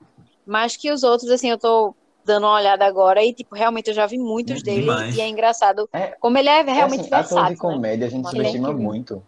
Mas 0.47 0.77
que 0.77 0.91
os 0.91 1.03
outros, 1.03 1.31
assim, 1.31 1.51
eu 1.51 1.59
tô 1.59 1.95
dando 2.31 2.45
uma 2.47 2.55
olhada 2.55 2.85
agora 2.87 3.23
e, 3.25 3.35
tipo, 3.35 3.55
realmente 3.55 3.89
eu 3.89 3.95
já 3.95 4.07
vi 4.07 4.19
muitos 4.19 4.63
dele 4.63 4.83
Demais. 4.83 5.15
e 5.17 5.21
é 5.21 5.29
engraçado 5.29 5.89
É, 5.93 6.09
como 6.21 6.39
ele 6.39 6.49
é 6.49 6.61
É 6.61 6.63
realmente 6.73 7.01
assim, 7.03 7.15
ator 7.15 7.47
de 7.47 7.57
versátil, 7.57 7.69
né? 7.69 7.75
comédia 7.75 8.07
a 8.07 8.11
gente 8.11 8.27
Ele 8.33 8.47
é 8.47 8.51
subestima 8.51 8.69
incrível. 8.71 8.83
muito. 8.91 9.23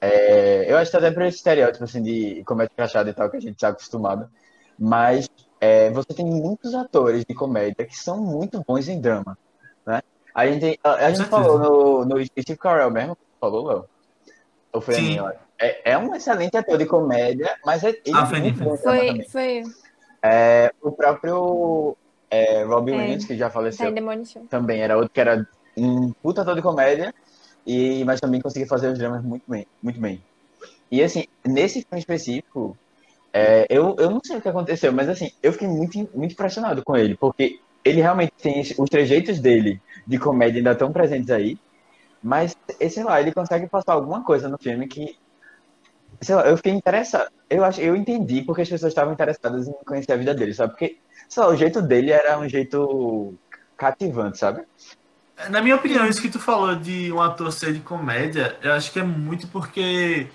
É, 0.00 0.70
eu 0.70 0.76
acho 0.78 0.90
que 0.90 0.96
até 0.96 1.10
por 1.10 1.22
esse 1.22 1.36
estereótipo 1.38 1.84
assim, 1.84 2.02
de 2.02 2.42
comédia 2.44 2.72
crachada 2.76 3.10
e 3.10 3.14
tal, 3.14 3.30
que 3.30 3.36
a 3.36 3.40
gente 3.40 3.54
está 3.54 3.68
acostumado. 3.68 4.28
Mas 4.78 5.28
é, 5.60 5.90
você 5.90 6.12
tem 6.14 6.24
muitos 6.26 6.74
atores 6.74 7.24
de 7.28 7.34
comédia 7.34 7.86
que 7.86 7.96
são 7.96 8.20
muito 8.20 8.62
bons 8.66 8.88
em 8.88 9.00
drama. 9.00 9.38
Né? 9.86 10.00
A 10.34 10.46
gente, 10.46 10.78
a, 10.82 10.92
a 11.06 11.10
gente 11.12 11.28
falou 11.28 11.58
no, 11.58 12.04
no 12.04 12.24
Steve 12.24 12.56
Carell 12.58 12.90
mesmo, 12.90 13.16
falou, 13.40 13.66
Léo? 13.68 13.84
Ou 14.72 14.80
foi 14.80 14.94
a 14.96 14.98
Sim. 14.98 15.08
minha? 15.10 15.34
É, 15.60 15.92
é 15.92 15.98
um 15.98 16.14
excelente 16.14 16.56
ator 16.56 16.78
de 16.78 16.86
comédia, 16.86 17.56
mas 17.64 17.84
é, 17.84 17.90
ele 17.90 18.00
Ah, 18.14 18.22
é 18.22 18.26
foi 18.26 18.40
muito 18.40 18.58
Nick. 18.58 18.64
bom 18.64 18.74
em 18.74 18.78
drama 18.78 18.96
Foi, 18.96 19.06
também. 19.06 19.28
foi 19.28 19.62
É, 20.24 20.72
o 20.80 20.90
próprio 20.92 21.96
é, 22.32 22.64
Robin 22.64 22.92
É, 22.92 22.96
Williams, 22.96 23.26
que 23.26 23.36
já 23.36 23.50
faleceu, 23.50 23.94
também 24.48 24.80
era 24.80 24.96
outro 24.96 25.10
que 25.12 25.20
era 25.20 25.46
um 25.76 26.10
puta 26.12 26.40
ator 26.40 26.54
de 26.54 26.62
comédia, 26.62 27.14
e, 27.66 28.02
mas 28.04 28.20
também 28.20 28.40
conseguia 28.40 28.66
fazer 28.66 28.88
os 28.88 28.98
dramas 28.98 29.22
muito 29.22 29.44
bem, 29.46 29.66
muito 29.82 30.00
bem. 30.00 30.24
E 30.90 31.02
assim, 31.02 31.24
nesse 31.44 31.82
filme 31.82 32.00
específico, 32.00 32.76
é, 33.32 33.66
eu, 33.68 33.94
eu 33.98 34.10
não 34.10 34.20
sei 34.24 34.38
o 34.38 34.40
que 34.40 34.48
aconteceu, 34.48 34.92
mas 34.92 35.10
assim, 35.10 35.30
eu 35.42 35.52
fiquei 35.52 35.68
muito, 35.68 35.98
muito 36.14 36.32
impressionado 36.32 36.82
com 36.82 36.96
ele, 36.96 37.16
porque 37.16 37.60
ele 37.84 38.00
realmente 38.00 38.32
tem 38.40 38.62
os 38.78 38.88
trejeitos 38.88 39.38
dele 39.38 39.80
de 40.06 40.18
comédia 40.18 40.58
ainda 40.58 40.74
tão 40.74 40.90
presentes 40.90 41.30
aí, 41.30 41.58
mas, 42.22 42.56
sei 42.90 43.04
lá, 43.04 43.20
ele 43.20 43.32
consegue 43.32 43.68
passar 43.68 43.92
alguma 43.92 44.24
coisa 44.24 44.48
no 44.48 44.56
filme 44.56 44.86
que, 44.86 45.16
sei 46.20 46.34
lá, 46.34 46.46
eu 46.46 46.56
fiquei 46.56 46.72
interessado, 46.72 47.30
eu 47.50 47.64
acho, 47.64 47.80
eu 47.80 47.96
entendi 47.96 48.42
porque 48.42 48.62
as 48.62 48.68
pessoas 48.68 48.92
estavam 48.92 49.12
interessadas 49.12 49.68
em 49.68 49.72
conhecer 49.84 50.12
a 50.12 50.16
vida 50.16 50.34
dele, 50.34 50.54
sabe? 50.54 50.72
Porque, 50.72 50.98
lá, 51.40 51.48
o 51.48 51.56
jeito 51.56 51.80
dele 51.80 52.10
era 52.10 52.38
um 52.38 52.48
jeito 52.48 53.34
cativante, 53.76 54.38
sabe? 54.38 54.62
Na 55.50 55.60
minha 55.60 55.76
opinião, 55.76 56.06
isso 56.06 56.20
que 56.20 56.28
tu 56.28 56.38
falou 56.38 56.76
de 56.76 57.12
um 57.12 57.20
ator 57.20 57.52
ser 57.52 57.72
de 57.72 57.80
comédia, 57.80 58.56
eu 58.62 58.72
acho 58.72 58.92
que 58.92 59.00
é 59.00 59.02
muito 59.02 59.48
porque 59.48 60.28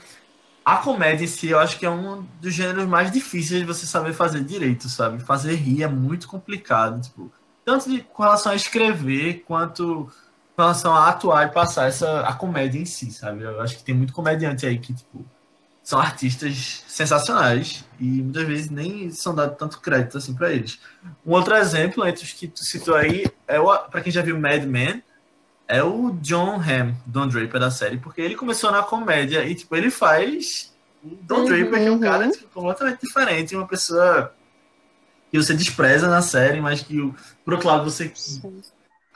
a 0.66 0.78
comédia 0.78 1.24
em 1.24 1.28
si, 1.28 1.50
eu 1.50 1.60
acho 1.60 1.80
que 1.80 1.86
é 1.86 1.90
um 1.90 2.26
dos 2.42 2.54
gêneros 2.54 2.86
mais 2.86 3.10
difíceis 3.10 3.62
de 3.62 3.66
você 3.66 3.86
saber 3.86 4.14
fazer 4.14 4.44
direito, 4.44 4.90
sabe? 4.90 5.24
Fazer 5.24 5.56
rir 5.56 5.84
é 5.84 5.88
muito 5.88 6.28
complicado, 6.28 7.00
tipo, 7.02 7.32
tanto 7.64 7.90
de, 7.90 8.02
com 8.02 8.24
relação 8.24 8.52
a 8.52 8.56
escrever, 8.56 9.44
quanto 9.48 10.12
com 10.56 10.62
relação 10.62 10.94
a 10.94 11.08
atuar 11.10 11.48
e 11.48 11.52
passar 11.52 11.88
essa, 11.88 12.22
a 12.22 12.34
comédia 12.34 12.80
em 12.80 12.86
si, 12.86 13.12
sabe? 13.12 13.44
Eu 13.44 13.62
acho 13.62 13.78
que 13.78 13.84
tem 13.84 13.96
muito 13.96 14.12
comediante 14.12 14.66
aí 14.66 14.78
que, 14.78 14.94
tipo, 14.94 15.24
são 15.88 16.00
artistas 16.00 16.84
sensacionais 16.86 17.86
e 17.98 18.22
muitas 18.22 18.44
vezes 18.44 18.70
nem 18.70 19.10
são 19.10 19.34
dados 19.34 19.58
tanto 19.58 19.80
crédito 19.80 20.18
assim 20.18 20.34
para 20.34 20.52
eles. 20.52 20.78
Um 21.26 21.32
outro 21.32 21.56
exemplo 21.56 22.06
entre 22.06 22.26
os 22.26 22.34
que 22.34 22.46
tu 22.46 22.62
citou 22.62 22.94
aí 22.94 23.26
é 23.48 23.58
o 23.58 23.74
para 23.88 24.02
quem 24.02 24.12
já 24.12 24.22
viu 24.22 24.38
Mad 24.38 24.66
Men, 24.66 25.02
é 25.66 25.82
o 25.82 26.12
John 26.22 26.60
Hamm, 26.60 26.94
Don 27.06 27.30
Draper 27.30 27.58
da 27.58 27.72
série, 27.72 27.98
porque 28.00 28.20
ele 28.20 28.36
começou 28.36 28.70
na 28.70 28.84
comédia 28.84 29.46
e 29.46 29.56
tipo 29.56 29.74
ele 29.78 29.90
faz 29.90 30.76
o 31.02 31.08
Don 31.22 31.38
Uhum, 31.38 31.46
Draper 31.46 31.80
que 31.80 31.88
é 31.88 31.92
um 31.92 32.00
cara 32.02 32.30
tipo, 32.32 32.50
completamente 32.50 33.00
diferente, 33.04 33.56
uma 33.56 33.66
pessoa 33.66 34.34
que 35.32 35.38
você 35.38 35.54
despreza 35.54 36.10
na 36.10 36.22
série, 36.22 36.60
mas 36.60 36.82
que 36.82 36.98
por 37.46 37.54
outro 37.54 37.70
lado 37.70 37.90
você 37.90 38.12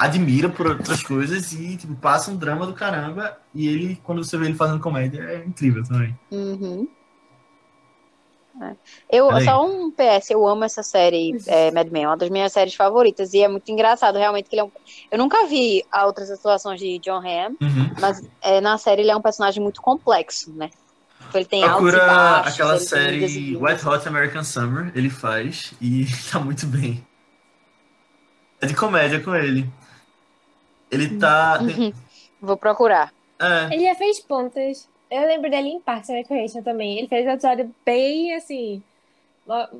admira 0.02 0.50
por 0.50 0.68
outras 0.68 1.04
coisas 1.04 1.54
e 1.54 1.78
tipo 1.78 1.96
passa 1.96 2.32
um 2.32 2.36
drama 2.36 2.66
do 2.66 2.74
caramba 2.74 3.38
e 3.54 3.68
ele 3.68 4.00
quando 4.04 4.24
você 4.24 4.38
vê 4.38 4.46
ele 4.46 4.56
fazendo 4.56 4.80
comédia 4.80 5.22
é 5.22 5.44
incrível 5.46 5.84
também. 5.84 6.18
Uhum. 6.32 6.88
É. 8.62 8.76
Eu, 9.10 9.28
Peraí. 9.30 9.46
só 9.46 9.66
um 9.66 9.90
PS, 9.92 10.32
eu 10.32 10.46
amo 10.46 10.66
essa 10.66 10.84
série, 10.84 11.38
é, 11.48 11.72
Mad 11.72 11.88
Men, 11.90 12.04
é 12.04 12.08
uma 12.08 12.18
das 12.18 12.30
minhas 12.30 12.52
séries 12.52 12.76
favoritas, 12.76 13.34
e 13.34 13.42
é 13.42 13.48
muito 13.48 13.72
engraçado, 13.72 14.18
realmente, 14.18 14.50
que 14.50 14.56
ele 14.56 14.62
é 14.62 14.64
um... 14.66 14.72
Eu 15.10 15.18
nunca 15.18 15.46
vi 15.48 15.86
outras 16.04 16.30
atuações 16.30 16.78
de 16.80 17.00
John 17.00 17.20
Hamm, 17.20 17.56
Uhum. 17.62 17.92
mas 18.00 18.22
é, 18.42 18.60
na 18.60 18.78
série 18.78 19.04
ele 19.04 19.12
é 19.12 19.16
um 19.16 19.22
personagem 19.22 19.64
muito 19.64 19.82
complexo, 19.82 20.52
né? 20.54 20.70
Tipo, 21.22 21.38
Ele 21.38 21.46
tem 21.46 21.64
altos 21.64 21.88
e 21.88 21.92
Procura 21.92 22.14
baixos, 22.14 22.54
aquela 22.54 22.78
série 22.78 23.26
e. 23.26 23.56
Wet 23.56 23.88
Hot 23.88 24.06
American 24.06 24.44
Summer, 24.44 24.92
ele 24.94 25.10
faz 25.10 25.74
e 25.80 26.06
tá 26.30 26.38
muito 26.38 26.66
bem. 26.68 27.02
É 28.60 28.66
de 28.68 28.76
comédia 28.76 29.22
com 29.22 29.34
ele. 29.34 29.68
Ele 30.92 31.18
tá. 31.18 31.58
tem- 31.60 31.88
Uhum. 31.88 31.94
Vou 32.42 32.58
procurar. 32.58 33.14
é, 33.40 33.74
Ele 33.74 33.86
já 33.86 33.96
fez 33.96 34.20
pontas. 34.20 34.88
Eu 35.10 35.28
lembro 35.28 35.50
dele 35.50 35.70
em 35.70 35.80
Parks 35.82 36.10
and 36.10 36.14
Recreation 36.16 36.62
também. 36.62 36.98
Ele 37.00 37.08
fez 37.08 37.26
um 37.26 37.32
episódio 37.32 37.74
bem, 37.86 38.34
assim, 38.36 38.82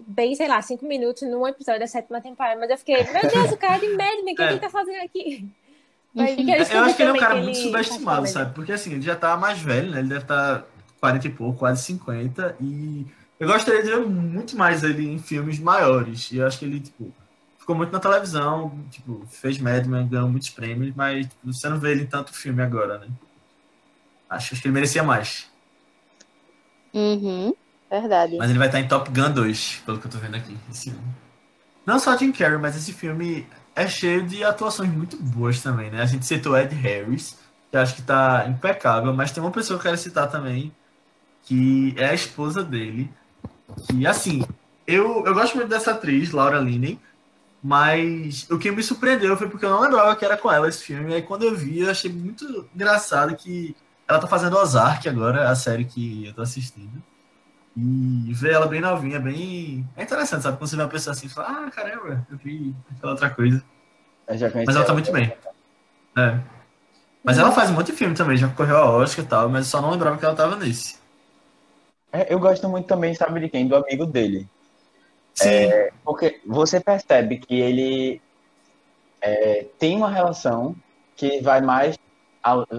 bem, 0.08 0.36
sei 0.36 0.48
lá, 0.48 0.62
cinco 0.62 0.86
minutos 0.86 1.24
num 1.24 1.48
episódio 1.48 1.80
da 1.80 1.88
sétima 1.88 2.20
temporada, 2.22 2.60
mas 2.60 2.70
eu 2.70 2.78
fiquei, 2.78 3.04
meu 3.04 3.22
Deus, 3.30 3.52
o 3.52 3.58
cara 3.58 3.78
de 3.78 3.88
Madman, 3.90 4.34
o 4.34 4.36
que 4.36 4.42
É. 4.42 4.50
ele 4.52 4.60
tá 4.60 4.70
fazendo 4.70 5.02
aqui? 5.04 5.48
Eu 6.14 6.24
acho 6.84 6.96
que 6.98 7.02
ele 7.04 7.12
é 7.12 7.14
um 7.14 7.18
cara 7.18 7.36
que 7.36 7.42
muito 7.42 7.58
subestimado, 7.60 8.18
faz 8.24 8.32
sabe? 8.32 8.54
Porque 8.54 8.74
assim, 8.74 8.92
ele 8.92 9.02
já 9.02 9.16
tá 9.16 9.38
mais 9.38 9.60
velho, 9.60 9.92
né? 9.92 10.00
Ele 10.00 10.10
deve 10.10 10.24
estar 10.24 10.66
40 11.00 11.26
e 11.28 11.30
pouco, 11.30 11.60
quase 11.60 11.84
50. 11.86 12.54
E 12.60 13.06
eu 13.40 13.48
gostaria 13.48 13.82
de 13.82 13.90
ver 13.92 14.06
muito 14.06 14.58
mais 14.58 14.84
ele 14.84 15.08
em 15.10 15.18
filmes 15.20 15.58
maiores. 15.58 16.30
E 16.34 16.38
eu 16.40 16.46
acho 16.46 16.60
que 16.60 16.66
ele, 16.66 16.82
tipo, 16.82 17.14
ficou 17.72 17.76
muito 17.76 17.92
na 17.92 18.00
televisão, 18.00 18.72
tipo, 18.90 19.26
fez 19.30 19.58
Mad 19.58 19.86
Men, 19.86 20.08
ganhou 20.08 20.30
muitos 20.30 20.50
prêmios, 20.50 20.94
mas 20.96 21.26
tipo, 21.26 21.54
você 21.54 21.70
não 21.70 21.80
vê 21.80 21.92
ele 21.92 22.04
em 22.04 22.08
tanto 22.08 22.34
filme 22.34 22.62
agora, 22.62 23.00
né? 23.00 23.08
Acho, 24.30 24.54
acho 24.54 24.62
que 24.62 24.68
ele 24.68 24.74
merecia 24.74 25.04
mais. 25.04 25.50
Uhum, 26.94 27.54
verdade. 27.90 28.38
Mas 28.38 28.50
ele 28.50 28.60
vai 28.60 28.68
estar 28.68 28.80
em 28.80 28.88
Top 28.88 29.10
Gun 29.10 29.32
2, 29.32 29.84
pelo 29.86 30.00
que 30.00 30.08
eu 30.08 30.12
tô 30.12 30.18
vendo 30.18 30.36
aqui, 30.36 30.58
esse 30.70 30.90
ano. 30.90 31.16
Não 31.86 31.98
só 31.98 32.18
Jim 32.18 32.32
Carrey, 32.32 32.60
mas 32.60 32.76
esse 32.76 32.94
filme 32.94 33.48
é 33.76 33.88
cheio 33.88 34.26
de 34.26 34.44
atuações 34.44 34.92
muito 34.92 35.18
boas 35.18 35.62
também, 35.62 35.90
né? 35.90 36.02
A 36.02 36.06
gente 36.06 36.26
citou 36.26 36.58
Ed 36.58 36.74
Harris, 36.76 37.38
que 37.70 37.78
acho 37.78 37.96
que 37.96 38.02
tá 38.02 38.46
impecável, 38.48 39.14
mas 39.14 39.32
tem 39.32 39.42
uma 39.42 39.52
pessoa 39.52 39.80
que 39.80 39.88
eu 39.88 39.92
quero 39.92 40.02
citar 40.02 40.30
também, 40.30 40.74
que 41.44 41.96
é 41.98 42.10
a 42.10 42.14
esposa 42.14 42.64
dele, 42.64 43.10
que, 43.88 44.06
assim, 44.06 44.44
eu, 44.86 45.26
eu 45.26 45.34
gosto 45.34 45.56
muito 45.56 45.70
dessa 45.70 45.92
atriz, 45.92 46.32
Laura 46.32 46.60
Linney, 46.60 47.00
mas 47.64 48.50
o 48.50 48.58
que 48.58 48.72
me 48.72 48.82
surpreendeu 48.82 49.38
foi 49.38 49.48
porque 49.50 49.66
eu 49.66 49.70
não 49.70 49.82
lembrava 49.82 50.16
que 50.16 50.26
era 50.26 50.38
com 50.38 50.52
ela 50.52 50.68
esse 50.68 50.84
filme, 50.84 51.12
e 51.12 51.16
aí 51.16 51.22
quando 51.22 51.44
eu 51.44 51.56
vi, 51.56 51.82
eu 51.82 51.92
achei 51.92 52.12
muito 52.12 52.68
engraçado 52.74 53.36
que 53.36 53.76
ela 54.08 54.20
tá 54.20 54.28
fazendo 54.28 54.58
Ozark 54.58 55.08
agora, 55.08 55.50
a 55.50 55.56
série 55.56 55.86
que 55.86 56.26
eu 56.28 56.34
tô 56.34 56.42
assistindo. 56.42 57.02
E 57.78 58.34
ver 58.34 58.52
ela 58.52 58.68
bem 58.68 58.82
novinha, 58.82 59.20
bem. 59.20 59.88
É 59.96 60.04
interessante, 60.04 60.44
sabe? 60.44 60.58
Quando 60.58 60.70
você 60.70 60.76
vê 60.76 60.82
uma 60.82 60.90
pessoa 60.90 61.14
assim 61.14 61.28
e 61.28 61.30
fala, 61.30 61.66
ah, 61.68 61.72
caramba, 61.72 62.28
eu 62.30 62.38
vi 62.38 62.76
aquela 62.92 63.14
outra 63.14 63.30
coisa. 63.30 63.64
Mas 64.28 64.76
ela 64.76 64.86
tá 64.86 64.94
muito 64.94 65.12
bem. 65.12 65.34
É. 66.18 66.40
Mas 67.24 67.38
ela 67.38 67.52
faz 67.52 67.70
um 67.70 67.74
monte 67.74 67.92
de 67.92 67.98
filme 67.98 68.16
também, 68.16 68.36
já 68.36 68.50
correu 68.50 68.78
a 68.78 68.90
Oscar 68.90 69.24
e 69.24 69.28
tal, 69.28 69.48
mas 69.48 69.66
eu 69.66 69.72
só 69.72 69.82
não 69.82 69.92
lembrava 69.92 70.18
que 70.18 70.26
ela 70.26 70.36
tava 70.36 70.56
nesse. 70.56 71.00
É, 72.12 72.34
Eu 72.34 72.40
gosto 72.40 72.68
muito 72.68 72.88
também, 72.88 73.16
sabe 73.16 73.40
de 73.40 73.48
quem? 73.48 73.68
Do 73.68 73.76
amigo 73.76 74.06
dele. 74.06 74.50
Sim, 75.34 75.70
Porque 76.04 76.42
você 76.46 76.80
percebe 76.80 77.38
que 77.38 77.60
ele 77.60 78.22
é, 79.22 79.66
tem 79.80 79.96
uma 79.96 80.10
relação 80.10 80.76
que 81.16 81.42
vai 81.42 81.62
mais 81.62 81.98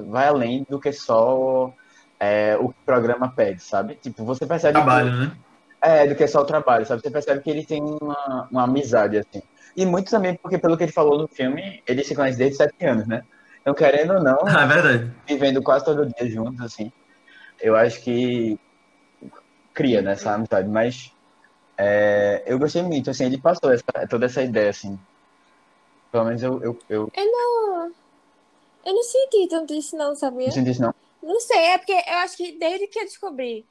vai 0.07 0.27
além 0.27 0.67
do 0.69 0.81
que 0.81 0.93
só 0.93 1.73
é, 2.19 2.57
o 2.57 2.69
que 2.69 2.81
o 2.83 2.85
programa 2.85 3.33
pede, 3.35 3.63
sabe? 3.63 3.95
Tipo, 3.95 4.25
você 4.25 4.45
percebe 4.45 4.75
trabalho, 4.75 5.13
né? 5.13 5.31
que, 5.31 5.89
é 5.89 6.07
do 6.07 6.15
que 6.17 6.27
só 6.27 6.41
o 6.41 6.45
trabalho, 6.45 6.85
sabe? 6.85 7.01
Você 7.01 7.11
percebe 7.11 7.41
que 7.41 7.51
ele 7.51 7.65
tem 7.65 7.81
uma, 7.81 8.49
uma 8.51 8.65
amizade 8.65 9.19
assim. 9.19 9.43
E 9.77 9.87
muito 9.87 10.11
também 10.11 10.35
porque 10.35 10.59
pelo 10.59 10.77
que 10.77 10.83
ele 10.85 10.93
falou 10.93 11.19
no 11.19 11.29
filme, 11.29 11.83
eles 11.87 12.07
se 12.07 12.15
conhecem 12.15 12.39
desde 12.39 12.57
sete 12.57 12.85
anos, 12.85 13.07
né? 13.07 13.23
Então, 13.61 13.75
querendo 13.75 14.15
ou 14.15 14.23
não, 14.23 14.39
Ah, 14.47 14.63
é 14.65 14.67
verdade. 14.67 15.13
vivendo 15.27 15.63
quase 15.63 15.85
todo 15.85 16.07
dia 16.07 16.29
juntos, 16.29 16.61
assim, 16.61 16.93
eu 17.61 17.77
acho 17.77 18.01
que 18.03 18.59
cria 19.73 20.03
né, 20.03 20.13
essa 20.13 20.35
amizade. 20.35 20.69
Mas 20.69 21.13
é, 21.79 22.43
eu 22.47 22.59
gostei 22.59 22.83
muito, 22.83 23.11
assim, 23.11 23.25
ele 23.25 23.41
passou 23.41 23.73
essa- 23.73 24.07
toda 24.09 24.27
essa 24.27 24.43
ideia, 24.43 24.71
assim. 24.71 24.99
Pelo 26.11 26.25
menos 26.25 26.43
eu, 26.43 26.63
eu, 26.63 26.79
eu 26.89 27.11
Eu 27.15 27.25
não. 27.33 27.93
Eu 28.85 28.95
não 28.95 29.03
senti 29.03 29.49
tanto 29.49 29.73
isso, 29.73 29.97
não, 29.97 30.15
sabia? 30.15 30.47
não 30.47 30.53
senti 30.53 30.71
isso, 30.71 30.83
não. 30.83 30.95
Não 31.23 31.41
sei, 31.41 31.59
é 31.59 31.79
porque 31.79 31.93
eu 31.93 32.15
acho 32.19 32.37
que 32.37 32.53
desde 32.59 32.87
que 32.89 32.99
eu 32.99 33.05
descobri 33.05 33.65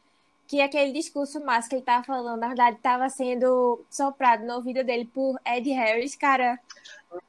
que 0.47 0.61
aquele 0.61 0.91
discurso 0.93 1.39
massa 1.43 1.69
que 1.69 1.75
ele 1.75 1.81
tava 1.83 2.03
falando, 2.03 2.39
na 2.39 2.47
verdade, 2.47 2.77
tava 2.81 3.07
sendo 3.09 3.83
soprado 3.89 4.45
no 4.45 4.55
ouvido 4.55 4.83
dele 4.83 5.05
por 5.05 5.39
Ed 5.45 5.69
Harris, 5.69 6.15
cara, 6.15 6.59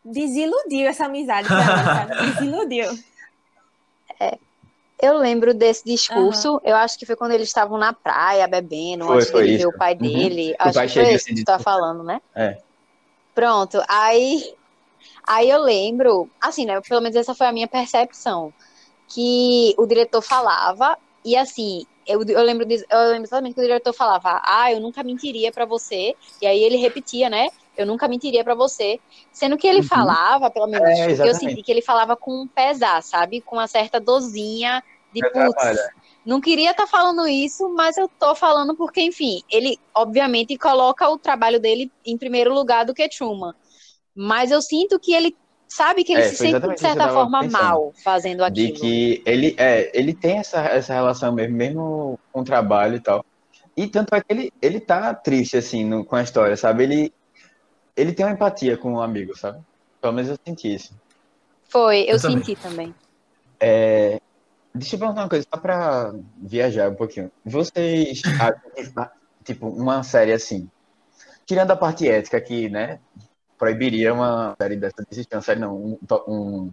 desiludiu 0.04 0.86
essa 0.88 1.06
amizade 1.06 1.48
mim? 1.48 2.26
Desiludiu. 2.34 2.86
Eu 5.03 5.18
lembro 5.18 5.53
desse 5.53 5.84
discurso, 5.84 6.61
eu 6.64 6.76
acho 6.76 6.96
que 6.98 7.05
foi 7.07 7.16
quando 7.16 7.32
eles 7.32 7.48
estavam 7.48 7.76
na 7.78 7.92
praia 7.92 8.46
bebendo, 8.48 9.11
Foi, 9.11 9.12
acho 9.12 9.32
que 9.32 9.40
ele 9.40 9.53
isso. 9.55 9.66
viu 9.66 9.70
o 9.70 9.72
pai 9.74 9.94
Uhum. 10.00 10.26
dele, 10.26 10.55
O 10.64 10.70
acho 10.70 10.72
pai 10.72 10.88
que 10.88 10.90
foi 10.90 11.05
chega 11.05 11.14
esse 11.14 11.28
assim 11.28 11.34
que 11.34 11.34
de- 11.34 11.44
tu 11.44 11.46
tá 11.46 11.59
falando, 11.59 12.05
né? 12.05 12.20
É. 12.34 12.62
Pronto, 13.34 13.82
aí, 13.88 14.42
aí 15.28 15.50
eu 15.50 15.61
lembro, 15.62 16.30
assim, 16.42 16.66
né, 16.66 16.80
pelo 16.82 17.00
menos 17.03 17.16
essa 17.16 17.34
foi 17.34 17.46
a 17.48 17.53
minha 17.53 17.68
percepção, 17.68 18.55
que 19.14 19.74
o 19.78 19.86
diretor 19.86 20.22
falava, 20.22 20.96
e 21.24 21.36
assim, 21.36 21.86
eu, 22.07 22.22
eu, 22.28 22.42
lembro, 22.42 22.66
diz- 22.66 22.84
eu 22.90 23.00
lembro 23.11 23.24
exatamente 23.26 23.55
que 23.55 23.61
o 23.61 23.64
diretor 23.64 23.94
falava, 23.94 24.42
ah, 24.46 24.72
eu 24.72 24.80
nunca 24.80 25.05
mentiria 25.05 25.53
pra 25.53 25.66
você, 25.66 26.14
e 26.42 26.46
aí 26.46 26.62
ele 26.62 26.76
repetia, 26.78 27.30
né, 27.30 27.48
eu 27.76 27.86
nunca 27.86 28.09
mentiria 28.09 28.44
pra 28.44 28.55
você, 28.55 29.00
sendo 29.32 29.59
que 29.59 29.66
ele 29.68 29.82
Uhum. 29.82 29.84
falava, 29.84 30.50
pelo 30.50 30.68
menos, 30.68 30.90
É, 30.98 31.22
eu 31.22 31.34
senti 31.34 31.62
que 31.62 31.72
ele 31.72 31.82
falava 31.82 32.16
com 32.16 32.32
um 32.44 32.48
pesar, 32.48 33.03
sabe, 33.03 33.42
com 33.42 33.57
uma 33.57 33.68
certa 33.68 34.00
dozinha 34.00 34.82
de, 35.12 35.22
putz, 35.24 35.90
não 36.24 36.40
queria 36.40 36.70
estar 36.72 36.86
falando 36.86 37.26
isso, 37.28 37.68
mas 37.74 37.96
eu 37.96 38.08
tô 38.18 38.34
falando 38.34 38.76
porque, 38.76 39.00
enfim, 39.02 39.40
ele 39.50 39.78
obviamente 39.96 40.56
coloca 40.58 41.08
o 41.08 41.18
trabalho 41.18 41.60
dele 41.60 41.92
em 42.04 42.16
primeiro 42.18 42.52
lugar 42.54 42.84
do 42.84 42.94
que 42.94 43.08
Truman. 43.08 43.52
Mas 44.14 44.50
eu 44.50 44.62
sinto 44.62 45.00
que 45.00 45.14
ele 45.14 45.36
sabe 45.68 46.04
que 46.04 46.12
ele 46.12 46.22
É, 46.22 46.24
se 46.24 46.36
sente, 46.36 46.68
de 46.72 46.80
certa 46.80 47.08
forma, 47.10 47.42
pensando. 47.42 47.42
mal 47.42 47.92
fazendo 48.04 48.44
De 48.48 48.70
aquilo. 48.70 48.72
que 48.72 49.22
ele, 49.26 49.56
é, 49.58 49.90
ele 49.98 50.14
tem 50.14 50.38
essa, 50.38 50.60
essa 50.62 50.94
relação 50.94 51.32
mesmo, 51.34 51.56
mesmo 51.56 52.20
com 52.32 52.40
o 52.42 52.44
trabalho 52.44 52.96
e 52.96 53.02
tal. 53.02 53.24
E 53.76 53.88
tanto 53.88 54.14
é 54.14 54.20
que 54.22 54.26
ele, 54.32 54.52
ele 54.62 54.80
tá 54.80 55.14
triste, 55.14 55.56
assim, 55.58 55.84
no- 55.84 56.04
com 56.04 56.16
a 56.16 56.22
história, 56.22 56.56
sabe? 56.56 56.84
Ele, 56.84 57.12
ele 57.96 58.14
tem 58.14 58.26
uma 58.26 58.32
empatia 58.34 58.76
com 58.78 58.94
o 58.94 59.02
amigo, 59.02 59.36
sabe? 59.38 59.62
Pelo 60.00 60.14
menos 60.14 60.30
eu 60.30 60.36
senti 60.46 60.74
isso. 60.74 60.94
Foi, 61.72 62.04
eu, 62.08 62.16
Eu 62.16 62.20
também. 62.20 62.44
senti 62.44 62.54
também. 62.56 62.96
É, 63.60 64.18
deixa 64.74 64.96
eu 64.96 65.00
perguntar 65.00 65.22
uma 65.22 65.28
coisa, 65.28 65.46
só 65.52 65.60
pra 65.60 66.12
viajar 66.36 66.90
um 66.90 66.94
pouquinho. 66.94 67.30
Vocês 67.44 68.22
acham 68.40 68.70
que, 68.74 69.44
tipo, 69.44 69.68
uma 69.68 70.02
série 70.02 70.32
assim, 70.32 70.70
tirando 71.46 71.70
a 71.70 71.76
parte 71.76 72.08
ética 72.08 72.40
que, 72.40 72.68
né, 72.68 72.98
proibiria 73.58 74.12
uma 74.12 74.56
série 74.60 74.76
dessa 74.76 75.02
de 75.02 75.08
existir, 75.12 75.34
uma 75.34 75.42
série 75.42 75.60
não, 75.60 75.76
um, 75.76 75.98
um, 76.28 76.72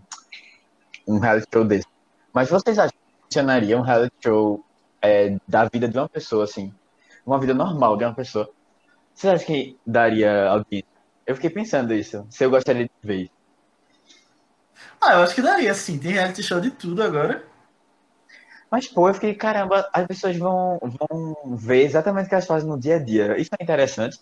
um 1.07 1.19
reality 1.19 1.47
show 1.53 1.63
desse. 1.63 1.87
Mas 2.33 2.49
vocês 2.49 2.79
acham 2.79 2.91
que 2.91 3.23
funcionaria 3.23 3.77
um 3.77 3.81
reality 3.81 4.15
show 4.23 4.63
é, 5.01 5.37
da 5.47 5.65
vida 5.65 5.87
de 5.87 5.97
uma 5.97 6.09
pessoa, 6.09 6.43
assim, 6.45 6.73
uma 7.25 7.39
vida 7.39 7.53
normal 7.53 7.97
de 7.97 8.05
uma 8.05 8.13
pessoa? 8.13 8.49
Vocês 9.13 9.33
acham 9.33 9.47
que 9.47 9.77
daria 9.85 10.47
audiência? 10.47 10.87
Eu 11.27 11.35
fiquei 11.35 11.49
pensando 11.49 11.93
isso, 11.93 12.25
se 12.29 12.43
eu 12.43 12.49
gostaria 12.49 12.85
de 12.85 12.91
ver 13.03 13.23
isso. 13.23 13.39
Ah, 15.01 15.13
eu 15.13 15.19
acho 15.19 15.35
que 15.35 15.41
daria, 15.41 15.73
sim. 15.73 15.97
Tem 15.97 16.11
reality 16.11 16.43
show 16.43 16.59
de 16.59 16.71
tudo 16.71 17.01
agora. 17.03 17.48
Mas, 18.71 18.87
pô, 18.87 19.07
eu 19.07 19.13
fiquei, 19.13 19.33
caramba, 19.33 19.89
as 19.91 20.05
pessoas 20.05 20.37
vão, 20.37 20.79
vão 20.81 21.55
ver 21.55 21.85
exatamente 21.85 22.25
o 22.25 22.29
que 22.29 22.35
elas 22.35 22.45
fazem 22.45 22.69
no 22.69 22.79
dia 22.79 22.97
a 22.97 22.99
dia. 22.99 23.39
Isso 23.39 23.49
é 23.59 23.63
interessante. 23.63 24.19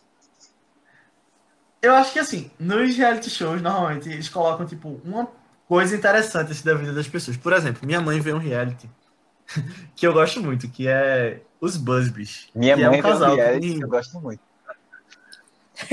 Eu 1.81 1.93
acho 1.93 2.13
que 2.13 2.19
assim, 2.19 2.49
nos 2.57 2.95
reality 2.95 3.29
shows, 3.29 3.61
normalmente, 3.61 4.09
eles 4.09 4.29
colocam, 4.29 4.65
tipo, 4.65 4.99
uma 5.03 5.27
coisa 5.67 5.95
interessante 5.95 6.51
assim, 6.51 6.63
da 6.63 6.73
vida 6.73 6.93
das 6.93 7.07
pessoas. 7.07 7.37
Por 7.37 7.53
exemplo, 7.53 7.85
minha 7.85 8.01
mãe 8.01 8.19
vê 8.19 8.33
um 8.33 8.37
reality 8.37 8.89
que 9.95 10.07
eu 10.07 10.13
gosto 10.13 10.41
muito, 10.41 10.69
que 10.69 10.87
é 10.87 11.41
os 11.59 11.75
Busbys. 11.77 12.47
Minha 12.55 12.73
é 12.73 12.89
mãe 12.89 12.99
um 12.99 13.01
casal 13.01 13.33
um 13.33 13.35
reality, 13.35 13.75
que, 13.75 13.83
eu 13.83 13.89
gosto 13.89 14.19
muito. 14.19 14.41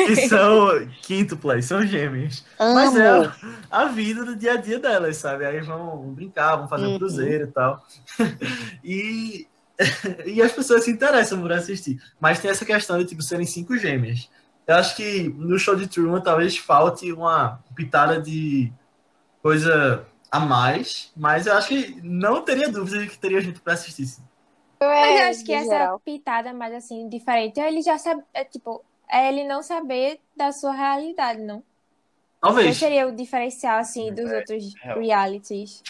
Que 0.02 0.16
são 0.16 0.68
quíntuplas, 1.02 1.64
são 1.66 1.86
gêmeos. 1.86 2.44
Mas 2.70 2.94
é 2.96 3.08
Amo. 3.08 3.32
a 3.70 3.86
vida 3.86 4.24
do 4.24 4.36
dia 4.36 4.54
a 4.54 4.56
dia 4.56 4.78
delas, 4.78 5.16
sabe? 5.18 5.44
Aí 5.46 5.60
vão 5.62 6.12
brincar, 6.14 6.56
vão 6.56 6.68
fazer 6.68 6.86
um 6.86 6.92
Uhum. 6.92 6.94
cruzeiro 6.94 7.44
e 7.48 7.52
tal. 7.52 7.84
E, 8.84 9.48
e 10.26 10.42
as 10.42 10.52
pessoas 10.52 10.84
se 10.84 10.90
interessam 10.90 11.40
por 11.40 11.52
assistir. 11.52 11.98
Mas 12.20 12.40
tem 12.40 12.50
essa 12.50 12.64
questão 12.64 12.98
de, 12.98 13.04
tipo, 13.06 13.22
serem 13.22 13.46
cinco 13.46 13.76
gêmeas. 13.76 14.30
Eu 14.66 14.76
acho 14.76 14.96
que 14.96 15.28
no 15.28 15.58
show 15.58 15.76
de 15.76 15.86
Truman 15.88 16.20
talvez 16.22 16.56
falte 16.56 17.12
uma 17.12 17.62
pitada 17.74 18.20
de 18.20 18.72
coisa 19.42 20.06
a 20.30 20.40
mais, 20.40 21.12
mas 21.16 21.46
eu 21.46 21.54
acho 21.54 21.68
que 21.68 22.00
não 22.02 22.42
teria 22.44 22.68
dúvida 22.70 22.98
de 23.00 23.08
que 23.10 23.18
teria 23.18 23.40
gente 23.40 23.60
pra 23.60 23.74
assistir. 23.74 24.06
sim. 24.06 24.28
Mas 24.96 25.16
É, 25.16 25.18
eu 25.18 25.30
acho 25.30 25.44
que 25.44 25.52
essa 25.52 25.88
geral. 25.88 26.00
pitada 26.04 26.52
mais 26.52 26.74
assim, 26.74 27.08
diferente, 27.08 27.58
ele 27.60 27.82
já 27.82 27.98
sabe, 27.98 28.22
é 28.34 28.44
tipo, 28.44 28.84
é 29.14 29.28
ele 29.28 29.44
não 29.44 29.62
saber 29.62 30.20
da 30.36 30.52
sua 30.52 30.72
realidade, 30.72 31.40
não. 31.42 31.64
Qual 32.58 32.72
Talvez. 32.72 32.74
seria 32.74 33.06
o 33.08 33.12
diferencial, 33.14 33.78
assim, 33.78 34.12
dos 34.14 34.30
É, 34.30 34.38
outros 34.38 34.76
real. 34.82 34.98
realities? 34.98 35.84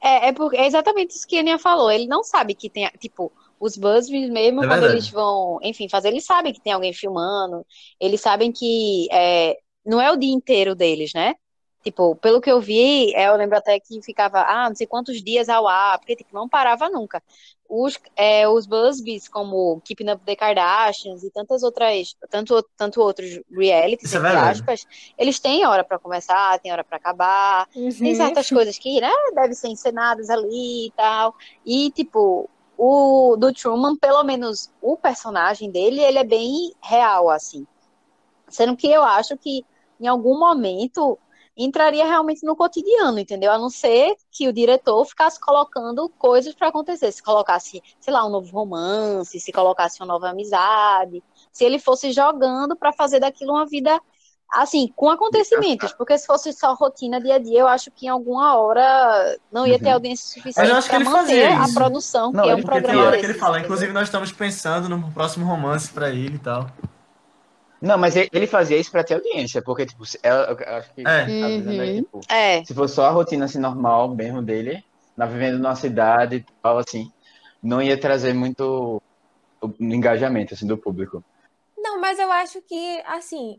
É, 0.00 0.28
é, 0.28 0.32
porque, 0.32 0.56
é 0.56 0.66
exatamente 0.66 1.14
isso 1.14 1.26
que 1.26 1.36
a 1.36 1.40
Aninha 1.40 1.58
falou. 1.58 1.90
Ele 1.90 2.06
não 2.06 2.22
sabe 2.24 2.54
que 2.54 2.68
tem, 2.70 2.88
tipo, 2.98 3.32
os 3.58 3.76
Buzzfeed 3.76 4.30
mesmo, 4.30 4.62
É 4.62 4.66
quando 4.66 4.84
eles 4.84 5.08
vão, 5.08 5.58
enfim, 5.62 5.88
fazer, 5.88 6.08
eles 6.08 6.24
sabem 6.24 6.52
que 6.52 6.60
tem 6.60 6.72
alguém 6.72 6.92
filmando, 6.92 7.64
eles 8.00 8.20
sabem 8.20 8.50
que 8.52 9.08
é, 9.12 9.56
não 9.84 10.00
é 10.00 10.10
o 10.10 10.16
dia 10.16 10.32
inteiro 10.32 10.74
deles, 10.74 11.12
né? 11.14 11.34
Tipo, 11.82 12.16
pelo 12.16 12.40
que 12.40 12.50
eu 12.50 12.60
vi, 12.60 13.12
é, 13.14 13.28
eu 13.28 13.36
lembro 13.36 13.56
até 13.58 13.78
que 13.80 14.00
ficava, 14.02 14.40
ah, 14.42 14.68
não 14.68 14.76
sei 14.76 14.86
quantos 14.86 15.22
dias 15.22 15.48
ao 15.48 15.66
ar, 15.68 15.98
porque 15.98 16.16
tipo, 16.16 16.34
não 16.34 16.48
parava 16.48 16.88
nunca. 16.88 17.22
Os, 17.68 17.98
é, 18.16 18.46
os 18.48 18.66
Busbys, 18.66 19.28
como 19.28 19.80
Keeping 19.82 20.10
Up 20.10 20.22
the 20.24 20.36
Kardashians 20.36 21.24
e 21.24 21.30
tantas 21.30 21.62
outras, 21.62 22.14
tanto, 22.30 22.62
tanto 22.76 23.00
outros 23.00 23.40
realities, 23.50 24.10
Isso 24.10 24.16
é 24.16 24.20
entre 24.20 24.34
verdade. 24.34 24.62
aspas, 24.62 24.82
eles 25.16 25.40
têm 25.40 25.66
hora 25.66 25.82
pra 25.84 25.98
começar, 25.98 26.58
tem 26.60 26.70
hora 26.72 26.84
pra 26.84 26.98
acabar, 26.98 27.66
tem 28.00 28.14
Uhum. 28.14 28.14
certas 28.14 28.50
coisas 28.50 28.78
que, 28.78 29.00
né, 29.00 29.10
devem 29.34 29.54
ser 29.54 29.68
encenadas 29.68 30.28
ali 30.28 30.88
e 30.88 30.92
tal. 30.94 31.34
E, 31.64 31.90
tipo, 31.92 32.50
o 32.76 33.36
do 33.38 33.52
Truman, 33.52 33.96
pelo 33.96 34.22
menos 34.24 34.70
o 34.80 34.96
personagem 34.98 35.70
dele, 35.70 36.00
ele 36.02 36.18
é 36.18 36.24
bem 36.24 36.72
real, 36.82 37.30
assim. 37.30 37.66
Sendo 38.48 38.76
que 38.76 38.86
eu 38.88 39.02
acho 39.02 39.36
que 39.38 39.64
em 40.00 40.06
algum 40.06 40.38
momento 40.38 41.20
entraria 41.56 42.04
realmente 42.04 42.44
no 42.46 42.56
cotidiano, 42.56 43.18
entendeu? 43.18 43.52
A 43.52 43.58
não 43.58 43.68
ser 43.68 44.14
que 44.30 44.48
o 44.48 44.52
diretor 44.52 45.04
ficasse 45.04 45.38
colocando 45.40 46.08
coisas 46.08 46.54
para 46.54 46.68
acontecer. 46.68 47.12
Se 47.12 47.22
colocasse, 47.22 47.82
sei 48.00 48.12
lá, 48.12 48.24
um 48.26 48.30
novo 48.30 48.50
romance, 48.50 49.38
se 49.38 49.52
colocasse 49.52 50.00
uma 50.00 50.06
nova 50.06 50.30
amizade, 50.30 51.22
se 51.52 51.64
ele 51.64 51.78
fosse 51.78 52.12
jogando 52.12 52.74
para 52.76 52.92
fazer 52.92 53.20
daquilo 53.20 53.52
uma 53.52 53.66
vida 53.66 54.00
assim, 54.54 54.92
com 54.94 55.08
acontecimentos, 55.08 55.94
porque 55.94 56.16
se 56.18 56.26
fosse 56.26 56.52
só 56.52 56.74
rotina 56.74 57.18
dia 57.18 57.36
a 57.36 57.38
dia, 57.38 57.60
eu 57.60 57.68
acho 57.68 57.90
que 57.90 58.04
em 58.04 58.10
alguma 58.10 58.54
hora 58.56 59.38
não 59.50 59.66
ia 59.66 59.78
ter 59.78 59.86
Uhum. 59.88 59.94
audiência 59.94 60.26
Mas 60.26 60.38
eu 60.38 60.42
suficiente 60.42 60.76
acho 60.76 60.90
que 60.90 60.96
para 60.96 61.04
manter 61.10 61.52
a 61.52 61.68
produção, 61.72 62.32
Não, 62.32 62.42
que 62.44 62.50
é 62.50 62.52
um 62.52 62.58
ele- 62.58 62.62
Porque 62.62 62.80
tem 62.80 62.80
programa 62.82 63.06
hora 63.08 63.18
que 63.18 63.24
ele 63.24 63.34
fala, 63.34 63.60
inclusive 63.60 63.92
nós 63.94 64.04
estamos 64.08 64.30
pensando 64.30 64.90
no 64.90 65.10
próximo 65.12 65.46
romance 65.46 65.90
pra 65.90 66.10
ele 66.10 66.36
e 66.36 66.38
tal. 66.38 66.66
Não, 67.82 67.98
mas 67.98 68.14
ele 68.16 68.46
fazia 68.46 68.78
isso 68.78 68.92
pra 68.92 69.02
ter 69.02 69.14
audiência, 69.14 69.60
porque, 69.60 69.84
tipo, 69.84 70.04
eu, 70.22 70.76
acho 70.76 70.94
que 70.94 71.02
É. 71.02 71.24
dizendo 71.50 71.80
aí, 71.82 71.88
Uhum. 71.88 72.02
tipo, 72.04 72.20
É, 72.30 72.64
se 72.64 72.72
fosse 72.72 72.94
só 72.94 73.06
a 73.06 73.10
rotina 73.10 73.46
assim 73.46 73.58
normal 73.58 74.14
mesmo 74.14 74.40
dele, 74.40 74.84
na 75.16 75.26
vivendo 75.26 75.58
numa 75.58 75.74
cidade 75.74 76.36
e 76.36 76.46
tal, 76.62 76.78
assim, 76.78 77.10
não 77.60 77.82
ia 77.82 78.00
trazer 78.00 78.32
muito 78.32 79.02
engajamento 79.80 80.54
assim 80.54 80.66
do 80.66 80.78
público. 80.78 81.24
Não, 81.76 82.00
mas 82.00 82.20
eu 82.20 82.30
acho 82.30 82.62
que, 82.62 83.02
assim, 83.04 83.58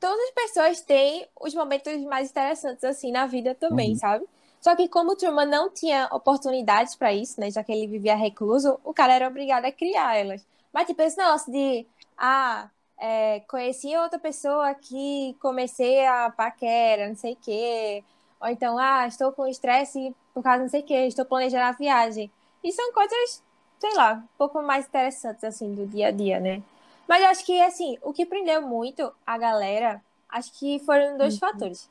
todas 0.00 0.18
as 0.18 0.30
pessoas 0.30 0.80
têm 0.80 1.28
os 1.38 1.54
momentos 1.54 1.92
mais 2.04 2.30
interessantes, 2.30 2.84
assim, 2.84 3.12
na 3.12 3.26
vida 3.26 3.54
também, 3.54 3.90
Uhum. 3.92 3.98
sabe? 3.98 4.24
Só 4.62 4.74
que 4.74 4.88
como 4.88 5.12
o 5.12 5.16
Truman 5.16 5.44
não 5.46 5.70
tinha 5.70 6.08
oportunidades 6.10 6.96
pra 6.96 7.12
isso, 7.12 7.38
né, 7.38 7.50
já 7.50 7.62
que 7.62 7.70
ele 7.70 7.86
vivia 7.86 8.16
recluso, 8.16 8.80
o 8.82 8.94
cara 8.94 9.12
era 9.12 9.28
obrigado 9.28 9.66
a 9.66 9.72
criar 9.72 10.16
elas. 10.16 10.44
Mas, 10.72 10.86
tipo, 10.86 11.00
esse 11.02 11.16
negócio 11.18 11.52
de, 11.52 11.86
ah, 12.16 12.68
é, 12.98 13.40
conheci 13.48 13.96
outra 13.96 14.18
pessoa 14.18 14.68
aqui, 14.68 15.36
comecei 15.40 16.04
a 16.06 16.30
paquera, 16.30 17.08
não 17.08 17.16
sei 17.16 17.34
o 17.34 17.36
quê. 17.36 18.04
Ou 18.40 18.48
então, 18.48 18.78
ah, 18.78 19.06
estou 19.06 19.32
com 19.32 19.46
estresse 19.46 20.14
por 20.34 20.42
causa 20.42 20.62
não 20.62 20.68
sei 20.68 20.80
o 20.80 20.84
quê, 20.84 21.06
estou 21.06 21.24
planejando 21.24 21.64
a 21.64 21.72
viagem. 21.72 22.30
E 22.62 22.72
são 22.72 22.92
coisas, 22.92 23.42
sei 23.78 23.94
lá, 23.94 24.14
um 24.14 24.36
pouco 24.36 24.62
mais 24.62 24.86
interessantes, 24.86 25.44
assim, 25.44 25.74
do 25.74 25.86
dia 25.86 26.08
a 26.08 26.10
dia, 26.10 26.40
né? 26.40 26.62
Mas 27.08 27.24
acho 27.24 27.44
que, 27.44 27.60
assim, 27.62 27.98
o 28.02 28.12
que 28.12 28.26
prendeu 28.26 28.60
muito 28.62 29.12
a 29.26 29.38
galera, 29.38 30.02
acho 30.28 30.52
que 30.58 30.78
foram 30.80 31.16
dois 31.16 31.38
fatores. 31.38 31.88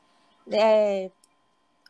É, 0.51 1.09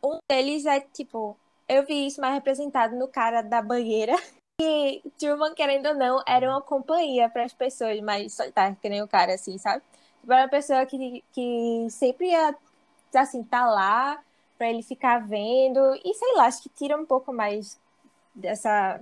um 0.02 0.18
deles 0.28 0.64
é, 0.64 0.80
tipo, 0.80 1.36
eu 1.68 1.84
vi 1.84 2.06
isso 2.06 2.20
mais 2.20 2.34
representado 2.34 2.96
no 2.96 3.06
cara 3.06 3.42
da 3.42 3.60
banheira. 3.60 4.14
E 4.60 5.00
Truman, 5.16 5.54
querendo 5.54 5.86
ou 5.90 5.94
não, 5.94 6.20
era 6.26 6.48
uma 6.50 6.60
companhia 6.60 7.28
para 7.28 7.44
as 7.44 7.52
pessoas 7.52 8.00
mais 8.00 8.34
solitárias, 8.34 8.76
que 8.82 8.88
nem 8.88 9.00
o 9.00 9.06
cara, 9.06 9.32
assim, 9.34 9.56
sabe? 9.56 9.82
Tipo, 10.20 10.32
era 10.32 10.42
uma 10.42 10.48
pessoa 10.48 10.84
que, 10.84 11.22
que 11.32 11.86
sempre 11.90 12.26
ia, 12.30 12.52
assim, 13.14 13.44
tá 13.44 13.64
lá 13.70 14.18
pra 14.58 14.68
ele 14.68 14.82
ficar 14.82 15.20
vendo. 15.24 15.78
E 16.04 16.12
sei 16.12 16.34
lá, 16.34 16.46
acho 16.46 16.62
que 16.64 16.68
tira 16.70 16.96
um 16.96 17.06
pouco 17.06 17.32
mais 17.32 17.78
dessa. 18.34 18.98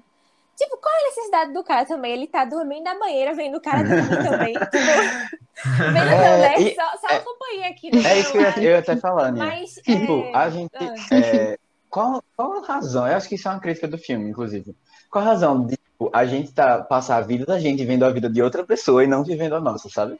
Tipo, 0.58 0.76
qual 0.76 0.94
é 0.94 0.98
a 0.98 1.04
necessidade 1.08 1.52
do 1.54 1.64
cara 1.64 1.86
também? 1.86 2.12
Ele 2.12 2.26
tá 2.26 2.44
dormindo 2.44 2.84
na 2.84 2.98
banheira, 2.98 3.32
vendo 3.34 3.56
o 3.56 3.60
cara 3.60 3.82
dormir 3.82 4.08
também. 4.28 4.52
Tipo, 4.52 5.32
vendo 5.90 5.96
É, 6.12 6.38
né? 6.38 6.60
e- 6.60 6.74
Só, 6.74 6.96
só 6.98 7.08
é- 7.08 7.12
uma 7.14 7.20
companhia 7.24 7.68
aqui, 7.70 7.96
né? 7.96 8.02
É 8.10 8.18
isso 8.18 8.32
que 8.32 8.36
eu 8.38 8.42
ia, 8.42 8.58
eu 8.58 8.62
ia 8.72 8.78
até 8.80 8.94
falar, 8.96 9.32
né? 9.32 9.38
Mas, 9.38 9.70
Tipo, 9.76 10.20
é, 10.20 10.34
a 10.36 10.50
gente. 10.50 10.70
ah. 10.76 10.94
é, 11.14 11.58
qual, 11.88 12.22
qual 12.36 12.58
a 12.62 12.66
razão? 12.66 13.06
Eu 13.08 13.16
acho 13.16 13.26
que 13.26 13.36
isso 13.36 13.48
é 13.48 13.50
uma 13.52 13.60
crítica 13.60 13.88
do 13.88 13.96
filme, 13.96 14.28
inclusive. 14.28 14.76
Qual 15.10 15.24
a 15.24 15.28
razão 15.28 15.66
de 15.66 15.76
tipo, 15.76 16.10
a 16.12 16.24
gente 16.26 16.52
tá, 16.52 16.82
passar 16.82 17.16
a 17.16 17.20
vida 17.22 17.46
da 17.46 17.58
gente 17.58 17.84
vendo 17.84 18.04
a 18.04 18.10
vida 18.10 18.28
de 18.28 18.42
outra 18.42 18.64
pessoa 18.64 19.02
e 19.02 19.06
não 19.06 19.24
vivendo 19.24 19.54
a 19.54 19.60
nossa, 19.60 19.88
sabe? 19.88 20.18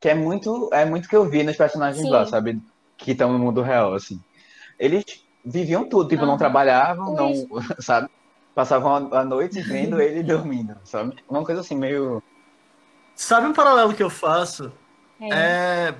Que 0.00 0.08
é 0.08 0.14
muito, 0.14 0.68
é 0.72 0.84
muito 0.84 1.08
que 1.08 1.16
eu 1.16 1.28
vi 1.28 1.42
nos 1.42 1.56
personagens 1.56 2.04
Sim. 2.04 2.10
lá, 2.10 2.26
sabe? 2.26 2.60
Que 2.98 3.12
estão 3.12 3.32
no 3.32 3.38
mundo 3.38 3.62
real, 3.62 3.94
assim. 3.94 4.20
Eles 4.78 5.04
viviam 5.44 5.88
tudo, 5.88 6.08
tipo, 6.08 6.22
não 6.22 6.30
Aham. 6.30 6.38
trabalhavam, 6.38 7.14
não, 7.14 7.32
sabe? 7.80 8.08
Passavam 8.54 9.10
a 9.12 9.20
a 9.20 9.24
noite 9.24 9.60
vendo 9.60 10.00
ele 10.00 10.22
dormindo, 10.22 10.76
sabe? 10.84 11.16
Uma 11.28 11.44
coisa 11.44 11.60
assim, 11.60 11.76
meio. 11.76 12.22
Sabe 13.14 13.46
um 13.46 13.52
paralelo 13.52 13.94
que 13.94 14.02
eu 14.02 14.10
faço? 14.10 14.72
É. 15.20 15.88
É, 15.88 15.94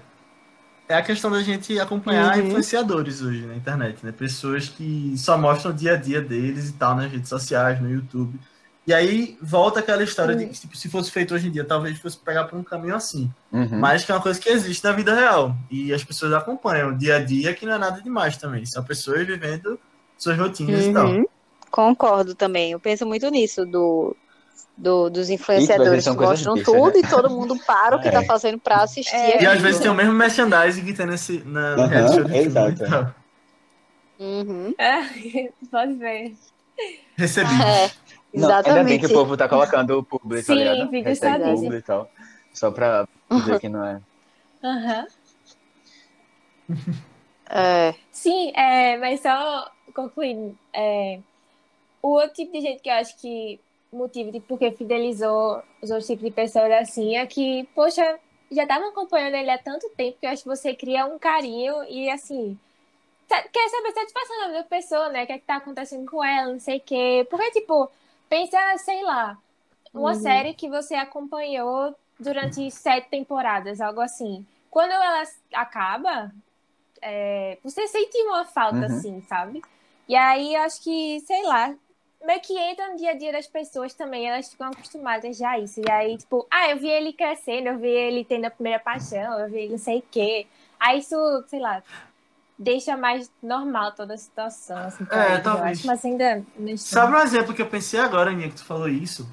é 0.89 0.95
a 0.95 1.03
questão 1.03 1.31
da 1.31 1.43
gente 1.43 1.79
acompanhar 1.79 2.37
Uhum. 2.37 2.47
influenciadores 2.47 3.23
hoje 3.23 3.47
na 3.47 3.57
internet, 3.57 4.05
né? 4.05 4.13
Pessoas 4.13 4.69
que 4.69 5.15
só 5.17 5.39
mostram 5.39 5.71
o 5.73 5.75
dia 5.75 5.95
a 5.95 5.97
dia 5.97 6.21
deles 6.21 6.69
e 6.69 6.73
tal 6.75 6.95
nas 6.95 7.11
redes 7.11 7.29
sociais, 7.29 7.81
no 7.81 7.91
YouTube. 7.91 8.39
E 8.87 8.93
aí 8.93 9.39
volta 9.41 9.81
aquela 9.81 10.03
história 10.03 10.37
de 10.37 10.45
que 10.47 10.53
tipo, 10.61 10.77
se 10.77 10.91
fosse 10.91 11.11
feito 11.11 11.35
hoje 11.35 11.49
em 11.49 11.51
dia, 11.51 11.65
talvez 11.65 11.99
fosse 11.99 12.19
pegar 12.19 12.45
por 12.45 12.59
um 12.59 12.63
caminho 12.63 12.95
assim. 12.95 13.33
Uhum. 13.51 13.79
Mas 13.79 14.05
que 14.05 14.13
é 14.13 14.15
uma 14.15 14.21
coisa 14.21 14.39
que 14.39 14.49
existe 14.51 14.85
na 14.85 14.93
vida 14.93 15.15
real. 15.15 15.57
E 15.71 15.93
as 15.93 16.05
pessoas 16.05 16.35
acompanham 16.35 16.91
o 16.91 16.99
dia 16.99 17.17
a 17.17 17.25
dia, 17.25 17.55
que 17.55 17.65
não 17.65 17.75
é 17.75 17.79
nada 17.79 18.03
demais 18.03 18.37
também. 18.37 18.67
São 18.67 18.85
pessoas 18.85 19.27
vivendo 19.27 19.81
suas 20.19 20.37
rotinas 20.39 20.85
e 20.85 20.93
tal. 20.93 21.07
Uhum. 21.07 21.25
Concordo 21.71 22.35
também. 22.35 22.73
Eu 22.73 22.79
penso 22.79 23.07
muito 23.07 23.29
nisso 23.31 23.65
do, 23.65 24.15
do- 24.77 25.09
dos 25.11 25.31
influenciadores 25.31 26.05
que 26.05 26.11
mostram 26.11 26.55
difíceis, 26.55 26.77
tudo 26.83 26.95
né? 26.95 27.01
e 27.01 27.09
todo 27.11 27.31
mundo 27.31 27.57
para 27.67 27.97
o 27.97 28.01
que 28.01 28.09
É. 28.09 28.11
tá 28.11 28.23
fazendo 28.25 28.59
pra 28.59 28.83
assistir. 28.83 29.15
É. 29.15 29.43
E 29.43 29.47
às 29.47 29.61
vezes 29.61 29.81
tem 29.81 29.91
o 29.91 29.95
mesmo 29.95 30.13
merchandising 30.13 30.85
que 30.85 30.93
tem 30.93 31.07
nesse, 31.07 31.39
na, 31.45 31.75
Aham, 31.75 31.87
reality 31.87 32.15
show 32.15 32.25
de 32.25 32.37
exato. 32.39 32.83
e 32.85 32.89
tal. 32.89 33.15
Uhum. 34.19 34.75
É, 34.79 35.03
pode 35.71 35.95
ver. 35.95 36.35
Recebidos. 37.17 37.61
É, 37.61 37.91
Não, 38.35 38.49
ainda 38.49 38.63
bem 38.63 38.73
exatamente. 38.73 39.01
que 39.01 39.07
o 39.07 39.13
povo 39.13 39.37
tá 39.37 39.49
colocando 39.49 39.99
o 39.99 40.03
publi, 40.05 40.39
tá 40.43 40.47
Sim, 40.53 40.55
ligado? 40.59 40.91
vídeo 40.91 41.17
publi 41.55 41.77
e 41.77 41.83
tal. 41.83 42.11
Só 42.53 42.71
pra 42.71 43.07
dizer 43.31 43.61
que 43.61 43.69
não 43.69 43.85
é. 43.85 44.01
Aham. 44.63 45.07
É. 47.51 47.95
Sim, 48.11 48.53
é, 48.57 48.97
mas 48.97 49.21
só 49.21 49.71
concluindo, 49.95 50.57
é, 50.73 51.21
o 52.03 52.09
outro 52.15 52.33
tipo 52.35 52.53
de 52.53 52.61
gente 52.61 52.83
que 52.83 52.89
eu 52.89 52.95
acho 52.95 53.17
que 53.21 53.61
motivo 53.97 54.33
de 54.33 54.41
porque 54.41 54.73
fidelizou 54.73 55.63
os 55.83 55.91
outros 55.91 56.07
tipos 56.07 56.25
de 56.25 56.31
pessoas 56.33 56.71
assim 56.73 57.17
é 57.17 57.27
que, 57.27 57.65
poxa, 57.75 58.19
já 58.51 58.63
estavam 58.65 58.89
acompanhando 58.91 59.35
ele 59.37 59.51
há 59.51 59.59
tanto 59.59 59.89
tempo 59.91 60.19
que 60.19 60.27
eu 60.27 60.31
acho 60.31 60.43
que 60.43 60.49
você 60.49 60.75
cria 60.75 61.07
um 61.07 61.19
carinho 61.19 61.85
e 61.85 62.11
assim. 62.11 62.59
Quer 63.29 63.69
saber 63.71 63.89
a 63.89 63.93
satisfação 63.95 64.39
da 64.41 64.59
da 64.59 64.65
pessoa, 64.65 65.09
né? 65.11 65.25
O 65.25 65.27
que 65.27 65.33
é 65.33 65.39
que 65.39 65.47
tá 65.47 65.57
acontecendo 65.57 66.09
com 66.11 66.23
ela, 66.25 66.53
não 66.53 66.61
sei 66.61 66.79
o 66.79 66.81
quê. 66.81 67.27
Porque, 67.31 67.51
tipo, 67.53 67.91
pensa, 68.29 68.59
sei 68.79 69.03
lá, 69.03 69.39
uma 69.95 70.15
Uhum. 70.15 70.15
série 70.15 70.55
que 70.55 70.69
você 70.69 70.95
acompanhou 70.95 71.97
durante 72.19 72.71
sete 72.71 73.09
temporadas, 73.11 73.81
algo 73.81 74.01
assim. 74.01 74.47
Quando 74.71 74.93
ela 74.93 75.23
acaba, 75.55 76.35
é, 77.03 77.59
você 77.63 77.87
sente 77.89 78.17
uma 78.25 78.45
falta, 78.45 78.87
Uhum. 78.87 78.87
assim, 78.87 79.23
sabe? 79.23 79.65
E 80.09 80.15
aí, 80.17 80.55
eu 80.55 80.63
acho 80.63 80.83
que, 80.83 81.21
sei 81.21 81.43
lá, 81.45 81.75
meio 82.27 82.41
que 82.41 82.57
entra 82.59 82.89
no 82.89 82.97
dia 82.97 83.11
a 83.11 83.15
dia 83.19 83.33
das 83.33 83.47
pessoas 83.47 83.95
também, 83.95 84.29
elas 84.29 84.51
ficam 84.51 84.69
acostumadas 84.69 85.37
já 85.37 85.51
a 85.51 85.59
isso. 85.59 85.81
E 85.87 85.91
aí, 85.91 86.17
tipo, 86.17 86.47
ah, 86.51 86.71
eu 86.71 86.79
vi 86.79 86.89
ele 86.89 87.13
crescendo, 87.13 87.69
eu 87.69 87.79
vi 87.79 87.89
ele 87.89 88.25
tendo 88.25 88.45
a 88.47 88.51
primeira 88.51 88.79
paixão, 88.79 89.39
eu 89.41 89.49
vi 89.51 89.59
ele 89.59 89.73
não 89.73 89.79
sei 89.79 89.99
o 89.99 90.05
quê. 90.11 90.47
Aí 90.79 90.99
isso, 90.99 91.17
sei 91.49 91.61
lá, 91.61 91.83
deixa 92.59 92.97
mais 92.97 93.31
normal 93.43 93.93
toda 93.93 94.15
a 94.15 94.19
situação, 94.19 94.79
assim, 94.79 95.07
É, 95.11 95.39
talvez. 95.39 95.79
acho. 95.79 95.87
Mas 95.87 96.05
ainda 96.05 96.43
não. 96.57 96.77
Sabe 96.77 97.13
um 97.15 97.21
exemplo 97.21 97.55
que 97.55 97.63
eu 97.63 97.67
pensei 97.67 98.01
agora, 98.01 98.31
Aninha, 98.31 98.49
que 98.49 98.57
tu 98.57 98.65
falou 98.65 98.89
isso? 98.89 99.29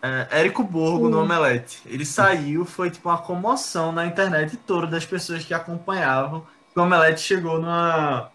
É, 0.00 0.40
Érico 0.40 0.62
Borgo 0.62 1.08
no 1.08 1.18
Hum. 1.18 1.22
Omelete. 1.24 1.82
Ele 1.86 2.04
saiu, 2.06 2.64
foi 2.64 2.90
tipo 2.90 3.08
uma 3.08 3.18
comoção 3.18 3.90
na 3.90 4.06
internet 4.06 4.56
toda 4.58 4.86
das 4.86 5.04
pessoas 5.04 5.44
que 5.44 5.52
acompanhavam. 5.52 6.46
O 6.76 6.80
Omelete 6.80 7.20
chegou 7.20 7.58
numa, 7.58 8.30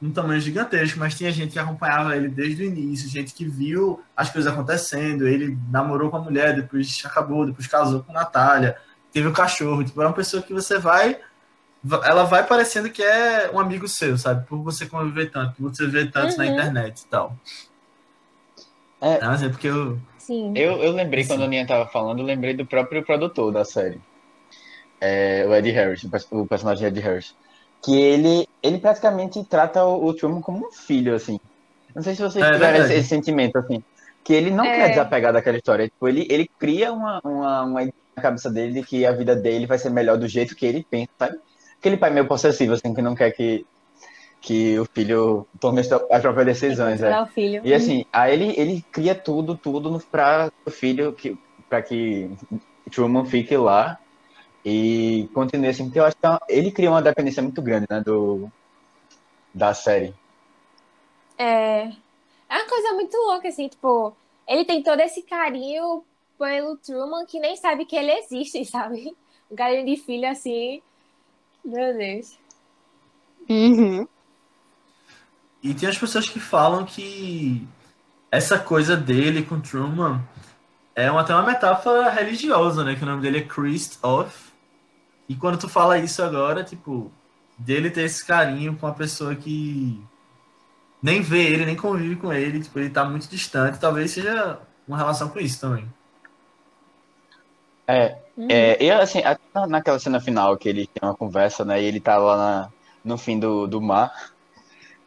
num 0.00 0.10
tamanho 0.10 0.40
gigantesco, 0.40 0.98
mas 0.98 1.14
tinha 1.14 1.30
gente 1.32 1.52
que 1.52 1.58
acompanhava 1.58 2.16
ele 2.16 2.28
desde 2.28 2.62
o 2.62 2.66
início, 2.66 3.08
gente 3.08 3.32
que 3.32 3.44
viu 3.46 4.02
as 4.16 4.30
coisas 4.30 4.52
acontecendo. 4.52 5.26
Ele 5.26 5.56
namorou 5.70 6.10
com 6.10 6.18
a 6.18 6.20
mulher, 6.20 6.54
depois 6.54 7.02
acabou, 7.04 7.46
depois 7.46 7.66
casou 7.66 8.02
com 8.02 8.12
Natália, 8.12 8.76
teve 9.12 9.26
um 9.26 9.32
cachorro. 9.32 9.82
Tipo, 9.82 10.02
é 10.02 10.06
uma 10.06 10.12
pessoa 10.12 10.42
que 10.42 10.52
você 10.52 10.78
vai. 10.78 11.18
Ela 12.04 12.24
vai 12.24 12.44
parecendo 12.46 12.90
que 12.90 13.02
é 13.02 13.50
um 13.52 13.60
amigo 13.60 13.86
seu, 13.88 14.18
sabe? 14.18 14.44
Por 14.46 14.62
você 14.62 14.86
conviver 14.86 15.30
tanto, 15.30 15.54
por 15.54 15.72
você 15.72 15.86
ver 15.86 16.10
tanto 16.10 16.36
na 16.36 16.44
Uhum. 16.44 16.52
internet 16.52 17.00
e 17.00 17.06
tal. 17.06 17.36
É. 19.00 19.18
É 19.24 19.28
um 19.28 19.32
exemplo 19.34 19.58
que 19.58 19.66
eu. 19.66 19.98
Sim. 20.18 20.52
Eu, 20.56 20.82
eu 20.82 20.92
lembrei, 20.92 21.24
quando 21.24 21.42
a 21.42 21.44
Aninha 21.44 21.66
tava 21.66 21.86
falando, 21.86 22.18
eu 22.18 22.24
lembrei 22.24 22.54
do 22.54 22.66
próprio 22.66 23.04
produtor 23.04 23.52
da 23.52 23.64
série. 23.64 24.00
É, 25.00 25.44
o 25.48 25.54
Ed 25.54 25.70
Harris, 25.70 26.02
o 26.02 26.40
o 26.42 26.46
personagem 26.46 26.88
Ed 26.88 27.00
Harris. 27.00 27.34
Que 27.82 27.96
ele, 27.98 28.48
ele 28.62 28.78
praticamente 28.78 29.42
trata 29.44 29.84
o, 29.84 30.06
o 30.06 30.14
Truman 30.14 30.40
como 30.40 30.66
um 30.66 30.72
filho, 30.72 31.14
assim. 31.14 31.38
Não 31.94 32.02
sei 32.02 32.14
se 32.14 32.22
vocês 32.22 32.44
É 32.44 32.52
tiveram 32.52 32.84
esse, 32.84 32.94
esse 32.94 33.08
sentimento, 33.08 33.56
assim. 33.58 33.82
Que 34.24 34.32
ele 34.34 34.50
não 34.50 34.64
É. 34.64 34.76
quer 34.76 34.88
desapegar 34.90 35.32
daquela 35.32 35.56
história. 35.56 35.86
Tipo, 35.88 36.08
ele, 36.08 36.26
ele 36.28 36.50
cria 36.58 36.92
uma, 36.92 37.20
uma, 37.24 37.62
uma 37.62 37.82
ideia 37.82 37.94
na 38.16 38.22
cabeça 38.22 38.50
dele 38.50 38.72
de 38.72 38.82
que 38.82 39.06
a 39.06 39.12
vida 39.12 39.36
dele 39.36 39.66
vai 39.66 39.78
ser 39.78 39.90
melhor 39.90 40.16
do 40.18 40.26
jeito 40.26 40.56
que 40.56 40.66
ele 40.66 40.84
pensa, 40.90 41.10
sabe? 41.18 41.38
Aquele 41.78 41.96
pai 41.96 42.10
meio 42.10 42.26
possessivo, 42.26 42.72
assim, 42.72 42.92
que 42.92 43.02
não 43.02 43.14
quer 43.14 43.30
que, 43.30 43.64
que 44.40 44.78
o 44.78 44.84
filho 44.86 45.46
tome 45.60 45.80
as 45.80 45.92
as 45.92 46.22
próprias 46.22 46.46
decisões, 46.46 47.02
é. 47.02 47.20
O 47.20 47.26
filho. 47.26 47.60
E 47.64 47.72
assim, 47.72 48.04
aí 48.12 48.32
ele, 48.32 48.54
ele 48.58 48.84
cria 48.90 49.14
tudo, 49.14 49.56
tudo 49.56 50.02
pra 50.10 50.50
o 50.64 50.70
filho, 50.70 51.12
que, 51.12 51.38
pra 51.68 51.82
que 51.82 52.28
Truman 52.90 53.24
fique 53.26 53.56
lá 53.56 53.98
e 54.68 55.28
continue 55.32 55.68
assim, 55.68 55.84
porque 55.84 56.00
eu 56.00 56.04
acho 56.04 56.16
que 56.16 56.26
é 56.26 56.38
ele 56.48 56.72
cria 56.72 56.90
uma 56.90 57.00
dependência 57.00 57.40
muito 57.40 57.62
grande, 57.62 57.86
né, 57.88 58.00
do, 58.00 58.50
da 59.54 59.72
série. 59.72 60.12
É. 61.38 61.84
É 62.48 62.54
uma 62.58 62.68
coisa 62.68 62.92
muito 62.94 63.16
louca, 63.16 63.46
assim, 63.46 63.68
tipo, 63.68 64.12
ele 64.46 64.64
tem 64.64 64.82
todo 64.82 64.98
esse 64.98 65.22
carinho 65.22 66.02
pelo 66.36 66.76
Truman 66.78 67.24
que 67.26 67.38
nem 67.38 67.56
sabe 67.56 67.84
que 67.84 67.94
ele 67.94 68.10
existe, 68.10 68.64
sabe? 68.66 69.16
Um 69.48 69.54
carinho 69.54 69.86
de 69.86 70.02
filho 70.02 70.28
assim. 70.28 70.82
Meu 71.64 71.96
Deus. 71.96 72.36
Uhum. 73.48 74.08
E 75.62 75.74
tem 75.74 75.88
as 75.88 75.96
pessoas 75.96 76.28
que 76.28 76.40
falam 76.40 76.84
que 76.84 77.64
essa 78.32 78.58
coisa 78.58 78.96
dele 78.96 79.44
com 79.44 79.60
Truman 79.60 80.20
é 80.96 81.08
uma, 81.08 81.20
até 81.20 81.32
uma 81.32 81.46
metáfora 81.46 82.10
religiosa, 82.10 82.82
né? 82.82 82.96
Que 82.96 83.04
o 83.04 83.06
nome 83.06 83.22
dele 83.22 83.38
é 83.38 83.42
Christoph. 83.42 84.45
E 85.28 85.36
quando 85.36 85.58
tu 85.58 85.68
fala 85.68 85.98
isso 85.98 86.22
agora, 86.22 86.64
tipo, 86.64 87.18
dele 87.58 87.90
ter 87.90 88.04
esse 88.04 88.24
carinho 88.26 88.78
com 88.78 88.86
a 88.86 88.94
pessoa 88.94 89.34
que 89.36 90.08
nem 91.02 91.22
vê 91.22 91.48
ele, 91.52 91.66
nem 91.66 91.76
convive 91.76 92.16
com 92.16 92.32
ele, 92.32 92.62
tipo, 92.62 92.78
ele 92.78 92.90
tá 92.90 93.04
muito 93.08 93.28
distante, 93.28 93.80
talvez 93.80 94.12
seja 94.12 94.60
uma 94.86 94.96
relação 94.98 95.30
com 95.30 95.38
isso 95.40 95.60
também. 95.60 95.92
É, 97.88 98.16
Uhum. 98.36 98.76
é, 98.78 98.84
e 98.84 98.90
assim, 98.90 99.20
naquela 99.68 99.98
cena 99.98 100.20
final 100.20 100.56
que 100.58 100.68
ele 100.68 100.86
tem 100.88 101.08
uma 101.08 101.16
conversa, 101.16 101.64
né, 101.64 101.80
e 101.82 101.84
ele 101.86 102.00
tá 102.00 102.16
lá 102.18 102.36
na- 102.36 102.70
no 103.04 103.16
fim 103.18 103.38
do, 103.38 103.66
do 103.66 103.80
mar, 103.80 104.10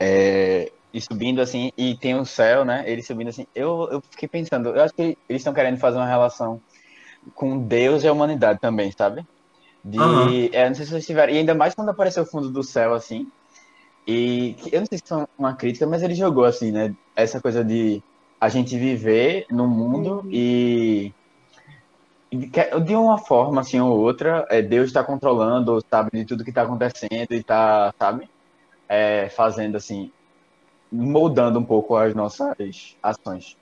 é, 0.01 0.71
e 0.93 1.01
subindo 1.01 1.41
assim, 1.41 1.71
e 1.77 1.97
tem 1.97 2.15
o 2.19 2.25
céu, 2.25 2.65
né, 2.65 2.83
ele 2.89 3.03
subindo 3.03 3.29
assim, 3.29 3.45
eu, 3.55 3.89
eu 3.91 4.01
fiquei 4.11 4.29
pensando, 4.29 4.69
eu 4.75 4.83
acho 4.83 4.93
que 4.95 5.03
eles 5.29 5.41
estão 5.41 5.53
querendo 5.53 5.79
fazer 5.79 5.97
uma 5.97 6.07
relação 6.07 6.61
com 7.35 7.67
Deus 7.67 8.03
e 8.03 8.07
a 8.09 8.13
humanidade 8.13 8.59
também, 8.61 8.91
sabe? 8.97 9.23
De, 9.83 9.99
Aham. 9.99 10.49
é, 10.51 10.67
não 10.67 10.75
sei 10.75 10.85
se 10.85 10.91
vocês 10.91 11.05
tiveram, 11.05 11.33
e 11.33 11.37
ainda 11.37 11.55
mais 11.55 11.73
quando 11.73 11.89
apareceu 11.89 12.23
o 12.23 12.25
fundo 12.25 12.49
do 12.49 12.63
céu, 12.63 12.93
assim, 12.93 13.27
e 14.05 14.55
eu 14.71 14.79
não 14.81 14.87
sei 14.87 14.97
se 14.97 15.03
foi 15.07 15.25
uma 15.37 15.53
crítica, 15.53 15.85
mas 15.87 16.03
ele 16.03 16.15
jogou 16.15 16.43
assim, 16.43 16.71
né, 16.71 16.93
essa 17.15 17.39
coisa 17.39 17.63
de 17.63 18.01
a 18.39 18.49
gente 18.49 18.77
viver 18.77 19.45
no 19.49 19.67
mundo 19.67 20.23
e 20.31 21.13
e 22.31 22.37
de 22.37 22.95
uma 22.95 23.17
forma 23.17 23.61
assim 23.61 23.79
ou 23.79 23.97
outra, 23.99 24.45
é, 24.49 24.61
Deus 24.61 24.87
está 24.87 25.03
controlando, 25.03 25.83
sabe, 25.89 26.11
de 26.13 26.25
tudo 26.25 26.43
que 26.43 26.51
está 26.51 26.61
acontecendo 26.61 27.31
e 27.31 27.37
está, 27.37 27.91
sabe, 27.97 28.29
é, 28.87 29.29
fazendo 29.29 29.77
assim, 29.77 30.11
moldando 30.91 31.57
um 31.57 31.63
pouco 31.63 31.95
as 31.95 32.13
nossas 32.13 32.95
ações. 33.01 33.57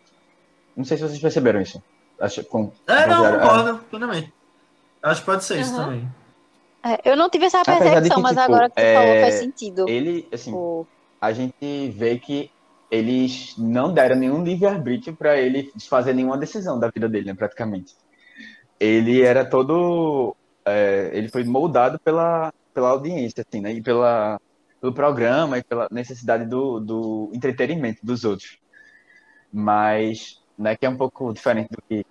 Não 0.76 0.84
sei 0.84 0.98
se 0.98 1.04
vocês 1.04 1.20
perceberam 1.20 1.62
isso. 1.62 1.82
Acho, 2.20 2.44
com, 2.44 2.72
É, 2.88 3.08
não, 3.08 3.40
concordo 3.40 3.78
plenamente. 3.90 4.34
Acho 5.02 5.22
que 5.22 5.26
pode 5.26 5.44
ser 5.44 5.60
isso 5.60 5.76
também. 5.76 6.10
É, 6.84 7.12
eu 7.12 7.18
não 7.18 7.30
tive 7.30 7.46
essa 7.46 7.64
percepção, 7.64 8.16
que, 8.16 8.22
mas 8.22 8.32
tipo, 8.32 8.42
agora 8.42 8.70
que 8.70 8.76
tu 8.76 8.80
é, 8.80 8.94
falou 8.94 9.22
faz 9.22 9.34
sentido. 9.36 9.90
Ele, 9.90 10.28
assim, 10.32 10.52
Tipo, 10.52 10.88
a 11.20 11.34
gente 11.34 11.90
vê 11.90 12.18
que 12.18 12.52
eles 12.90 13.56
não 13.58 13.94
deram 13.94 14.16
nenhum 14.16 14.44
livre-arbítrio 14.44 15.16
para 15.16 15.38
ele 15.38 15.72
fazer 15.90 16.14
nenhuma 16.14 16.38
decisão 16.38 16.80
da 16.80 16.90
vida 16.90 17.10
dele, 17.10 17.26
né, 17.26 17.34
praticamente. 17.34 17.96
Ele 18.80 19.22
era 19.22 19.44
todo. 19.44 20.36
é, 20.66 21.10
ele 21.14 21.30
foi 21.30 21.44
moldado 21.44 22.00
pela, 22.00 22.54
pela 22.74 22.90
audiência, 22.90 23.44
assim, 23.48 23.60
né? 23.60 23.74
E 23.74 23.82
pela, 23.82 24.40
pelo 24.80 24.94
programa 24.94 25.58
e 25.58 25.64
pela 25.64 25.88
necessidade 25.92 26.46
do, 26.46 26.80
do 26.80 27.32
entretenimento 27.34 28.06
dos 28.06 28.24
outros. 28.24 28.58
Mas, 29.52 30.40
né, 30.58 30.76
que 30.76 30.86
é 30.86 30.90
um 30.90 30.98
pouco 30.98 31.34
diferente 31.34 31.70
do 31.72 31.82
que 31.82 32.06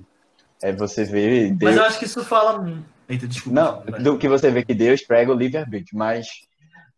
é, 0.63 0.73
você 0.73 1.05
vê 1.05 1.49
Mas 1.49 1.59
Deus. 1.59 1.77
eu 1.77 1.85
acho 1.85 1.99
que 1.99 2.05
isso 2.05 2.25
fala. 2.25 2.83
Eita, 3.09 3.27
desculpa. 3.27 3.61
Não, 3.61 3.83
vai. 3.85 4.01
do 4.01 4.19
que 4.19 4.29
você 4.29 4.51
vê 4.51 4.65
que 4.65 4.75
Deus 4.75 5.03
prega 5.03 5.33
o 5.33 5.37
livre-arbítrio, 5.37 5.99
mas, 5.99 6.27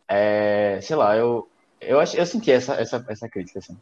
é, 0.09 0.79
sei 0.83 0.97
lá, 0.97 1.17
eu, 1.17 1.49
eu, 1.81 2.01
acho, 2.01 2.17
eu 2.17 2.25
senti 2.25 2.51
essa, 2.51 2.75
essa, 2.75 3.05
essa 3.09 3.29
crítica, 3.29 3.59
assim. 3.59 3.77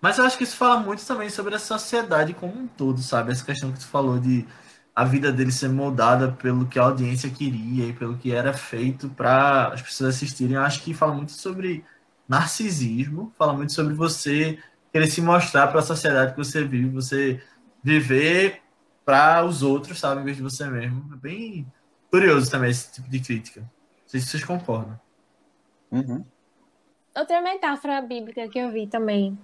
Mas 0.00 0.18
eu 0.18 0.24
acho 0.24 0.38
que 0.38 0.44
isso 0.44 0.56
fala 0.56 0.78
muito 0.78 1.04
também 1.04 1.28
sobre 1.28 1.54
a 1.54 1.58
sociedade 1.58 2.34
como 2.34 2.56
um 2.56 2.66
todo, 2.66 3.00
sabe? 3.00 3.32
Essa 3.32 3.44
questão 3.44 3.72
que 3.72 3.80
tu 3.80 3.86
falou 3.86 4.18
de 4.18 4.46
a 4.94 5.04
vida 5.04 5.32
dele 5.32 5.52
ser 5.52 5.68
moldada 5.68 6.32
pelo 6.32 6.66
que 6.66 6.78
a 6.78 6.82
audiência 6.82 7.30
queria 7.30 7.86
e 7.86 7.92
pelo 7.92 8.16
que 8.16 8.32
era 8.32 8.52
feito 8.52 9.08
para 9.08 9.68
as 9.68 9.82
pessoas 9.82 10.16
assistirem. 10.16 10.56
Eu 10.56 10.62
acho 10.62 10.82
que 10.82 10.92
fala 10.92 11.14
muito 11.14 11.32
sobre 11.32 11.84
narcisismo, 12.28 13.32
fala 13.38 13.52
muito 13.52 13.72
sobre 13.72 13.94
você 13.94 14.58
querer 14.92 15.06
se 15.06 15.20
mostrar 15.20 15.68
para 15.68 15.80
a 15.80 15.82
sociedade 15.82 16.32
que 16.32 16.38
você 16.38 16.64
vive, 16.64 16.88
você 16.88 17.40
viver 17.88 18.60
para 19.04 19.42
os 19.44 19.62
outros, 19.62 19.98
sabe, 19.98 20.20
em 20.20 20.24
vez 20.24 20.36
de 20.36 20.42
você 20.42 20.68
mesmo. 20.68 21.14
É 21.14 21.16
bem 21.16 21.66
curioso 22.10 22.50
também 22.50 22.70
esse 22.70 22.92
tipo 22.92 23.08
de 23.08 23.20
crítica. 23.20 23.60
Não 23.60 23.68
sei 24.06 24.20
se 24.20 24.26
vocês 24.26 24.44
concordam. 24.44 25.00
Uhum. 25.90 26.22
Outra 27.16 27.40
metáfora 27.40 28.02
bíblica 28.02 28.46
que 28.48 28.58
eu 28.58 28.70
vi 28.70 28.86
também 28.86 29.36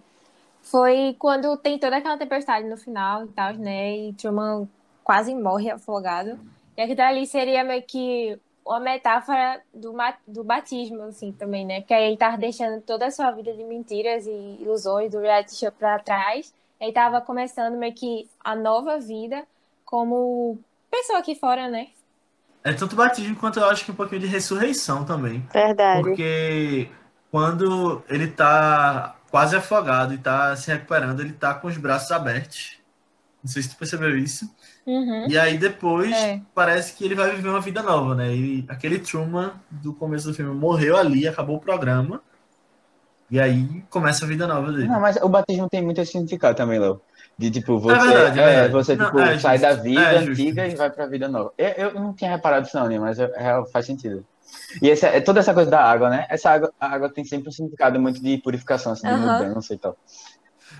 foi 0.62 1.16
quando 1.18 1.56
tem 1.56 1.78
toda 1.78 1.96
aquela 1.96 2.18
tempestade 2.18 2.68
no 2.68 2.76
final 2.76 3.24
e 3.24 3.28
tal, 3.28 3.54
né? 3.54 3.96
E 3.96 4.12
Truman 4.12 4.68
quase 5.02 5.34
morre 5.34 5.70
afogado. 5.70 6.38
E 6.76 6.82
aquilo 6.82 7.02
ali 7.02 7.26
seria 7.26 7.64
meio 7.64 7.82
que 7.82 8.38
uma 8.64 8.80
metáfora 8.80 9.62
do, 9.72 9.94
do 10.26 10.42
batismo, 10.42 11.02
assim, 11.02 11.32
também, 11.32 11.66
né? 11.66 11.80
Porque 11.80 11.94
aí 11.94 12.04
ele 12.04 12.16
tava 12.16 12.36
deixando 12.36 12.80
toda 12.80 13.06
a 13.06 13.10
sua 13.10 13.30
vida 13.30 13.52
de 13.52 13.62
mentiras 13.64 14.26
e 14.26 14.58
ilusões 14.60 15.10
do 15.10 15.20
reality 15.20 15.54
show 15.54 15.72
pra 15.72 15.98
trás. 15.98 16.52
Ele 16.80 16.92
tava 16.92 17.20
começando 17.20 17.76
meio 17.76 17.94
que 17.94 18.28
a 18.42 18.54
nova 18.54 18.98
vida 18.98 19.44
como 19.84 20.58
pessoa 20.90 21.18
aqui 21.18 21.34
fora, 21.34 21.68
né? 21.68 21.88
É 22.62 22.72
tanto 22.72 22.96
batismo 22.96 23.36
quanto 23.36 23.58
eu 23.58 23.66
acho 23.66 23.84
que 23.84 23.90
um 23.90 23.94
pouquinho 23.94 24.22
de 24.22 24.26
ressurreição 24.26 25.04
também. 25.04 25.46
verdade. 25.52 26.02
Porque 26.02 26.88
quando 27.30 28.02
ele 28.08 28.28
tá 28.28 29.16
quase 29.30 29.54
afogado 29.56 30.14
e 30.14 30.18
tá 30.18 30.54
se 30.56 30.70
recuperando, 30.70 31.20
ele 31.20 31.32
tá 31.32 31.52
com 31.54 31.68
os 31.68 31.76
braços 31.76 32.10
abertos. 32.10 32.78
Não 33.42 33.50
sei 33.50 33.62
se 33.62 33.68
tu 33.70 33.76
percebeu 33.76 34.16
isso. 34.16 34.48
Uhum. 34.86 35.26
E 35.28 35.38
aí 35.38 35.58
depois 35.58 36.12
É. 36.12 36.40
parece 36.54 36.94
que 36.94 37.04
ele 37.04 37.14
vai 37.14 37.30
viver 37.34 37.48
uma 37.48 37.60
vida 37.60 37.82
nova, 37.82 38.14
né? 38.14 38.32
Ele, 38.32 38.64
aquele 38.68 38.98
Truman 38.98 39.52
do 39.70 39.92
começo 39.92 40.28
do 40.28 40.34
filme 40.34 40.54
morreu 40.54 40.96
ali, 40.96 41.28
acabou 41.28 41.56
o 41.56 41.60
programa. 41.60 42.22
E 43.30 43.40
aí 43.40 43.82
começa 43.90 44.24
a 44.24 44.28
vida 44.28 44.46
nova 44.46 44.70
dele. 44.72 44.88
Não, 44.88 45.00
mas 45.00 45.16
o 45.16 45.28
batismo 45.28 45.68
tem 45.68 45.82
muito 45.82 46.00
esse 46.00 46.12
significado 46.12 46.56
também, 46.56 46.78
Léo. 46.78 47.00
De 47.38 47.50
tipo, 47.50 47.78
você, 47.80 48.06
verdade, 48.06 48.38
é 48.40 48.64
é, 48.66 48.68
você 48.68 48.96
Não, 48.96 49.06
tipo, 49.06 49.18
é 49.18 49.38
sai 49.38 49.58
da 49.58 49.74
vida 49.74 50.00
é 50.00 50.18
justo. 50.20 50.42
antiga 50.42 50.66
e 50.66 50.76
vai 50.76 50.90
pra 50.90 51.06
vida 51.06 51.28
nova. 51.28 51.52
Eu, 51.58 51.68
eu 51.68 51.94
não 51.94 52.14
tinha 52.14 52.30
reparado 52.30 52.66
isso 52.66 52.76
não, 52.76 52.88
né, 52.88 52.98
mas 52.98 53.18
é, 53.18 53.24
é, 53.24 53.62
faz 53.72 53.86
sentido. 53.86 54.24
E 54.80 54.90
essa, 54.90 55.08
é 55.08 55.20
toda 55.20 55.40
essa 55.40 55.52
coisa 55.54 55.70
da 55.70 55.82
água, 55.82 56.10
né? 56.10 56.26
Essa 56.30 56.50
água, 56.50 56.72
a 56.78 56.86
água 56.86 57.12
tem 57.12 57.24
sempre 57.24 57.48
um 57.48 57.52
significado 57.52 57.98
muito 58.00 58.20
de 58.22 58.38
purificação, 58.38 58.92
assim, 58.92 59.08
de 59.08 59.14
Aham. 59.14 59.40
mudança 59.40 59.74
e 59.74 59.78
tal. 59.78 59.96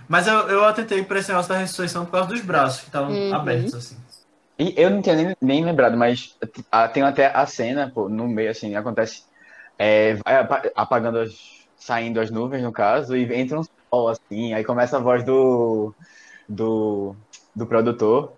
Mas 0.09 0.27
eu, 0.27 0.35
eu 0.49 0.65
atentei 0.65 1.03
por 1.03 1.17
esse 1.17 1.29
negócio 1.31 1.49
da 1.53 1.59
ressurreição 1.59 2.05
por 2.05 2.13
causa 2.13 2.29
dos 2.29 2.41
braços 2.41 2.81
que 2.81 2.87
estavam 2.87 3.13
Uhum. 3.13 3.35
abertos, 3.35 3.75
assim. 3.75 3.97
E 4.59 4.73
eu 4.77 4.91
não 4.91 5.03
tinha 5.03 5.17
nem, 5.17 5.35
nem 5.43 5.65
lembrado, 5.65 5.97
mas 5.97 6.29
tem 6.93 7.03
até 7.03 7.27
a 7.27 7.45
cena, 7.47 7.91
pô, 7.93 8.09
no 8.09 8.29
meio, 8.29 8.51
assim, 8.51 8.77
acontece, 8.77 9.23
é, 9.79 10.17
apagando 10.77 11.19
as, 11.19 11.33
saindo 11.85 12.19
as 12.19 12.31
nuvens, 12.31 12.63
no 12.63 12.73
caso, 12.73 13.15
e 13.15 13.31
entra 13.35 13.61
um 13.61 13.63
sol, 13.63 14.09
assim, 14.09 14.55
aí 14.55 14.65
começa 14.65 14.97
a 14.97 15.01
voz 15.01 15.23
do, 15.23 15.95
do, 16.49 17.15
do 17.55 17.67
produtor, 17.67 18.33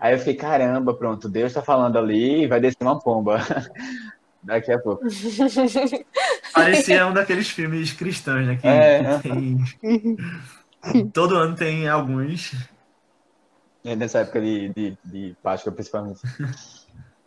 aí 0.00 0.12
eu 0.12 0.18
fiquei, 0.18 0.34
caramba, 0.34 0.92
pronto, 0.92 1.28
Deus 1.28 1.52
tá 1.52 1.62
falando 1.62 1.96
ali 1.96 2.42
e 2.42 2.46
vai 2.48 2.58
descer 2.58 2.82
uma 2.82 2.98
pomba, 2.98 3.38
daqui 4.42 4.72
a 4.72 4.78
pouco. 4.80 5.04
Parecia 6.52 7.06
um 7.06 7.14
daqueles 7.14 7.48
filmes 7.48 7.92
cristãos, 7.92 8.44
né? 8.44 8.56
Que, 8.56 8.66
É, 8.66 9.18
tem... 9.18 9.58
Todo 11.14 11.36
ano 11.36 11.54
tem 11.54 11.86
alguns. 11.86 12.56
É 13.84 13.94
Nessa 13.94 14.20
época 14.20 14.40
de, 14.40 14.70
de, 14.70 14.98
de 15.04 15.36
Páscoa, 15.40 15.70
principalmente. 15.70 16.22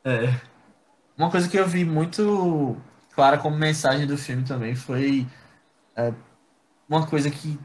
É. 0.03 0.35
Uma 1.17 1.31
coisa 1.31 1.47
que 1.47 1.57
eu 1.57 1.65
vi 1.65 1.85
muito 1.85 2.75
clara 3.15 3.37
como 3.37 3.55
mensagem 3.55 4.05
do 4.05 4.17
filme 4.17 4.43
também 4.43 4.75
foi 4.75 5.25
é, 5.95 6.13
uma 6.89 7.07
coisa 7.07 7.29
que 7.29 7.59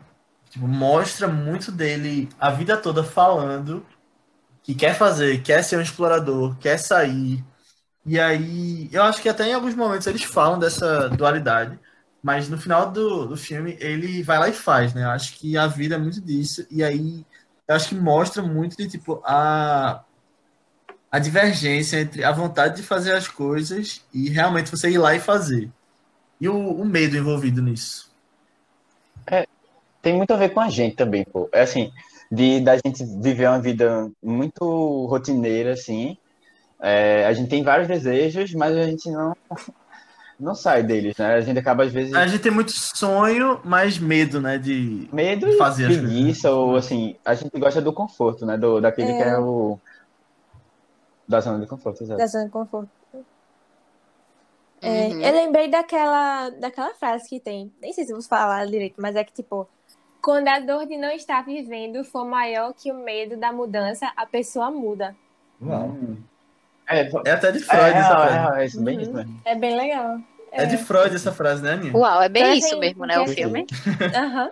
tipo, 0.51 0.67
mostra 0.69 1.29
muito 1.29 1.71
dele 1.73 2.29
a 2.39 2.51
vida 2.51 2.77
toda 2.77 3.05
falando 3.05 3.85
que 4.63 4.75
quer 4.75 4.95
fazer, 4.95 5.43
quer 5.43 5.63
ser 5.65 5.79
um 5.79 5.83
explorador, 5.83 6.57
quer 6.59 6.79
sair, 6.79 7.45
E 8.07 8.19
aí, 8.21 8.89
eu 8.93 9.03
acho 9.05 9.23
que 9.23 9.29
até 9.29 9.47
em 9.49 9.55
alguns 9.55 9.75
momentos 9.75 10.07
eles 10.07 10.25
falam 10.25 10.59
dessa 10.59 11.09
dualidade, 11.11 11.79
mas 12.23 12.49
no 12.49 12.59
final 12.59 12.91
do, 12.91 13.27
do 13.27 13.37
filme 13.37 13.77
ele 13.81 14.23
vai 14.23 14.39
lá 14.39 14.49
e 14.49 14.53
faz, 14.53 14.95
né? 14.95 15.05
Eu 15.05 15.11
acho 15.11 15.35
que 15.37 15.57
a 15.59 15.67
vida 15.67 15.97
é 15.97 15.99
muito 15.99 16.21
disso, 16.21 16.67
e 16.71 16.83
aí 16.85 17.27
eu 17.69 17.75
acho 17.77 17.91
que 17.91 17.95
mostra 17.95 18.43
muito 18.43 18.77
de 18.77 18.89
tipo 18.89 19.23
a, 19.25 20.05
a 21.11 21.19
divergência 21.19 22.01
entre 22.01 22.25
a 22.25 22.33
vontade 22.33 22.77
de 22.77 22.83
fazer 22.83 23.13
as 23.15 23.29
coisas 23.29 24.05
e 24.13 24.29
realmente 24.31 24.71
você 24.71 24.91
ir 24.91 24.99
lá 24.99 25.15
e 25.15 25.21
fazer. 25.21 25.71
E 26.41 26.49
o, 26.49 26.57
o 26.57 26.85
medo 26.85 27.17
envolvido 27.17 27.63
nisso. 27.63 28.08
Tem 30.09 30.17
muito 30.17 30.33
a 30.33 30.39
ver 30.39 30.55
com 30.55 30.61
a 30.61 30.71
gente 30.71 30.97
também, 30.97 31.23
pô. 31.23 31.51
É 31.53 31.61
assim, 31.61 31.93
de 32.33 32.61
da 32.61 32.77
gente 32.77 33.05
viver 33.21 33.47
uma 33.47 33.61
vida 33.61 34.11
muito 34.23 35.05
rotineira, 35.05 35.75
assim. 35.75 36.17
É, 36.81 37.27
a 37.27 37.33
gente 37.35 37.51
tem 37.51 37.63
vários 37.63 37.87
desejos, 37.87 38.55
mas 38.55 38.75
a 38.75 38.85
gente 38.85 39.11
não, 39.11 39.37
não 40.41 40.55
sai 40.55 40.83
deles, 40.83 41.15
né? 41.19 41.35
A 41.35 41.43
gente 41.43 41.59
acaba, 41.59 41.85
às 41.85 41.93
vezes, 41.93 42.15
A 42.15 42.27
gente 42.27 42.41
tem 42.41 42.51
muito 42.51 42.73
sonho, 42.73 43.61
mas 43.63 43.99
medo, 43.99 44.41
né? 44.41 44.57
De 44.57 45.07
medo 45.13 45.47
de 45.47 45.53
e 45.53 45.59
fazer 45.59 45.89
as 45.89 45.99
preguiça, 45.99 46.51
ou 46.53 46.77
assim, 46.77 47.15
a 47.23 47.35
gente 47.35 47.59
gosta 47.59 47.83
do 47.83 47.93
conforto, 47.93 48.47
né? 48.47 48.57
Do, 48.57 48.81
daquele 48.81 49.13
que 49.13 49.23
É. 49.23 49.29
é 49.29 49.39
o. 49.39 49.79
Da 51.29 51.41
zona 51.41 51.61
de 51.61 51.67
conforto, 51.67 52.03
exato. 52.03 52.19
Da 52.19 52.27
zona 52.27 52.47
de 52.47 52.51
conforto. 52.51 52.89
É, 54.81 55.09
Uhum. 55.09 55.23
Eu 55.23 55.33
lembrei 55.35 55.69
daquela, 55.69 56.49
daquela 56.49 56.95
frase 56.95 57.29
que 57.29 57.41
tem, 57.41 57.71
nem 57.79 57.93
sei 57.93 58.07
se 58.07 58.13
vou 58.13 58.23
falar 58.23 58.65
direito, 58.65 58.95
mas 58.97 59.15
é 59.17 59.23
que 59.23 59.35
tipo, 59.35 59.69
quando 60.23 60.49
a 60.49 60.59
dor 60.59 60.87
de 60.87 60.97
não 60.97 61.11
estar 61.11 61.45
vivendo 61.45 62.05
for 62.05 62.25
maior 62.25 62.73
que 62.75 62.91
o 62.93 62.95
medo 63.05 63.37
da 63.37 63.53
mudança, 63.53 64.11
a 64.17 64.27
pessoa 64.27 64.71
muda. 64.71 65.15
Uau. 65.63 65.97
É, 66.89 67.09
É 67.27 67.31
até 67.33 67.53
de 67.53 67.59
é, 67.59 67.63
Freud 67.63 67.91
essa 67.97 68.09
real, 68.09 68.23
é, 68.23 68.27
frase. 68.27 68.33
real, 68.39 68.55
é 68.57 68.67
isso, 68.67 68.83
bem 68.83 68.97
Uhum. 68.97 69.03
isso 69.03 69.13
mesmo. 69.13 69.41
É 69.45 69.55
bem 69.55 69.77
legal. 69.77 70.19
É 70.51 70.65
de 70.67 70.77
Freud 70.79 71.15
essa 71.15 71.31
frase, 71.33 71.63
né, 71.63 71.73
Aninha? 71.73 71.95
Uau, 71.97 72.23
é 72.23 72.29
bem 72.29 72.57
isso 72.59 72.79
mesmo, 72.79 73.05
né? 73.05 73.19
O 73.19 73.23
assim- 73.25 73.35
filme. 73.35 73.67
Aham. 74.17 74.51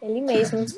Ele 0.00 0.20
mesmo. 0.20 0.64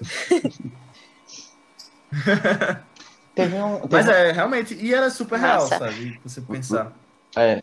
Teve 3.34 3.56
um. 3.60 3.80
Teve 3.80 3.92
Mas 3.92 4.08
é, 4.08 4.32
realmente, 4.32 4.74
e 4.74 4.92
era 4.94 5.10
super 5.10 5.38
real, 5.38 5.60
Massa. 5.60 5.78
sabe? 5.78 6.20
Você 6.24 6.40
pensar. 6.40 6.92
É, 7.36 7.62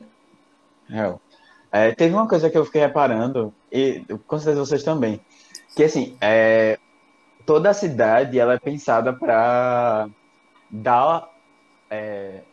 real. 0.87 1.19
É, 1.71 1.91
teve 1.93 2.13
uma 2.13 2.27
coisa 2.27 2.49
que 2.49 2.57
eu 2.57 2.63
fiquei 2.65 2.81
reparando, 2.81 3.53
e 3.71 4.05
com 4.27 4.37
certeza 4.37 4.59
vocês 4.65 4.83
também, 4.83 5.19
que 5.75 5.83
assim, 5.83 6.17
é, 6.21 6.77
toda 7.45 7.69
a 7.71 7.73
cidade 7.73 8.39
ela 8.39 8.55
é 8.55 8.59
pensada 8.59 9.17
para 9.17 10.07
dar. 10.69 11.27
é, 11.91 12.45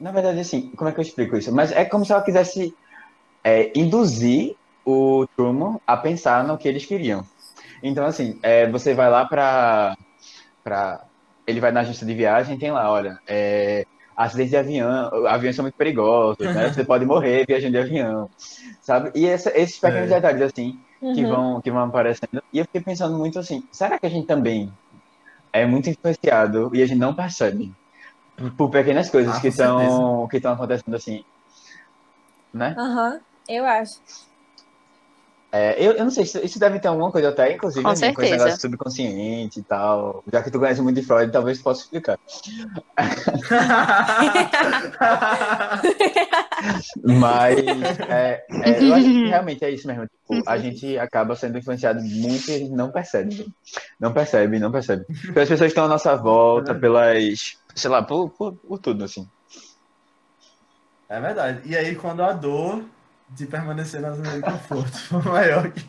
na 0.00 0.12
verdade, 0.12 0.40
assim, 0.40 0.70
como 0.72 0.90
é 0.90 0.92
que 0.94 1.00
eu 1.00 1.02
explico 1.04 1.36
isso? 1.36 1.52
Mas 1.54 1.72
é 1.72 1.84
como 1.84 2.04
se 2.04 2.12
ela 2.12 2.24
quisesse 2.24 2.74
é, 3.44 3.72
induzir 3.78 4.56
o 4.86 5.26
Truman 5.36 5.78
a 5.86 5.96
pensar 5.96 6.44
no 6.46 6.58
que 6.58 6.68
eles 6.68 6.86
queriam. 6.86 7.22
Então, 7.82 8.06
assim, 8.06 8.38
é, 8.44 8.70
você 8.70 8.94
vai 8.94 9.10
lá 9.10 9.26
para. 9.26 9.94
Pra, 10.62 11.00
ele 11.46 11.60
vai 11.60 11.72
na 11.72 11.80
agência 11.80 12.06
de 12.06 12.14
viagem 12.14 12.58
tem 12.58 12.70
lá, 12.70 12.90
olha, 12.90 13.16
é, 13.28 13.84
acidentes 14.16 14.50
de 14.50 14.56
avião, 14.56 15.10
aviões 15.26 15.56
são 15.56 15.64
muito 15.64 15.76
perigosos, 15.76 16.52
né? 16.52 16.68
Você 16.72 16.84
pode 16.84 17.04
morrer 17.06 17.44
viajando 17.48 17.72
de 17.72 17.78
avião, 17.78 18.28
sabe? 18.82 19.10
E 19.14 19.26
essa- 19.26 19.56
esses 19.58 19.78
pequenos 19.80 20.10
É. 20.10 20.14
detalhes, 20.14 20.42
assim, 20.42 20.74
que, 21.12 21.24
Uhum. 21.24 21.26
vão, 21.26 21.60
que 21.62 21.70
vão 21.70 21.82
aparecendo. 21.84 22.42
E 22.52 22.58
eu 22.58 22.64
fiquei 22.64 22.82
pensando 22.82 23.18
muito 23.18 23.38
assim, 23.38 23.62
será 23.72 23.98
que 23.98 24.06
a 24.06 24.10
gente 24.10 24.26
também 24.26 24.72
é 25.52 25.66
muito 25.66 25.90
influenciado 25.90 26.70
e 26.74 26.82
a 26.82 26.86
gente 26.86 26.98
não 27.00 27.16
percebe? 27.16 27.74
Por, 28.36 28.56
por 28.56 28.70
pequenas 28.70 29.10
coisas 29.10 29.38
Ah, 29.38 29.40
que 29.40 29.48
estão 29.48 30.28
que 30.30 30.38
estão 30.38 30.52
acontecendo 30.54 30.96
assim, 30.96 31.22
né? 32.52 32.76
Aham, 32.76 33.20
eu 33.48 33.64
acho. 33.64 34.00
É, 35.52 35.84
eu, 35.84 35.92
eu 35.92 36.04
não 36.04 36.12
sei, 36.12 36.22
isso, 36.22 36.38
isso 36.44 36.60
deve 36.60 36.78
ter 36.78 36.86
alguma 36.86 37.10
coisa 37.10 37.30
até, 37.30 37.52
inclusive, 37.52 37.82
Com 37.82 37.88
Aninha, 37.88 38.10
esse 38.10 38.30
negócio 38.30 38.60
subconsciente 38.60 39.58
e 39.58 39.62
tal. 39.64 40.22
Já 40.32 40.40
que 40.42 40.50
tu 40.50 40.60
conhece 40.60 40.80
muito 40.80 41.00
de 41.00 41.06
Freud, 41.06 41.32
talvez 41.32 41.58
tu 41.58 41.64
possa 41.64 41.82
explicar. 41.82 42.16
Mas 47.02 47.58
é, 48.08 48.44
é, 48.48 48.82
eu 48.82 48.94
acho 48.94 49.06
que 49.06 49.26
realmente 49.26 49.64
é 49.64 49.70
isso 49.70 49.88
mesmo. 49.88 50.06
Tipo, 50.06 50.48
a 50.48 50.56
gente 50.56 50.96
acaba 50.98 51.34
sendo 51.34 51.58
influenciado 51.58 52.00
muito 52.00 52.48
e 52.48 52.54
a 52.54 52.58
gente 52.58 52.72
não 52.72 52.92
percebe. 52.92 53.52
Não 53.98 54.12
percebe, 54.12 54.60
não 54.60 54.70
percebe. 54.70 55.04
Pelas 55.32 55.48
pessoas 55.48 55.60
que 55.60 55.66
estão 55.66 55.86
à 55.86 55.88
nossa 55.88 56.14
volta, 56.14 56.76
pelas. 56.76 57.58
sei 57.74 57.90
lá, 57.90 58.02
por, 58.02 58.30
por, 58.30 58.52
por 58.54 58.78
tudo, 58.78 59.02
assim. 59.02 59.28
É 61.08 61.20
verdade. 61.20 61.68
E 61.68 61.76
aí, 61.76 61.96
quando 61.96 62.22
a 62.22 62.32
dor 62.32 62.84
de 63.30 63.46
permanecer 63.46 64.00
na 64.00 64.12
zona 64.12 64.32
de 64.36 64.42
conforto 64.42 64.98
for 65.08 65.24
maior 65.24 65.70
que. 65.70 65.88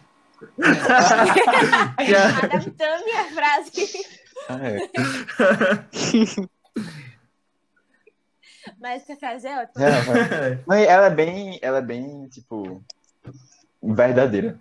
a- 0.62 2.40
Adaptando 2.46 3.06
minha 3.06 3.26
frase. 3.32 3.72
Ah, 4.50 4.60
é. 4.68 4.90
Mas 8.80 9.04
essa 9.04 9.16
frase 9.16 9.48
é 9.48 9.60
ótima. 9.62 9.86
É. 9.86 10.60
Mas 10.66 10.86
ela 10.88 11.08
é 11.08 11.10
bem, 11.10 11.60
ela 11.62 11.78
é 11.80 11.82
bem, 11.82 12.28
tipo, 12.28 12.84
verdadeira. 13.82 14.58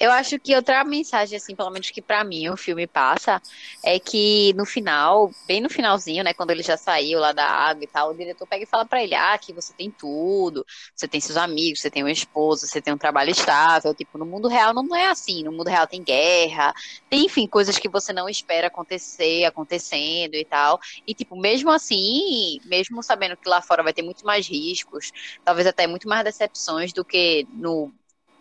Eu 0.00 0.10
acho 0.12 0.40
que 0.40 0.56
outra 0.56 0.82
mensagem, 0.82 1.36
assim, 1.36 1.54
pelo 1.54 1.70
menos 1.70 1.90
que 1.90 2.00
pra 2.00 2.24
mim 2.24 2.48
o 2.48 2.56
filme 2.56 2.86
passa, 2.86 3.38
é 3.84 4.00
que 4.00 4.50
no 4.54 4.64
final, 4.64 5.36
bem 5.46 5.60
no 5.60 5.68
finalzinho, 5.68 6.24
né, 6.24 6.32
quando 6.32 6.52
ele 6.52 6.62
já 6.62 6.74
saiu 6.78 7.20
lá 7.20 7.32
da 7.32 7.44
água 7.46 7.84
e 7.84 7.86
tal, 7.86 8.10
o 8.10 8.14
diretor 8.16 8.46
pega 8.46 8.64
e 8.64 8.66
fala 8.66 8.86
pra 8.86 9.02
ele, 9.04 9.14
ah, 9.14 9.36
que 9.36 9.52
você 9.52 9.74
tem 9.74 9.90
tudo, 9.90 10.64
você 10.96 11.06
tem 11.06 11.20
seus 11.20 11.36
amigos, 11.36 11.80
você 11.82 11.90
tem 11.90 12.02
uma 12.02 12.10
esposa, 12.10 12.66
você 12.66 12.80
tem 12.80 12.94
um 12.94 12.98
trabalho 12.98 13.30
estável, 13.30 13.94
tipo, 13.94 14.16
no 14.16 14.24
mundo 14.24 14.48
real 14.48 14.72
não 14.72 14.96
é 14.96 15.06
assim, 15.08 15.42
no 15.44 15.52
mundo 15.52 15.68
real 15.68 15.86
tem 15.86 16.02
guerra, 16.02 16.72
tem, 17.10 17.26
enfim, 17.26 17.46
coisas 17.46 17.78
que 17.78 17.88
você 17.88 18.10
não 18.10 18.26
espera 18.26 18.68
acontecer, 18.68 19.44
acontecendo 19.44 20.34
e 20.34 20.46
tal, 20.46 20.78
e, 21.06 21.14
tipo, 21.14 21.38
mesmo 21.38 21.70
assim, 21.70 22.58
mesmo 22.64 23.02
sabendo 23.02 23.36
que 23.36 23.48
lá 23.48 23.60
fora 23.60 23.82
vai 23.82 23.92
ter 23.92 24.02
muito 24.02 24.24
mais 24.24 24.48
riscos, 24.48 25.10
talvez 25.44 25.66
até 25.66 25.86
muito 25.86 26.08
mais 26.08 26.24
decepções 26.24 26.90
do 26.94 27.04
que 27.04 27.46
no 27.52 27.92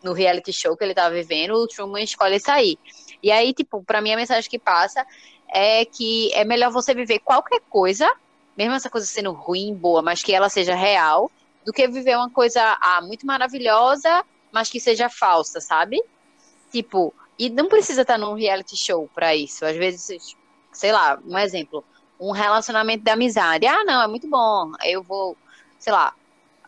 no 0.03 0.13
reality 0.13 0.53
show 0.53 0.75
que 0.75 0.83
ele 0.83 0.93
tava 0.93 1.13
vivendo, 1.13 1.53
o 1.53 1.67
Truman 1.67 2.01
escolhe 2.01 2.39
sair. 2.39 2.77
E 3.21 3.31
aí, 3.31 3.53
tipo, 3.53 3.83
pra 3.83 4.01
mim 4.01 4.13
a 4.13 4.17
mensagem 4.17 4.49
que 4.49 4.59
passa 4.59 5.05
é 5.51 5.83
que 5.85 6.33
é 6.33 6.45
melhor 6.45 6.71
você 6.71 6.93
viver 6.93 7.19
qualquer 7.19 7.61
coisa, 7.69 8.09
mesmo 8.55 8.73
essa 8.75 8.89
coisa 8.89 9.05
sendo 9.07 9.31
ruim, 9.31 9.73
boa, 9.73 10.01
mas 10.01 10.21
que 10.21 10.33
ela 10.33 10.49
seja 10.49 10.75
real, 10.75 11.31
do 11.65 11.73
que 11.73 11.87
viver 11.87 12.15
uma 12.17 12.29
coisa 12.29 12.77
ah, 12.81 13.01
muito 13.01 13.25
maravilhosa, 13.25 14.23
mas 14.51 14.69
que 14.69 14.79
seja 14.79 15.09
falsa, 15.09 15.59
sabe? 15.59 16.01
Tipo, 16.71 17.13
e 17.37 17.49
não 17.49 17.67
precisa 17.67 18.01
estar 18.01 18.17
num 18.17 18.33
reality 18.33 18.75
show 18.77 19.09
pra 19.13 19.35
isso. 19.35 19.65
Às 19.65 19.75
vezes, 19.75 20.35
sei 20.71 20.91
lá, 20.91 21.19
um 21.25 21.37
exemplo, 21.37 21.83
um 22.19 22.31
relacionamento 22.31 23.03
de 23.03 23.11
amizade. 23.11 23.65
Ah, 23.65 23.83
não, 23.85 24.01
é 24.01 24.07
muito 24.07 24.27
bom. 24.27 24.71
Eu 24.83 25.01
vou, 25.01 25.37
sei 25.77 25.93
lá, 25.93 26.13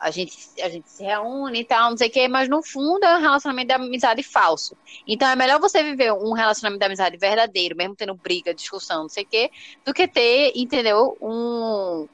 a 0.02 0.12
gente, 0.12 0.34
a 0.62 0.70
gente 0.70 0.90
se 0.90 1.04
reúne 1.04 1.62
e 1.62 1.66
tal, 1.66 1.92
não 1.92 1.98
sei 1.98 2.08
o 2.10 2.12
quê, 2.12 2.28
mas 2.28 2.50
no 2.50 2.62
fundo 2.64 3.04
é 3.06 3.18
um 3.18 3.22
relacionamento 3.22 3.68
de 3.68 3.74
amizade 3.74 4.24
falso. 4.24 4.76
Então 5.08 5.28
é 5.30 5.36
melhor 5.36 5.60
você 5.60 5.84
viver 5.84 6.12
um 6.14 6.34
relacionamento 6.34 6.80
de 6.80 6.86
amizade 6.86 7.18
verdadeiro, 7.18 7.76
mesmo 7.78 7.96
tendo 7.96 8.16
briga, 8.18 8.54
discussão, 8.54 9.04
não 9.04 9.10
sei 9.10 9.24
o 9.24 9.28
quê, 9.28 9.50
do 9.86 9.94
que 9.94 10.08
ter, 10.08 10.52
entendeu, 10.56 11.18
um. 11.22 12.08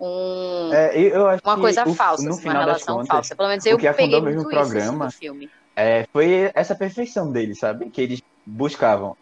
um 0.00 0.70
É, 0.72 1.18
uma 1.44 1.58
coisa 1.58 1.86
o- 1.86 1.94
falsa, 1.96 2.28
assim, 2.30 2.48
uma 2.48 2.52
relação 2.58 2.94
contas, 2.96 3.08
falsa. 3.08 3.36
Pelo 3.36 3.48
menos 3.48 3.64
eu 3.66 3.78
que 3.78 3.92
peguei 3.94 4.20
mesmo 4.20 4.42
muito 4.42 4.48
o 4.48 4.52
isso 4.52 4.76
assim, 4.76 4.88
programa 4.88 5.10
filme. 5.10 5.48
é, 5.76 6.04
foi 6.12 6.50
essa 6.54 6.76
perfeição 6.76 7.30
deles, 7.32 7.58
sabe? 7.58 7.90
Que 7.90 8.02
eles 8.02 8.20
buscavam, 8.46 9.16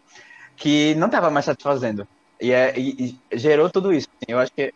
que 0.57 0.95
não 0.97 1.07
estava 1.09 1.31
mais 1.31 1.47
satisfazendo. 1.47 2.07
E, 2.41 2.53
é, 2.53 2.79
e- 2.79 3.21
e 3.33 3.39
gerou 3.39 3.71
tudo 3.71 3.93
isso. 3.93 4.07
Eu 4.29 4.39
acho 4.39 4.53
que 4.57 4.73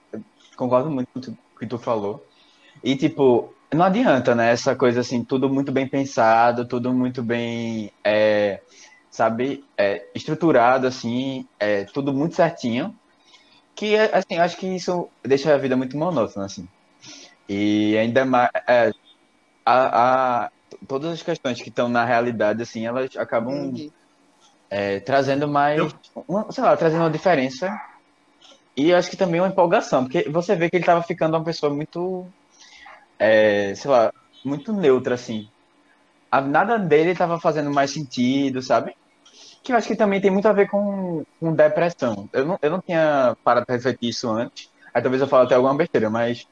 concordo 0.57 0.91
muito 0.91 1.09
com 1.14 1.33
o 1.33 1.59
que 1.59 1.66
tu 1.66 1.78
falou. 1.78 2.26
E, 2.83 2.97
tipo, 2.97 3.55
não 3.74 3.85
adianta, 3.85 4.35
né? 4.35 4.51
Essa 4.53 4.76
coisa 4.76 5.01
assim, 5.01 5.24
tudo 5.24 5.49
muito 5.49 5.72
bem 5.72 5.89
pensado, 5.89 6.66
tudo 6.66 6.93
muito 6.93 7.22
bem, 7.22 7.91
é, 8.05 8.61
sabe, 9.11 9.64
é, 9.78 10.11
estruturado, 10.14 10.87
assim, 10.87 11.47
é, 11.59 11.85
tudo 11.87 12.12
muito 12.12 12.35
certinho. 12.37 12.95
Que, 13.76 13.97
assim, 13.97 14.37
eu 14.37 14.43
acho 14.43 14.57
que 14.59 14.66
isso 14.68 15.11
deixa 15.26 15.55
a 15.55 15.59
vida 15.59 15.76
muito 15.76 15.97
monótona, 15.99 16.47
assim. 16.47 16.68
E 17.49 17.97
ainda 17.99 18.24
mais. 18.24 18.51
é, 18.68 18.91
a, 19.66 20.45
a- 20.47 20.51
todas 20.89 21.12
as 21.12 21.22
questões 21.22 21.61
que 21.62 21.68
estão 21.70 21.89
na 21.89 22.05
realidade, 22.05 22.62
assim, 22.62 22.87
elas 22.87 23.11
acabam 23.16 23.80
é, 24.70 25.01
trazendo 25.01 25.49
mais, 25.49 25.93
uma, 26.28 26.51
sei 26.53 26.64
lá, 26.64 26.76
trazendo 26.76 27.03
uma 27.03 27.11
diferença 27.11 27.70
e 28.76 28.91
eu 28.91 28.97
acho 28.97 29.11
que 29.11 29.16
também 29.16 29.41
uma 29.41 29.49
empolgação, 29.49 30.05
porque 30.05 30.28
você 30.30 30.57
vê 30.57 30.70
que 30.70 30.76
ele 30.76 30.83
estava 30.83 31.03
ficando 31.03 31.37
uma 31.37 31.45
pessoa 31.45 31.74
muito, 31.74 32.33
é, 33.23 33.75
sei 33.75 33.91
lá, 33.91 34.12
muito 34.45 34.73
neutra, 34.73 35.14
assim. 35.14 35.49
A, 36.31 36.41
nada 36.41 36.79
dele 36.79 37.12
estava 37.12 37.39
fazendo 37.41 37.70
mais 37.73 37.93
sentido, 37.93 38.62
sabe? 38.62 38.95
Que 39.62 39.73
eu 39.73 39.77
acho 39.77 39.89
que 39.89 39.97
também 39.97 40.20
tem 40.20 40.31
muito 40.31 40.49
a 40.49 40.53
ver 40.53 40.68
com, 40.68 41.25
com 41.41 41.55
depressão. 41.55 42.29
Eu 42.33 42.47
não, 42.47 42.59
eu 42.62 42.70
não 42.70 42.81
tinha 42.81 43.37
parado 43.45 43.66
para 43.66 43.77
refletir 43.77 44.11
isso 44.11 44.29
antes, 44.31 44.70
Aí 44.95 45.01
talvez 45.01 45.23
eu 45.23 45.29
fale 45.29 45.47
até 45.47 45.55
alguma 45.55 45.75
besteira, 45.75 46.11
mas 46.11 46.47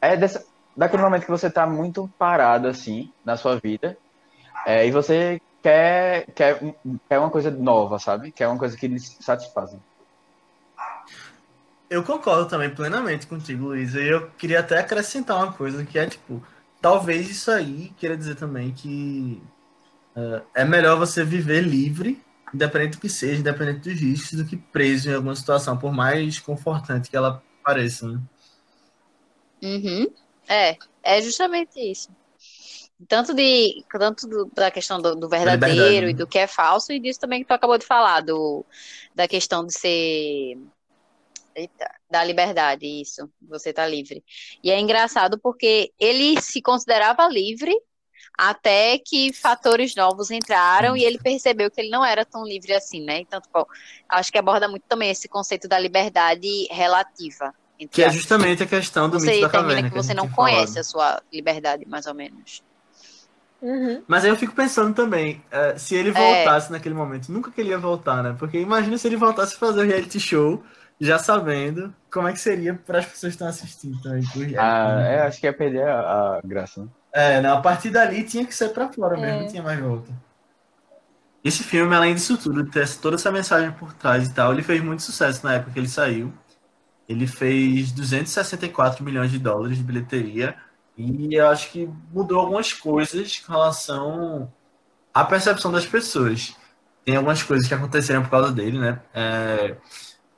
é 0.00 0.16
dessa, 0.16 0.44
daquele 0.76 1.02
momento 1.02 1.24
que 1.24 1.30
você 1.30 1.50
tá 1.50 1.66
muito 1.66 2.08
parado, 2.18 2.68
assim, 2.68 3.10
na 3.24 3.36
sua 3.36 3.58
vida, 3.58 3.96
é, 4.66 4.86
e 4.86 4.90
você 4.90 5.40
quer, 5.62 6.26
quer, 6.34 6.60
quer 7.08 7.18
uma 7.18 7.30
coisa 7.30 7.50
nova, 7.50 7.98
sabe? 7.98 8.32
Quer 8.32 8.48
uma 8.48 8.58
coisa 8.58 8.76
que 8.76 8.88
lhe 8.88 8.98
satisfaça. 9.00 9.78
Eu 11.90 12.04
concordo 12.04 12.48
também 12.48 12.72
plenamente 12.72 13.26
contigo, 13.26 13.66
Luiz. 13.66 13.94
E 13.96 14.06
eu 14.06 14.30
queria 14.38 14.60
até 14.60 14.78
acrescentar 14.78 15.36
uma 15.36 15.52
coisa 15.52 15.84
que 15.84 15.98
é 15.98 16.06
tipo, 16.06 16.40
talvez 16.80 17.28
isso 17.28 17.50
aí 17.50 17.92
queira 17.98 18.16
dizer 18.16 18.36
também 18.36 18.72
que 18.72 19.42
uh, 20.14 20.40
é 20.54 20.64
melhor 20.64 20.96
você 20.96 21.24
viver 21.24 21.62
livre, 21.62 22.22
independente 22.54 22.96
do 22.96 23.00
que 23.00 23.08
seja, 23.08 23.40
independente 23.40 23.90
dos 23.90 24.00
riscos, 24.00 24.38
do 24.38 24.46
que 24.46 24.56
preso 24.56 25.10
em 25.10 25.14
alguma 25.14 25.34
situação, 25.34 25.76
por 25.76 25.92
mais 25.92 26.38
confortante 26.38 27.10
que 27.10 27.16
ela 27.16 27.42
pareça. 27.64 28.06
Né? 28.06 28.20
Uhum. 29.60 30.06
É, 30.48 30.76
é 31.02 31.20
justamente 31.20 31.80
isso. 31.80 32.08
Tanto, 33.08 33.34
de, 33.34 33.84
tanto 33.90 34.28
do, 34.28 34.48
da 34.54 34.70
questão 34.70 35.00
do, 35.02 35.16
do 35.16 35.28
verdadeiro 35.28 36.08
e 36.08 36.14
do 36.14 36.26
que 36.26 36.38
é 36.38 36.46
falso, 36.46 36.92
e 36.92 37.00
disso 37.00 37.18
também 37.18 37.40
que 37.40 37.48
tu 37.48 37.52
acabou 37.52 37.78
de 37.78 37.86
falar, 37.86 38.20
do, 38.20 38.64
da 39.12 39.26
questão 39.26 39.66
de 39.66 39.72
ser 39.72 40.56
Eita, 41.60 41.90
da 42.10 42.24
liberdade, 42.24 42.86
isso. 42.86 43.30
Você 43.48 43.72
tá 43.72 43.86
livre. 43.86 44.24
E 44.64 44.70
é 44.70 44.80
engraçado 44.80 45.38
porque 45.38 45.92
ele 45.98 46.40
se 46.40 46.62
considerava 46.62 47.28
livre 47.28 47.74
até 48.38 48.98
que 48.98 49.32
fatores 49.34 49.94
novos 49.94 50.30
entraram 50.30 50.96
e 50.96 51.04
ele 51.04 51.18
percebeu 51.18 51.70
que 51.70 51.78
ele 51.78 51.90
não 51.90 52.02
era 52.02 52.24
tão 52.24 52.44
livre 52.44 52.72
assim, 52.72 53.04
né? 53.04 53.18
Então, 53.18 53.40
tipo, 53.40 53.68
acho 54.08 54.32
que 54.32 54.38
aborda 54.38 54.66
muito 54.66 54.84
também 54.88 55.10
esse 55.10 55.28
conceito 55.28 55.68
da 55.68 55.78
liberdade 55.78 56.66
relativa. 56.70 57.52
Que 57.90 58.02
é 58.02 58.10
justamente 58.10 58.62
a 58.62 58.66
questão 58.66 59.08
do 59.08 59.18
você 59.18 59.32
mito 59.32 59.42
da 59.42 59.48
caverna. 59.50 59.82
que, 59.82 59.90
que 59.90 59.94
você 59.94 60.14
não 60.14 60.28
conhece 60.30 60.72
falado. 60.72 60.78
a 60.78 60.84
sua 60.84 61.22
liberdade, 61.30 61.86
mais 61.86 62.06
ou 62.06 62.14
menos. 62.14 62.62
Uhum. 63.60 64.02
Mas 64.08 64.24
aí 64.24 64.30
eu 64.30 64.36
fico 64.36 64.54
pensando 64.54 64.94
também, 64.94 65.42
uh, 65.52 65.78
se 65.78 65.94
ele 65.94 66.10
voltasse 66.10 66.68
é. 66.68 66.72
naquele 66.72 66.94
momento, 66.94 67.30
nunca 67.30 67.50
que 67.50 67.60
ele 67.60 67.70
ia 67.70 67.78
voltar, 67.78 68.22
né? 68.22 68.34
Porque 68.38 68.58
imagina 68.58 68.96
se 68.96 69.06
ele 69.06 69.16
voltasse 69.16 69.54
a 69.54 69.58
fazer 69.58 69.80
o 69.80 69.86
reality 69.86 70.18
show 70.18 70.62
já 71.00 71.18
sabendo 71.18 71.94
como 72.12 72.28
é 72.28 72.32
que 72.32 72.38
seria 72.38 72.74
para 72.74 72.98
as 72.98 73.06
pessoas 73.06 73.32
que 73.32 73.36
estão 73.36 73.48
assistindo 73.48 74.00
também. 74.02 74.22
Ah, 74.58 75.00
é, 75.00 75.20
acho 75.22 75.40
que 75.40 75.46
ia 75.46 75.52
perder 75.52 75.88
a, 75.88 76.36
a 76.36 76.40
graça. 76.44 76.82
Né? 76.82 76.88
É, 77.12 77.40
não, 77.40 77.56
a 77.56 77.60
partir 77.60 77.90
dali 77.90 78.22
tinha 78.22 78.44
que 78.44 78.54
ser 78.54 78.68
para 78.68 78.92
fora 78.92 79.16
é. 79.16 79.20
mesmo, 79.20 79.40
não 79.40 79.48
tinha 79.48 79.62
mais 79.62 79.80
volta. 79.80 80.12
Esse 81.42 81.64
filme, 81.64 81.94
além 81.94 82.14
disso 82.14 82.36
tudo, 82.36 82.66
ter 82.66 82.86
toda 82.98 83.16
essa 83.16 83.32
mensagem 83.32 83.72
por 83.72 83.94
trás 83.94 84.28
e 84.28 84.34
tal, 84.34 84.52
ele 84.52 84.62
fez 84.62 84.82
muito 84.82 85.02
sucesso 85.02 85.44
na 85.44 85.54
época 85.54 85.72
que 85.72 85.78
ele 85.78 85.88
saiu. 85.88 86.32
Ele 87.08 87.26
fez 87.26 87.90
264 87.92 89.02
milhões 89.02 89.30
de 89.30 89.38
dólares 89.38 89.78
de 89.78 89.82
bilheteria 89.82 90.54
e 90.96 91.34
eu 91.34 91.48
acho 91.48 91.70
que 91.70 91.88
mudou 92.12 92.38
algumas 92.38 92.74
coisas 92.74 93.38
com 93.38 93.52
relação 93.52 94.52
à 95.14 95.24
percepção 95.24 95.72
das 95.72 95.86
pessoas. 95.86 96.54
Tem 97.04 97.16
algumas 97.16 97.42
coisas 97.42 97.66
que 97.66 97.72
aconteceram 97.72 98.22
por 98.22 98.30
causa 98.30 98.52
dele, 98.52 98.78
né? 98.78 99.00
É, 99.14 99.76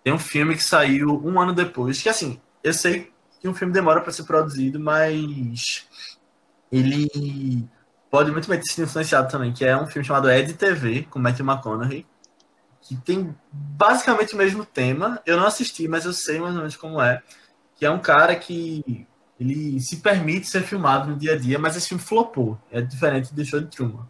tem 0.02 0.12
um 0.12 0.18
filme 0.18 0.56
que 0.56 0.64
saiu 0.64 1.20
um 1.24 1.40
ano 1.40 1.52
depois, 1.52 2.02
que 2.02 2.08
assim, 2.08 2.40
eu 2.62 2.72
sei 2.72 3.12
que 3.40 3.48
um 3.48 3.54
filme 3.54 3.72
demora 3.72 4.00
para 4.00 4.12
ser 4.12 4.24
produzido, 4.24 4.78
mas 4.78 5.86
ele 6.70 7.68
pode 8.10 8.30
muito 8.30 8.48
bem 8.48 8.58
ter 8.58 8.70
sido 8.70 8.84
influenciado 8.84 9.30
também, 9.30 9.52
que 9.52 9.64
é 9.64 9.76
um 9.76 9.86
filme 9.86 10.06
chamado 10.06 10.30
Ed 10.30 10.52
TV, 10.54 11.06
com 11.10 11.18
Matthew 11.18 11.46
McConaughey, 11.46 12.06
que 12.80 12.96
tem 12.96 13.34
basicamente 13.50 14.34
o 14.34 14.36
mesmo 14.36 14.64
tema. 14.64 15.20
Eu 15.24 15.36
não 15.36 15.46
assisti, 15.46 15.88
mas 15.88 16.04
eu 16.04 16.12
sei 16.12 16.38
mais 16.40 16.54
ou 16.54 16.58
menos 16.58 16.76
como 16.76 17.00
é. 17.00 17.22
Que 17.76 17.86
é 17.86 17.90
um 17.90 17.98
cara 17.98 18.36
que 18.36 19.06
ele 19.38 19.80
se 19.80 19.96
permite 19.96 20.46
ser 20.46 20.62
filmado 20.62 21.10
no 21.10 21.16
dia 21.16 21.34
a 21.34 21.38
dia, 21.38 21.58
mas 21.58 21.76
esse 21.76 21.88
filme 21.88 22.02
flopou. 22.02 22.58
É 22.70 22.80
diferente 22.80 23.34
do 23.34 23.44
show 23.44 23.60
de 23.60 23.66
Truman. 23.66 24.06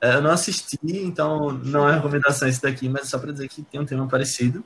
É, 0.00 0.14
eu 0.14 0.22
não 0.22 0.30
assisti, 0.30 0.78
então 0.82 1.52
não 1.52 1.88
é 1.88 1.94
recomendação 1.94 2.46
esse 2.46 2.60
daqui, 2.60 2.88
mas 2.88 3.02
é 3.02 3.04
só 3.06 3.18
para 3.18 3.32
dizer 3.32 3.48
que 3.48 3.62
tem 3.62 3.80
um 3.80 3.86
tema 3.86 4.06
parecido. 4.06 4.64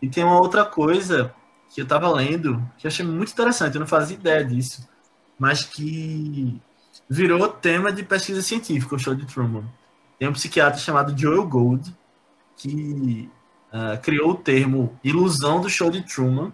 E 0.00 0.08
tem 0.08 0.24
uma 0.24 0.40
outra 0.40 0.64
coisa 0.64 1.34
que 1.70 1.80
eu 1.80 1.84
estava 1.84 2.10
lendo, 2.10 2.62
que 2.78 2.86
eu 2.86 2.88
achei 2.88 3.04
muito 3.04 3.32
interessante, 3.32 3.74
eu 3.74 3.80
não 3.80 3.86
fazia 3.86 4.16
ideia 4.16 4.44
disso, 4.44 4.88
mas 5.38 5.64
que 5.64 6.60
virou 7.08 7.48
tema 7.48 7.92
de 7.92 8.02
pesquisa 8.02 8.42
científica, 8.42 8.94
o 8.94 8.98
show 8.98 9.14
de 9.14 9.26
Truman. 9.26 9.64
Tem 10.18 10.28
um 10.28 10.32
psiquiatra 10.32 10.78
chamado 10.78 11.18
Joel 11.18 11.46
Gold, 11.46 11.94
que 12.56 13.30
uh, 13.72 14.00
criou 14.02 14.30
o 14.30 14.34
termo 14.34 14.98
ilusão 15.04 15.60
do 15.60 15.70
show 15.70 15.90
de 15.90 16.02
Truman 16.02 16.52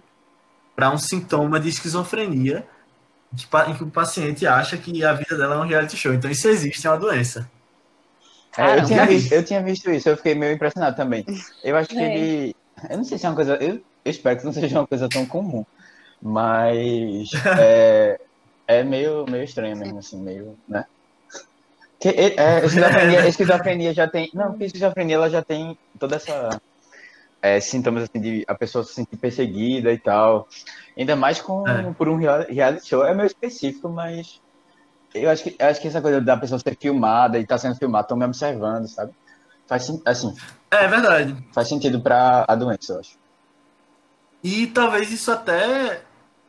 para 0.77 0.91
um 0.91 0.99
sintoma 0.99 1.59
de 1.59 1.69
esquizofrenia 1.69 2.67
em 3.67 3.75
que 3.75 3.83
o 3.83 3.91
paciente 3.91 4.47
acha 4.47 4.77
que 4.77 5.05
a 5.05 5.13
vida 5.13 5.37
dela 5.37 5.57
é 5.57 5.59
um 5.59 5.67
reality 5.67 5.97
show. 5.97 6.13
Então 6.13 6.31
isso 6.31 6.47
existe, 6.49 6.87
é 6.87 6.91
uma 6.91 6.99
doença. 6.99 7.51
É, 8.57 8.79
eu, 8.79 8.85
tinha 8.85 9.07
visto, 9.07 9.33
eu 9.33 9.45
tinha 9.45 9.63
visto 9.63 9.91
isso, 9.91 10.09
eu 10.09 10.17
fiquei 10.17 10.35
meio 10.35 10.55
impressionado 10.55 10.95
também. 10.95 11.25
Eu 11.65 11.77
acho 11.77 11.89
que 11.89 11.99
é. 11.99 12.17
ele 12.17 12.57
eu 12.91 12.97
não 12.97 13.05
sei 13.05 13.19
se 13.19 13.27
é 13.27 13.29
uma 13.29 13.37
coisa. 13.37 13.57
Eu, 13.57 13.75
eu 14.05 14.11
espero 14.11 14.39
que 14.39 14.45
não 14.45 14.53
seja 14.53 14.81
uma 14.81 14.87
coisa 14.87 15.09
tão 15.09 15.25
comum. 15.27 15.65
Mas 16.21 17.31
é, 17.59 18.21
é 18.67 18.83
meio, 18.83 19.27
meio 19.29 19.45
estranho 19.45 19.77
mesmo, 19.77 19.99
assim, 19.99 20.21
meio, 20.21 20.57
né? 20.67 20.87
Que, 22.01 22.09
é, 22.09 22.65
esquizofrenia, 22.65 23.25
esquizofrenia 23.29 23.95
já 23.95 24.09
tem. 24.09 24.31
Não, 24.35 24.51
porque 24.51 24.65
esquizofrenia 24.65 25.17
ela 25.17 25.31
já 25.31 25.43
tem 25.43 25.79
toda 25.99 26.17
essa. 26.17 26.61
É, 27.43 27.61
sintomas 27.61 28.05
assim, 28.05 28.21
de 28.21 28.45
a 28.49 28.55
pessoa 28.55 28.83
se 28.85 28.95
sentir 28.95 29.17
perseguida 29.19 29.93
e 29.93 29.99
tal. 29.99 30.49
Ainda 30.97 31.15
mais 31.15 31.41
com, 31.41 31.69
é. 31.69 31.93
por 31.93 32.09
um 32.09 32.17
reality 32.17 32.87
show. 32.87 33.05
É 33.05 33.15
meio 33.15 33.27
específico, 33.27 33.89
mas 33.91 34.41
eu 35.15 35.31
acho 35.31 35.45
que, 35.45 35.57
eu 35.59 35.67
acho 35.67 35.81
que 35.81 35.89
essa 35.89 36.01
coisa 36.01 36.21
da 36.21 36.37
pessoa 36.37 36.59
ser 36.59 36.77
filmada 36.77 37.39
e 37.39 37.43
estar 37.43 37.57
tá 37.57 37.59
sendo 37.59 37.77
filmada, 37.77 38.05
estão 38.05 38.17
me 38.17 38.25
observando, 38.25 38.89
sabe? 38.89 39.13
Faz 39.67 39.91
assim. 40.05 40.35
É 40.71 40.87
verdade. 40.87 41.37
Faz 41.53 41.69
sentido 41.69 42.01
para 42.01 42.45
a 42.47 42.55
doença, 42.55 42.93
eu 42.93 43.01
acho. 43.01 43.19
E 44.43 44.67
talvez 44.67 45.11
isso 45.11 45.33
até 45.33 46.03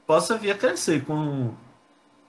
possa 0.05 0.37
vir 0.37 0.51
a 0.51 0.57
crescer 0.57 1.05
com 1.05 1.53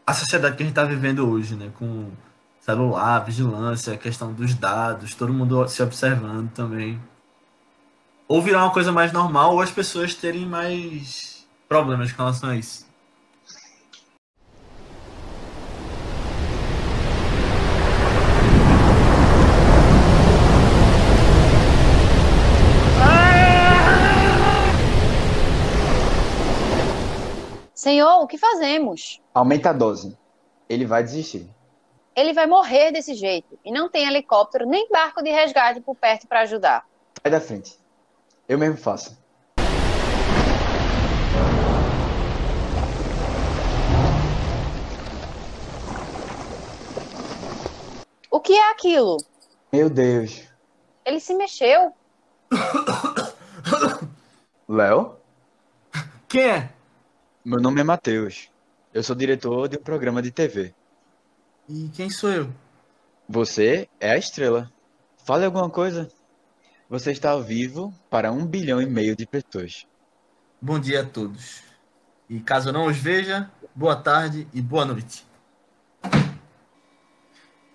a 0.06 0.14
sociedade 0.14 0.56
que 0.56 0.62
a 0.62 0.66
gente 0.66 0.72
está 0.72 0.84
vivendo 0.84 1.28
hoje, 1.28 1.56
né? 1.56 1.72
Com 1.78 2.12
celular, 2.60 3.20
vigilância, 3.20 3.94
a 3.94 3.98
questão 3.98 4.32
dos 4.32 4.54
dados, 4.54 5.14
todo 5.14 5.32
mundo 5.32 5.66
se 5.68 5.82
observando 5.82 6.50
também. 6.52 7.00
Ou 8.28 8.40
virar 8.40 8.64
uma 8.64 8.72
coisa 8.72 8.92
mais 8.92 9.12
normal, 9.12 9.54
ou 9.54 9.60
as 9.60 9.70
pessoas 9.70 10.14
terem 10.14 10.46
mais 10.46 11.46
problemas 11.68 12.12
com 12.12 12.22
relação 12.22 12.50
a 12.50 12.56
isso. 12.56 12.85
Senhor, 27.86 28.20
o 28.20 28.26
que 28.26 28.36
fazemos? 28.36 29.22
Aumenta 29.32 29.70
a 29.70 29.72
dose. 29.72 30.18
Ele 30.68 30.84
vai 30.84 31.04
desistir. 31.04 31.48
Ele 32.16 32.32
vai 32.32 32.44
morrer 32.44 32.90
desse 32.90 33.14
jeito. 33.14 33.56
E 33.64 33.70
não 33.70 33.88
tem 33.88 34.08
helicóptero 34.08 34.66
nem 34.66 34.88
barco 34.90 35.22
de 35.22 35.30
resgate 35.30 35.80
por 35.80 35.94
perto 35.94 36.26
para 36.26 36.40
ajudar. 36.40 36.84
Sai 37.22 37.30
da 37.30 37.40
frente. 37.40 37.78
Eu 38.48 38.58
mesmo 38.58 38.76
faço. 38.76 39.16
O 48.28 48.40
que 48.40 48.52
é 48.52 48.70
aquilo? 48.72 49.16
Meu 49.72 49.88
Deus. 49.88 50.42
Ele 51.04 51.20
se 51.20 51.36
mexeu. 51.36 51.92
Léo? 54.68 55.14
Quem 56.26 56.50
é? 56.50 56.75
Meu 57.48 57.60
nome 57.60 57.80
é 57.80 57.84
Matheus. 57.84 58.50
Eu 58.92 59.04
sou 59.04 59.14
diretor 59.14 59.68
de 59.68 59.76
um 59.76 59.80
programa 59.80 60.20
de 60.20 60.32
TV. 60.32 60.74
E 61.68 61.88
quem 61.94 62.10
sou 62.10 62.28
eu? 62.28 62.52
Você 63.28 63.88
é 64.00 64.10
a 64.10 64.18
estrela. 64.18 64.68
Fale 65.24 65.44
alguma 65.44 65.70
coisa. 65.70 66.10
Você 66.90 67.12
está 67.12 67.30
ao 67.30 67.44
vivo 67.44 67.94
para 68.10 68.32
um 68.32 68.44
bilhão 68.44 68.82
e 68.82 68.86
meio 68.86 69.14
de 69.14 69.24
pessoas. 69.24 69.86
Bom 70.60 70.80
dia 70.80 71.02
a 71.02 71.04
todos. 71.04 71.62
E 72.28 72.40
caso 72.40 72.72
não 72.72 72.86
os 72.86 72.96
veja, 72.96 73.48
boa 73.72 73.94
tarde 73.94 74.48
e 74.52 74.60
boa 74.60 74.84
noite. 74.84 75.24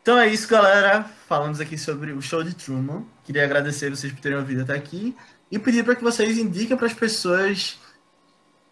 Então 0.02 0.20
é 0.20 0.28
isso, 0.28 0.50
galera. 0.50 1.06
Falamos 1.30 1.62
aqui 1.62 1.78
sobre 1.78 2.12
o 2.12 2.22
show 2.22 2.44
de 2.44 2.54
Truman. 2.54 3.06
Queria 3.24 3.46
agradecer 3.46 3.90
vocês 3.90 4.12
por 4.12 4.20
terem 4.20 4.38
ouvido 4.38 4.64
até 4.64 4.76
aqui 4.76 5.16
e 5.50 5.58
pedir 5.58 5.86
para 5.86 5.96
que 5.96 6.04
vocês 6.04 6.38
indiquem 6.38 6.76
para 6.76 6.88
as 6.88 6.94
pessoas 6.94 7.80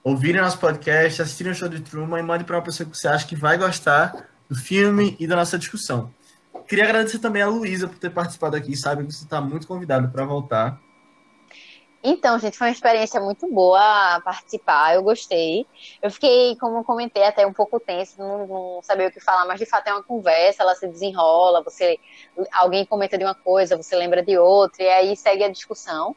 ouvirem 0.03 0.41
nosso 0.41 0.59
podcast, 0.59 1.21
assistirem 1.21 1.51
o 1.51 1.55
show 1.55 1.67
de 1.67 1.81
Truman 1.81 2.19
e 2.19 2.23
mande 2.23 2.43
para 2.43 2.57
uma 2.57 2.63
pessoa 2.63 2.89
que 2.89 2.97
você 2.97 3.07
acha 3.07 3.27
que 3.27 3.35
vai 3.35 3.57
gostar 3.57 4.29
do 4.49 4.55
filme 4.55 5.15
e 5.19 5.27
da 5.27 5.35
nossa 5.35 5.57
discussão. 5.57 6.13
Queria 6.67 6.85
agradecer 6.85 7.19
também 7.19 7.41
a 7.41 7.47
Luísa 7.47 7.87
por 7.87 7.97
ter 7.97 8.09
participado 8.09 8.55
aqui, 8.55 8.75
sabe 8.75 9.05
que 9.05 9.11
você 9.11 9.23
está 9.23 9.41
muito 9.41 9.67
convidado 9.67 10.09
para 10.09 10.23
voltar. 10.25 10.79
Então, 12.01 12.39
gente, 12.39 12.57
foi 12.57 12.67
uma 12.67 12.73
experiência 12.73 13.19
muito 13.19 13.51
boa 13.51 14.21
participar, 14.23 14.95
eu 14.95 15.03
gostei. 15.03 15.67
Eu 16.01 16.09
fiquei, 16.09 16.55
como 16.55 16.77
eu 16.77 16.83
comentei, 16.83 17.23
até 17.23 17.45
um 17.45 17.51
pouco 17.51 17.77
tenso, 17.77 18.17
não, 18.17 18.47
não 18.47 18.79
sabia 18.81 19.07
o 19.07 19.11
que 19.11 19.19
falar, 19.19 19.45
mas 19.45 19.59
de 19.59 19.65
fato 19.65 19.87
é 19.87 19.93
uma 19.93 20.03
conversa, 20.03 20.63
ela 20.63 20.75
se 20.75 20.87
desenrola, 20.87 21.61
você 21.61 21.99
alguém 22.53 22.85
comenta 22.85 23.17
de 23.17 23.25
uma 23.25 23.35
coisa, 23.35 23.75
você 23.75 23.97
lembra 23.97 24.23
de 24.23 24.37
outra, 24.37 24.81
e 24.81 24.87
aí 24.87 25.17
segue 25.17 25.43
a 25.43 25.49
discussão. 25.49 26.15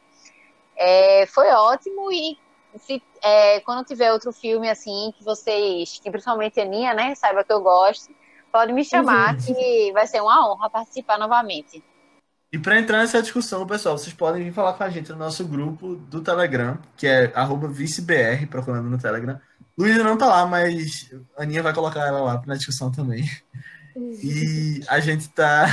É, 0.77 1.25
foi 1.25 1.49
ótimo 1.49 2.11
e 2.11 2.37
se, 2.77 3.01
é, 3.21 3.59
quando 3.61 3.85
tiver 3.85 4.11
outro 4.11 4.31
filme 4.31 4.69
assim, 4.69 5.13
que 5.17 5.23
vocês, 5.23 5.99
que 5.99 6.09
principalmente 6.09 6.59
a 6.59 6.63
Aninha, 6.63 6.93
né, 6.93 7.15
saiba 7.15 7.43
que 7.43 7.53
eu 7.53 7.61
gosto, 7.61 8.13
pode 8.51 8.71
me 8.73 8.83
chamar, 8.83 9.35
uhum. 9.35 9.39
que 9.41 9.91
vai 9.93 10.05
ser 10.07 10.21
uma 10.21 10.51
honra 10.51 10.69
participar 10.69 11.17
novamente. 11.17 11.83
E 12.51 12.59
para 12.59 12.79
entrar 12.79 12.99
nessa 12.99 13.21
discussão, 13.21 13.65
pessoal, 13.65 13.97
vocês 13.97 14.13
podem 14.13 14.43
vir 14.43 14.53
falar 14.53 14.73
com 14.73 14.83
a 14.83 14.89
gente 14.89 15.11
no 15.11 15.17
nosso 15.17 15.43
grupo 15.43 15.95
do 15.95 16.21
Telegram, 16.21 16.77
que 16.95 17.07
é 17.07 17.33
vicebr, 17.71 18.47
procurando 18.47 18.89
no 18.89 18.99
Telegram. 18.99 19.41
Luísa 19.75 20.03
não 20.03 20.15
tá 20.15 20.27
lá, 20.27 20.45
mas 20.45 21.09
a 21.35 21.41
Aninha 21.41 21.63
vai 21.63 21.73
colocar 21.73 22.05
ela 22.05 22.21
lá 22.21 22.43
na 22.45 22.55
discussão 22.55 22.91
também. 22.91 23.27
E 23.95 24.81
a 24.87 24.99
gente 24.99 25.29
tá 25.29 25.65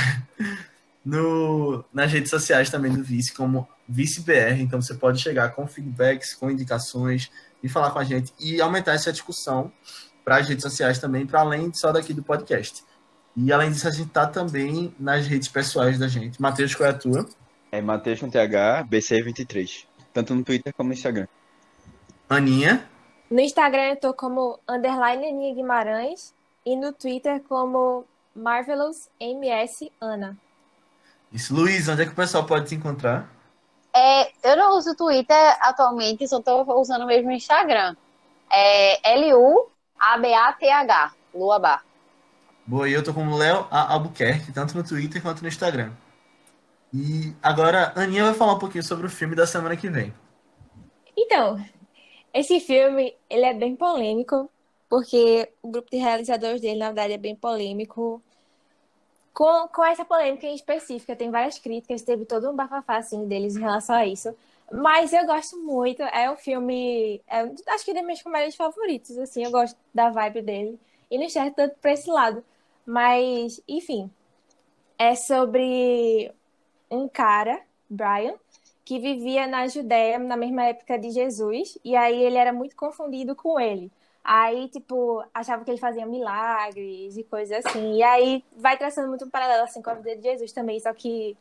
no, 1.03 1.83
nas 1.93 2.11
redes 2.11 2.29
sociais 2.29 2.69
também 2.69 2.91
do 2.91 3.03
Vice, 3.03 3.33
como 3.33 3.67
ViceBR, 3.87 4.61
então 4.61 4.81
você 4.81 4.93
pode 4.93 5.21
chegar 5.21 5.49
com 5.49 5.67
feedbacks, 5.67 6.33
com 6.33 6.49
indicações 6.49 7.31
e 7.61 7.67
falar 7.67 7.91
com 7.91 7.99
a 7.99 8.03
gente 8.03 8.33
e 8.39 8.61
aumentar 8.61 8.93
essa 8.93 9.11
discussão 9.11 9.71
para 10.23 10.37
as 10.37 10.47
redes 10.47 10.63
sociais 10.63 10.99
também, 10.99 11.25
para 11.25 11.41
além 11.41 11.73
só 11.73 11.91
daqui 11.91 12.13
do 12.13 12.23
podcast. 12.23 12.83
E 13.35 13.51
além 13.51 13.71
disso, 13.71 13.87
a 13.87 13.91
gente 13.91 14.09
tá 14.09 14.27
também 14.27 14.93
nas 14.99 15.25
redes 15.25 15.47
pessoais 15.47 15.97
da 15.97 16.07
gente. 16.07 16.41
Matheus, 16.41 16.75
qual 16.75 16.87
é 16.87 16.91
a 16.91 16.97
tua? 16.97 17.25
É 17.71 17.81
Matheus 17.81 18.19
com 18.19 18.29
TH, 18.29 18.85
BC23. 18.89 19.85
Tanto 20.13 20.35
no 20.35 20.43
Twitter 20.43 20.73
como 20.73 20.89
no 20.89 20.93
Instagram. 20.93 21.27
Aninha? 22.29 22.87
No 23.29 23.39
Instagram 23.39 23.91
eu 23.91 23.95
tô 23.95 24.13
como 24.13 24.59
underline 24.67 25.25
Aninha 25.25 25.55
Guimarães 25.55 26.33
e 26.65 26.75
no 26.75 26.91
Twitter 26.91 27.41
como 27.41 28.05
Marvelous 28.35 29.09
MS 29.19 29.91
Ana. 29.99 30.37
Isso, 31.31 31.55
Luiz, 31.55 31.87
onde 31.87 32.01
é 32.01 32.05
que 32.05 32.11
o 32.11 32.15
pessoal 32.15 32.45
pode 32.45 32.67
te 32.67 32.75
encontrar? 32.75 33.29
É, 33.93 34.31
eu 34.43 34.57
não 34.57 34.77
uso 34.77 34.95
Twitter 34.95 35.57
atualmente, 35.61 36.27
só 36.27 36.41
tô 36.41 36.63
usando 36.79 37.05
mesmo 37.05 37.29
o 37.29 37.33
Instagram. 37.33 37.95
É 38.51 39.13
L-U-A-B-A-T-H, 39.13 41.13
Luabá. 41.33 41.81
Boa, 42.65 42.87
e 42.87 42.93
eu 42.93 43.03
tô 43.03 43.13
como 43.13 43.37
Léo 43.37 43.67
Albuquerque, 43.69 44.51
tanto 44.51 44.77
no 44.77 44.83
Twitter 44.83 45.21
quanto 45.21 45.41
no 45.41 45.47
Instagram. 45.47 45.91
E 46.93 47.33
agora 47.41 47.93
a 47.95 48.01
Aninha 48.01 48.25
vai 48.25 48.33
falar 48.33 48.53
um 48.53 48.59
pouquinho 48.59 48.83
sobre 48.83 49.07
o 49.07 49.09
filme 49.09 49.35
da 49.35 49.47
semana 49.47 49.77
que 49.77 49.89
vem. 49.89 50.13
Então, 51.17 51.63
esse 52.33 52.59
filme, 52.59 53.15
ele 53.29 53.45
é 53.45 53.53
bem 53.53 53.75
polêmico, 53.75 54.49
porque 54.89 55.49
o 55.61 55.69
grupo 55.69 55.89
de 55.89 55.97
realizadores 55.97 56.61
dele, 56.61 56.79
na 56.79 56.87
verdade, 56.87 57.13
é 57.13 57.17
bem 57.17 57.35
polêmico. 57.35 58.21
Com, 59.33 59.67
com 59.69 59.83
essa 59.85 60.03
polêmica 60.03 60.45
em 60.45 60.55
específica, 60.55 61.15
tem 61.15 61.31
várias 61.31 61.57
críticas, 61.57 62.01
teve 62.01 62.25
todo 62.25 62.49
um 62.49 62.55
bafafá, 62.55 62.97
assim, 62.97 63.27
deles 63.27 63.55
em 63.55 63.61
relação 63.61 63.95
a 63.95 64.05
isso. 64.05 64.35
Mas 64.71 65.13
eu 65.13 65.25
gosto 65.25 65.57
muito, 65.57 66.01
é 66.01 66.31
um 66.31 66.37
filme, 66.37 67.21
é, 67.27 67.41
acho 67.73 67.85
que 67.85 67.91
é 67.91 67.93
dos 67.93 68.03
meus 68.03 68.21
comédias 68.21 68.55
favoritos, 68.55 69.17
assim, 69.17 69.43
eu 69.43 69.51
gosto 69.51 69.77
da 69.93 70.09
vibe 70.09 70.41
dele. 70.41 70.79
E 71.09 71.17
não 71.17 71.25
enxergo 71.25 71.53
tanto 71.55 71.75
pra 71.79 71.91
esse 71.93 72.09
lado. 72.09 72.43
Mas, 72.85 73.61
enfim, 73.67 74.09
é 74.97 75.15
sobre 75.15 76.31
um 76.89 77.07
cara, 77.07 77.61
Brian, 77.89 78.35
que 78.85 78.99
vivia 78.99 79.47
na 79.47 79.67
Judéia 79.67 80.19
na 80.19 80.37
mesma 80.37 80.65
época 80.65 80.97
de 80.97 81.11
Jesus, 81.11 81.77
e 81.83 81.95
aí 81.95 82.21
ele 82.23 82.37
era 82.37 82.53
muito 82.53 82.75
confundido 82.75 83.35
com 83.35 83.59
ele. 83.59 83.91
Aí, 84.23 84.67
tipo, 84.69 85.23
achava 85.33 85.63
que 85.63 85.71
ele 85.71 85.79
fazia 85.79 86.05
milagres 86.05 87.17
e 87.17 87.23
coisas 87.23 87.65
assim. 87.65 87.95
E 87.95 88.03
aí 88.03 88.43
vai 88.55 88.77
traçando 88.77 89.07
muito 89.07 89.25
um 89.25 89.29
paralelo 89.29 89.63
assim 89.63 89.81
com 89.81 89.89
a 89.89 89.95
vida 89.95 90.15
de 90.15 90.23
Jesus 90.23 90.51
também, 90.51 90.79
só 90.79 90.93
que 90.93 91.35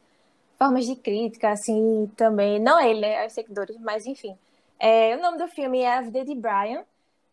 formas 0.59 0.87
de 0.87 0.97
crítica, 0.97 1.51
assim, 1.51 2.11
também. 2.17 2.59
Não 2.59 2.81
ele, 2.81 3.01
né? 3.01 3.27
Os 3.27 3.33
seguidores, 3.33 3.77
mas 3.79 4.07
enfim. 4.07 4.37
É, 4.79 5.15
o 5.17 5.21
nome 5.21 5.39
do 5.39 5.49
filme 5.49 5.81
é 5.81 5.99
A 5.99 6.01
Vida 6.01 6.25
de 6.25 6.35
Brian 6.35 6.85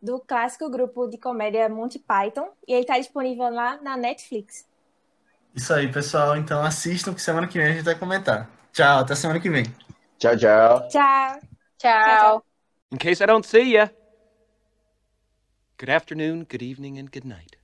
do 0.02 0.20
clássico 0.20 0.70
grupo 0.70 1.08
de 1.08 1.18
comédia 1.18 1.68
Monty 1.68 2.00
Python 2.00 2.50
e 2.68 2.74
ele 2.74 2.82
está 2.82 2.98
disponível 2.98 3.50
lá 3.50 3.78
na 3.82 3.98
Netflix. 3.98 4.66
Isso 5.56 5.74
aí, 5.74 5.92
pessoal. 5.92 6.38
Então 6.38 6.64
assistam 6.64 7.14
que 7.14 7.22
semana 7.22 7.48
que 7.48 7.58
vem 7.58 7.68
a 7.68 7.74
gente 7.74 7.84
vai 7.84 7.96
comentar. 7.96 8.50
Tchau, 8.72 9.00
até 9.00 9.16
semana 9.16 9.40
que 9.40 9.50
vem. 9.50 9.66
Tchau, 10.20 10.38
tchau. 10.38 10.88
Tchau. 10.90 11.40
Tchau. 11.78 12.44
In 12.92 12.98
case 12.98 13.24
I 13.24 13.28
don't 13.28 13.46
see 13.46 13.76
you. 13.76 13.97
Good 15.80 15.92
afternoon, 15.92 16.48
good 16.50 16.64
evening 16.64 16.98
and 16.98 17.12
good 17.12 17.24
night. 17.24 17.56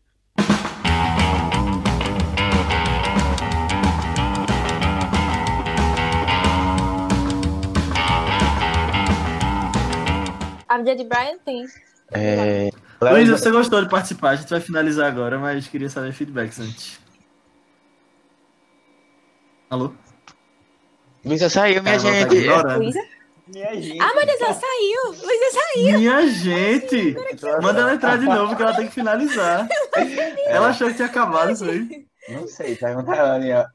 A 10.70 10.78
vida 10.78 10.95
de 10.95 11.03
Brian 11.05 11.39
tem 11.43 11.66
é... 12.11 12.70
Luiz, 13.01 13.28
você 13.30 13.49
gostou 13.49 13.82
de 13.82 13.89
participar? 13.89 14.30
A 14.30 14.36
gente 14.36 14.51
vai 14.51 14.59
finalizar 14.59 15.07
agora, 15.07 15.39
mas 15.39 15.68
queria 15.68 15.89
saber 15.89 16.14
feedbacks 16.14 16.59
antes. 16.59 16.99
Alô? 19.72 19.91
Luísa 21.26 21.49
saiu, 21.49 21.82
minha 21.82 21.95
Ela 21.95 22.03
tá 22.03 22.11
gente. 22.11 22.78
Luísa? 22.78 23.12
Minha 23.48 23.82
gente. 23.82 24.02
Ah, 24.02 24.26
Deus, 24.26 24.41
ela 24.41 24.54
saiu! 24.54 25.22
Luísa 25.22 25.46
saiu! 25.52 26.00
Minha 26.00 26.28
gente! 26.28 27.16
Manda 27.62 27.82
ela 27.82 27.94
entrar 27.94 28.18
de 28.18 28.26
novo 28.26 28.56
que 28.56 28.62
ela 28.64 28.76
tem 28.76 28.88
que 28.88 28.94
finalizar. 28.94 29.68
Ela 30.46 30.70
achou 30.70 30.88
que 30.88 30.96
tinha 30.96 31.08
acabado, 31.08 31.56
foi? 31.56 32.06
Não 32.30 32.48
sei, 32.48 32.76
pergunta 32.76 33.12
a 33.12 33.36
Ania. 33.36 33.68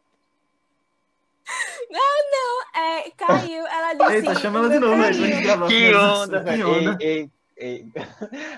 Não, 1.90 2.00
não, 2.30 2.82
é, 2.82 3.10
caiu. 3.16 3.66
Ela 3.66 3.94
disse. 3.94 4.12
Eita, 4.14 4.34
chama 4.40 4.58
ela 4.58 4.68
de 4.68 4.78
novo, 4.78 5.02
aí. 5.02 5.68
Que 5.68 5.94
onda, 5.94 6.44
Que 6.44 6.62
onda. 6.62 6.96
Ei, 7.00 7.30
ei, 7.56 7.56
ei. 7.56 7.86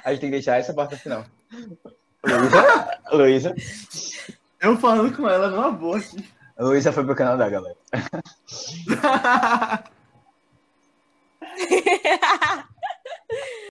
A 0.04 0.10
gente 0.10 0.20
tem 0.20 0.30
que 0.30 0.36
deixar 0.36 0.58
essa 0.58 0.74
parte 0.74 0.96
final. 0.96 1.24
Luísa? 2.24 3.00
Luísa? 3.12 3.54
Eu 4.60 4.76
falando 4.76 5.16
com 5.16 5.28
ela 5.28 5.48
numa 5.48 5.70
boa 5.72 5.98
aqui. 5.98 6.24
Luísa 6.58 6.92
foi 6.92 7.04
pro 7.04 7.16
Canadá, 7.16 7.48
galera. 7.48 7.76
ha 11.58 12.18
ha 12.22 12.32
ha 12.42 12.64